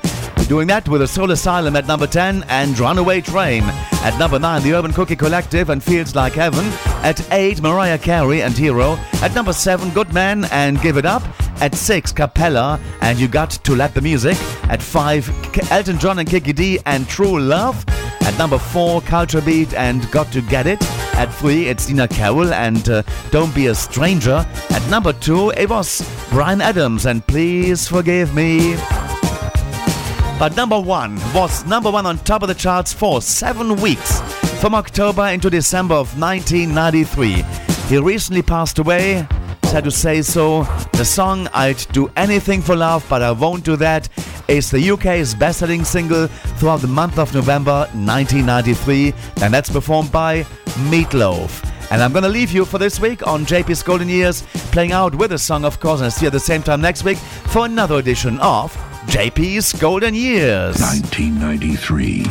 Doing 0.47 0.67
that 0.67 0.87
with 0.87 1.01
a 1.01 1.07
Soul 1.07 1.31
Asylum 1.31 1.75
at 1.75 1.87
number 1.87 2.05
10 2.05 2.43
and 2.49 2.77
Runaway 2.77 3.21
Train. 3.21 3.63
At 4.03 4.17
number 4.19 4.37
9, 4.37 4.61
the 4.61 4.73
Urban 4.73 4.91
Cookie 4.91 5.15
Collective 5.15 5.69
and 5.69 5.81
Feels 5.81 6.15
Like 6.15 6.33
Heaven. 6.33 6.65
At 7.03 7.25
8, 7.31 7.61
Mariah 7.61 7.97
Carey 7.97 8.41
and 8.41 8.55
Hero. 8.55 8.97
At 9.21 9.33
number 9.33 9.53
7, 9.53 9.89
Goodmen 9.91 10.45
and 10.51 10.81
Give 10.81 10.97
It 10.97 11.05
Up. 11.05 11.23
At 11.61 11.73
6, 11.73 12.11
Cappella 12.11 12.79
and 13.01 13.17
You 13.17 13.27
Got 13.27 13.51
to 13.51 13.75
Let 13.75 13.93
the 13.93 14.01
Music. 14.01 14.37
At 14.63 14.81
5, 14.81 15.71
Elton 15.71 15.97
John 15.97 16.19
and 16.19 16.29
Kiki 16.29 16.53
Dee 16.53 16.79
and 16.85 17.07
True 17.07 17.39
Love. 17.39 17.83
At 18.21 18.37
number 18.37 18.57
4, 18.57 19.01
Culture 19.01 19.41
Beat 19.41 19.73
and 19.73 20.09
Got 20.11 20.31
to 20.33 20.41
Get 20.41 20.67
It. 20.67 20.83
At 21.15 21.33
3, 21.33 21.67
it's 21.67 21.85
Dina 21.85 22.07
Carroll 22.07 22.53
and 22.53 22.87
uh, 22.89 23.03
Don't 23.31 23.53
Be 23.55 23.67
a 23.67 23.75
Stranger. 23.75 24.45
At 24.69 24.89
number 24.89 25.13
2, 25.13 25.51
it 25.51 25.69
was 25.69 26.07
Bryan 26.29 26.61
Adams 26.61 27.05
and 27.05 27.25
Please 27.25 27.87
Forgive 27.87 28.35
Me. 28.35 28.75
But 30.39 30.55
number 30.55 30.79
one 30.79 31.15
was 31.33 31.65
number 31.65 31.91
one 31.91 32.05
on 32.05 32.17
top 32.19 32.41
of 32.41 32.47
the 32.47 32.55
charts 32.55 32.91
for 32.91 33.21
seven 33.21 33.75
weeks, 33.77 34.19
from 34.59 34.75
October 34.75 35.27
into 35.27 35.49
December 35.49 35.95
of 35.95 36.19
1993. 36.19 37.43
He 37.87 37.97
recently 37.97 38.41
passed 38.41 38.79
away, 38.79 39.27
sad 39.63 39.83
to 39.85 39.91
say 39.91 40.21
so. 40.21 40.63
The 40.93 41.05
song 41.05 41.47
I'd 41.53 41.85
Do 41.91 42.11
Anything 42.17 42.61
for 42.61 42.75
Love, 42.75 43.05
but 43.09 43.21
I 43.21 43.31
Won't 43.31 43.63
Do 43.63 43.75
That 43.75 44.09
is 44.47 44.69
the 44.69 44.89
UK's 44.91 45.33
best 45.35 45.59
selling 45.59 45.85
single 45.85 46.27
throughout 46.57 46.81
the 46.81 46.87
month 46.87 47.19
of 47.19 47.33
November 47.33 47.87
1993, 47.93 49.13
and 49.41 49.53
that's 49.53 49.69
performed 49.69 50.11
by 50.11 50.43
Meatloaf. 50.89 51.69
And 51.91 52.01
I'm 52.01 52.11
gonna 52.11 52.27
leave 52.27 52.51
you 52.51 52.65
for 52.65 52.79
this 52.79 52.99
week 52.99 53.25
on 53.27 53.45
JP's 53.45 53.83
Golden 53.83 54.09
Years, 54.09 54.41
playing 54.71 54.91
out 54.91 55.13
with 55.15 55.31
a 55.31 55.37
song, 55.37 55.63
of 55.63 55.79
course, 55.79 56.01
and 56.01 56.11
see 56.11 56.25
you 56.25 56.27
at 56.27 56.33
the 56.33 56.39
same 56.39 56.63
time 56.63 56.81
next 56.81 57.03
week 57.03 57.17
for 57.17 57.65
another 57.65 57.99
edition 57.99 58.39
of 58.39 58.75
JP's 59.07 59.73
Golden 59.73 60.15
Years. 60.15 60.79
1993. 60.79 62.23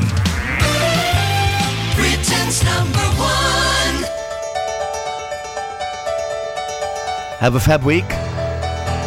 Britain's 1.95 2.65
number 2.65 2.99
one. 3.19 4.05
Have 7.39 7.55
a 7.55 7.61
fab 7.61 7.85
week. 7.85 8.05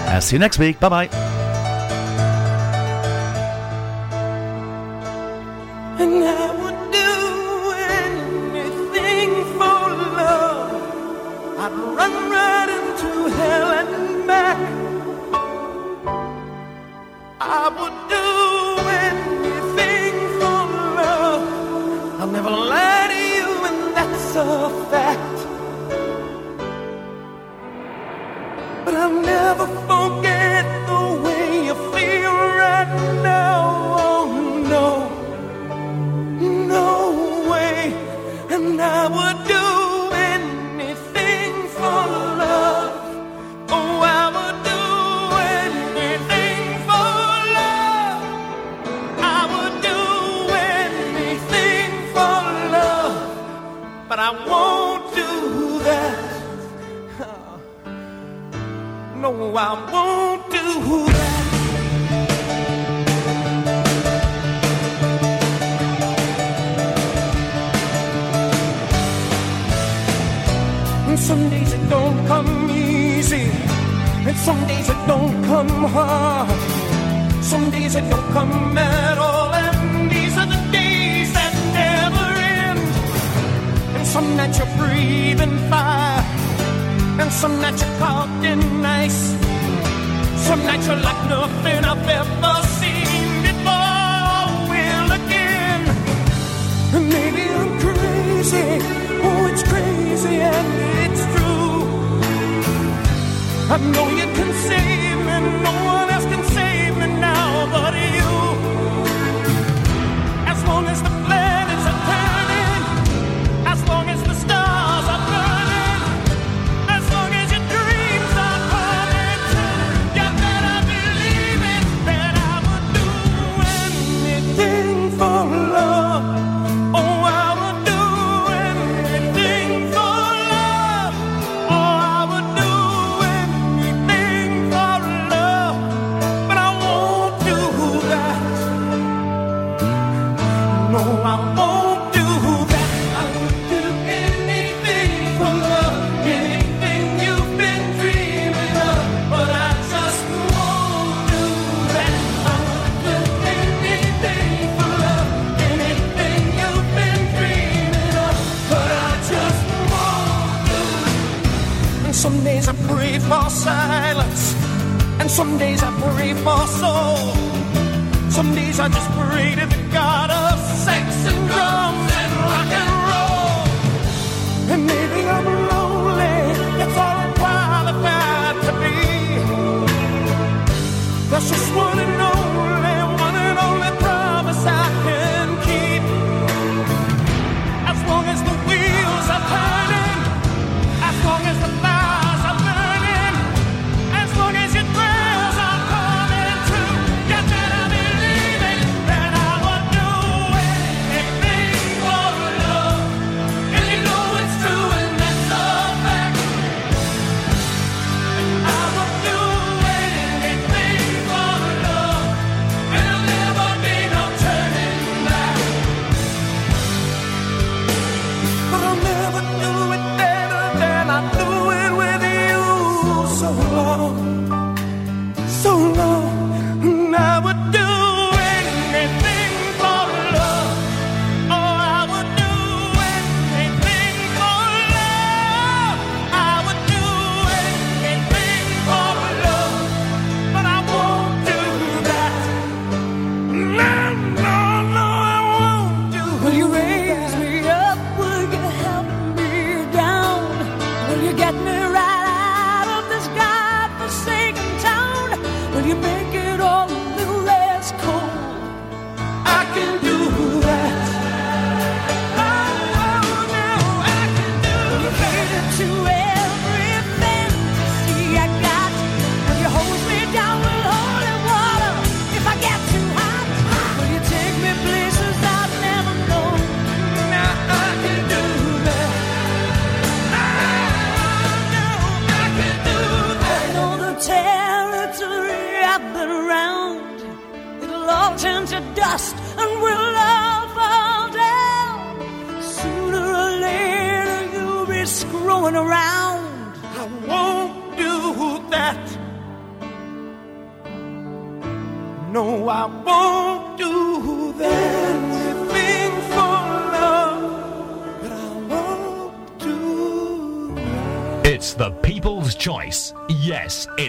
I'll 0.08 0.22
see 0.22 0.36
you 0.36 0.40
next 0.40 0.60
week. 0.60 0.80
Bye 0.80 0.90
bye. 0.90 1.35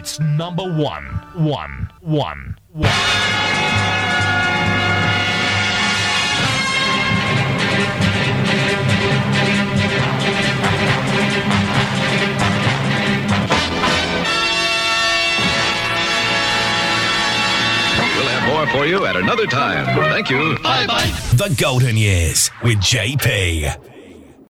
It's 0.06 0.20
number 0.20 0.62
one, 0.62 1.02
one, 1.34 1.90
one, 2.00 2.56
one. 2.70 2.94
more 18.46 18.66
for 18.68 18.86
you 18.86 19.06
at 19.06 19.16
another 19.16 19.46
time. 19.46 19.86
Thank 20.12 20.30
you. 20.30 20.56
Bye 20.62 20.86
bye. 20.86 21.02
The 21.34 21.52
Golden 21.60 21.96
Years 21.96 22.52
with 22.62 22.78
JP. 22.78 23.95